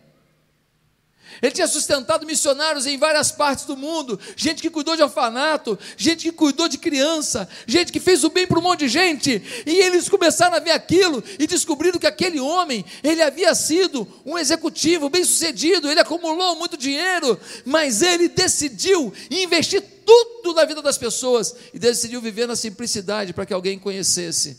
Ele 1.42 1.52
tinha 1.52 1.68
sustentado 1.68 2.26
missionários 2.26 2.86
em 2.86 2.98
várias 2.98 3.32
partes 3.32 3.66
do 3.66 3.78
mundo, 3.78 4.20
gente 4.36 4.62
que 4.62 4.70
cuidou 4.70 4.96
de 4.96 5.04
orfanato, 5.04 5.78
gente 5.98 6.24
que 6.24 6.32
cuidou 6.32 6.68
de 6.68 6.78
criança, 6.78 7.48
gente 7.66 7.92
que 7.92 8.00
fez 8.00 8.24
o 8.24 8.30
bem 8.30 8.46
para 8.46 8.60
um 8.60 8.62
monte 8.62 8.82
de 8.82 8.90
gente. 8.90 9.42
E 9.66 9.72
eles 9.72 10.10
começaram 10.10 10.56
a 10.56 10.60
ver 10.60 10.72
aquilo 10.72 11.24
e 11.38 11.48
descobriram 11.48 12.00
que 12.00 12.08
aquele 12.08 12.40
homem, 12.40 12.84
ele 13.04 13.22
havia 13.22 13.54
sido 13.56 14.08
um 14.26 14.38
executivo 14.38 15.10
bem-sucedido, 15.10 15.90
ele 15.90 16.00
acumulou 16.00 16.56
muito 16.56 16.78
dinheiro, 16.78 17.40
mas 17.66 18.02
ele 18.02 18.28
decidiu 18.28 19.14
investir 19.32 19.82
tudo 20.06 20.54
na 20.54 20.66
vida 20.66 20.82
das 20.82 20.98
pessoas 20.98 21.56
e 21.74 21.80
decidiu 21.80 22.20
viver 22.20 22.48
na 22.48 22.56
simplicidade 22.56 23.32
para 23.34 23.46
que 23.46 23.54
alguém 23.54 23.78
conhecesse 23.78 24.58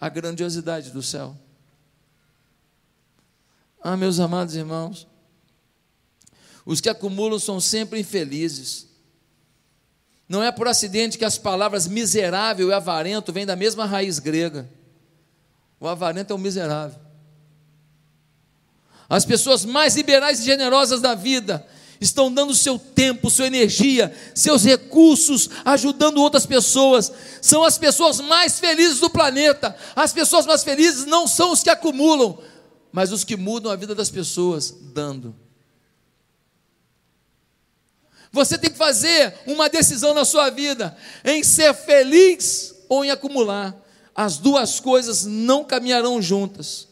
a 0.00 0.08
grandiosidade 0.08 0.90
do 0.90 1.02
céu. 1.02 1.36
Ah, 3.82 3.96
meus 3.96 4.20
amados 4.20 4.54
irmãos, 4.54 5.06
os 6.64 6.80
que 6.80 6.88
acumulam 6.88 7.38
são 7.38 7.60
sempre 7.60 8.00
infelizes. 8.00 8.86
Não 10.28 10.42
é 10.42 10.52
por 10.52 10.68
acidente 10.68 11.18
que 11.18 11.24
as 11.24 11.36
palavras 11.36 11.88
miserável 11.88 12.68
e 12.68 12.72
avarento 12.72 13.32
vêm 13.32 13.44
da 13.44 13.56
mesma 13.56 13.84
raiz 13.84 14.18
grega. 14.18 14.70
O 15.80 15.88
avarento 15.88 16.32
é 16.32 16.36
o 16.36 16.38
miserável. 16.38 17.00
As 19.08 19.24
pessoas 19.24 19.64
mais 19.64 19.96
liberais 19.96 20.38
e 20.38 20.44
generosas 20.44 21.00
da 21.00 21.16
vida 21.16 21.66
estão 22.00 22.32
dando 22.32 22.54
seu 22.54 22.78
tempo, 22.78 23.28
sua 23.28 23.46
energia, 23.46 24.14
seus 24.34 24.64
recursos, 24.64 25.50
ajudando 25.64 26.18
outras 26.18 26.46
pessoas. 26.46 27.12
São 27.42 27.64
as 27.64 27.76
pessoas 27.76 28.20
mais 28.20 28.60
felizes 28.60 29.00
do 29.00 29.10
planeta. 29.10 29.74
As 29.96 30.12
pessoas 30.12 30.46
mais 30.46 30.62
felizes 30.62 31.06
não 31.06 31.26
são 31.26 31.50
os 31.50 31.62
que 31.62 31.70
acumulam, 31.70 32.38
mas 32.92 33.10
os 33.10 33.24
que 33.24 33.36
mudam 33.36 33.72
a 33.72 33.76
vida 33.76 33.96
das 33.96 34.10
pessoas 34.10 34.70
dando. 34.94 35.34
Você 38.32 38.56
tem 38.56 38.70
que 38.70 38.78
fazer 38.78 39.34
uma 39.46 39.68
decisão 39.68 40.14
na 40.14 40.24
sua 40.24 40.50
vida 40.50 40.96
em 41.24 41.42
ser 41.42 41.74
feliz 41.74 42.74
ou 42.88 43.04
em 43.04 43.10
acumular. 43.10 43.74
As 44.14 44.36
duas 44.36 44.78
coisas 44.78 45.24
não 45.24 45.64
caminharão 45.64 46.20
juntas. 46.20 46.88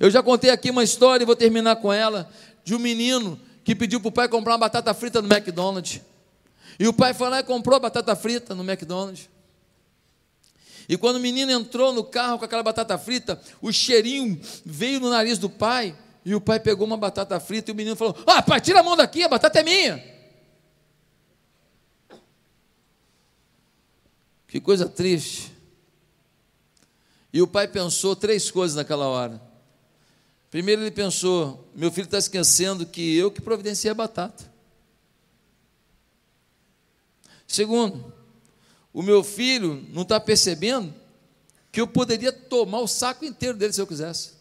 Eu 0.00 0.10
já 0.10 0.22
contei 0.22 0.50
aqui 0.50 0.70
uma 0.70 0.84
história 0.84 1.24
e 1.24 1.26
vou 1.26 1.36
terminar 1.36 1.76
com 1.76 1.92
ela 1.92 2.30
de 2.64 2.74
um 2.74 2.78
menino 2.78 3.38
que 3.64 3.74
pediu 3.74 4.00
para 4.00 4.08
o 4.08 4.12
pai 4.12 4.28
comprar 4.28 4.52
uma 4.52 4.58
batata 4.58 4.94
frita 4.94 5.20
no 5.20 5.32
McDonald's. 5.32 6.00
E 6.78 6.86
o 6.86 6.92
pai 6.92 7.12
foi 7.12 7.28
lá 7.28 7.40
e 7.40 7.42
comprou 7.42 7.76
a 7.76 7.80
batata 7.80 8.14
frita 8.14 8.54
no 8.54 8.62
McDonald's. 8.62 9.28
E 10.88 10.96
quando 10.96 11.16
o 11.16 11.20
menino 11.20 11.52
entrou 11.52 11.92
no 11.92 12.02
carro 12.02 12.38
com 12.38 12.44
aquela 12.44 12.62
batata 12.62 12.96
frita, 12.96 13.38
o 13.60 13.72
cheirinho 13.72 14.40
veio 14.64 15.00
no 15.00 15.10
nariz 15.10 15.36
do 15.36 15.50
pai. 15.50 15.94
E 16.28 16.34
o 16.34 16.42
pai 16.42 16.60
pegou 16.60 16.86
uma 16.86 16.98
batata 16.98 17.40
frita 17.40 17.70
e 17.70 17.72
o 17.72 17.74
menino 17.74 17.96
falou: 17.96 18.14
Ah, 18.26 18.42
pai, 18.42 18.60
tira 18.60 18.80
a 18.80 18.82
mão 18.82 18.94
daqui, 18.94 19.22
a 19.22 19.28
batata 19.28 19.60
é 19.60 19.62
minha. 19.62 20.04
Que 24.46 24.60
coisa 24.60 24.86
triste. 24.86 25.50
E 27.32 27.40
o 27.40 27.46
pai 27.46 27.66
pensou 27.66 28.14
três 28.14 28.50
coisas 28.50 28.76
naquela 28.76 29.06
hora. 29.06 29.40
Primeiro, 30.50 30.82
ele 30.82 30.90
pensou: 30.90 31.66
meu 31.74 31.90
filho 31.90 32.04
está 32.04 32.18
esquecendo 32.18 32.84
que 32.84 33.16
eu 33.16 33.30
que 33.30 33.40
providenciei 33.40 33.90
a 33.90 33.94
batata. 33.94 34.52
Segundo, 37.46 38.12
O 38.92 39.02
meu 39.02 39.24
filho 39.24 39.82
não 39.94 40.02
está 40.02 40.20
percebendo 40.20 40.94
que 41.72 41.80
eu 41.80 41.86
poderia 41.86 42.32
tomar 42.32 42.80
o 42.80 42.86
saco 42.86 43.24
inteiro 43.24 43.56
dele 43.56 43.72
se 43.72 43.80
eu 43.80 43.86
quisesse. 43.86 44.37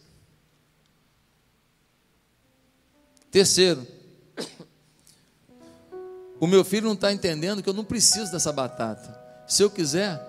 Terceiro, 3.31 3.85
o 6.39 6.47
meu 6.47 6.63
filho 6.63 6.85
não 6.85 6.93
está 6.93 7.11
entendendo 7.11 7.61
que 7.61 7.69
eu 7.69 7.73
não 7.73 7.83
preciso 7.83 8.31
dessa 8.31 8.51
batata. 8.51 9.17
Se 9.47 9.63
eu 9.63 9.69
quiser, 9.69 10.21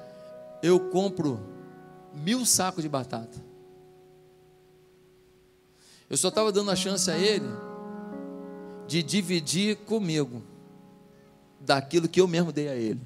eu 0.62 0.90
compro 0.90 1.40
mil 2.14 2.44
sacos 2.44 2.82
de 2.82 2.88
batata. 2.88 3.38
Eu 6.08 6.16
só 6.16 6.28
estava 6.28 6.50
dando 6.50 6.70
a 6.70 6.76
chance 6.76 7.10
a 7.10 7.18
ele 7.18 7.48
de 8.86 9.02
dividir 9.02 9.76
comigo 9.76 10.42
daquilo 11.60 12.08
que 12.08 12.20
eu 12.20 12.26
mesmo 12.26 12.50
dei 12.50 12.68
a 12.68 12.74
ele. 12.74 13.00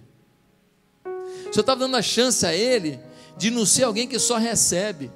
Eu 1.05 1.61
estava 1.61 1.81
dando 1.81 1.97
a 1.97 2.03
chance 2.03 2.47
a 2.47 2.55
ele 2.55 3.01
de 3.37 3.51
não 3.51 3.67
ser 3.67 3.85
alguém 3.85 4.07
que 4.07 4.19
só 4.19 4.37
recebe, 4.39 5.11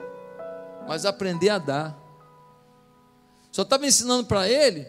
mas 0.88 1.04
aprender 1.04 1.50
a 1.50 1.58
dar. 1.58 2.05
Só 3.56 3.62
estava 3.62 3.86
ensinando 3.86 4.26
para 4.26 4.46
ele 4.46 4.86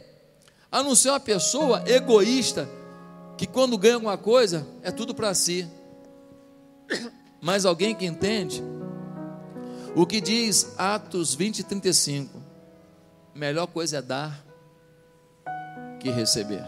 a 0.69 0.83
não 0.83 0.93
ser 0.93 1.07
uma 1.07 1.21
pessoa 1.21 1.85
egoísta 1.87 2.67
que 3.37 3.47
quando 3.47 3.77
ganha 3.77 3.93
alguma 3.93 4.17
coisa 4.17 4.67
é 4.83 4.91
tudo 4.91 5.15
para 5.15 5.33
si. 5.33 5.65
Mas 7.39 7.65
alguém 7.65 7.95
que 7.95 8.05
entende 8.05 8.61
o 9.95 10.05
que 10.05 10.19
diz 10.19 10.73
Atos 10.77 11.33
20 11.33 11.59
e 11.59 11.63
35: 11.63 12.43
melhor 13.33 13.67
coisa 13.67 13.99
é 13.99 14.01
dar 14.01 14.45
que 16.01 16.09
receber. 16.09 16.65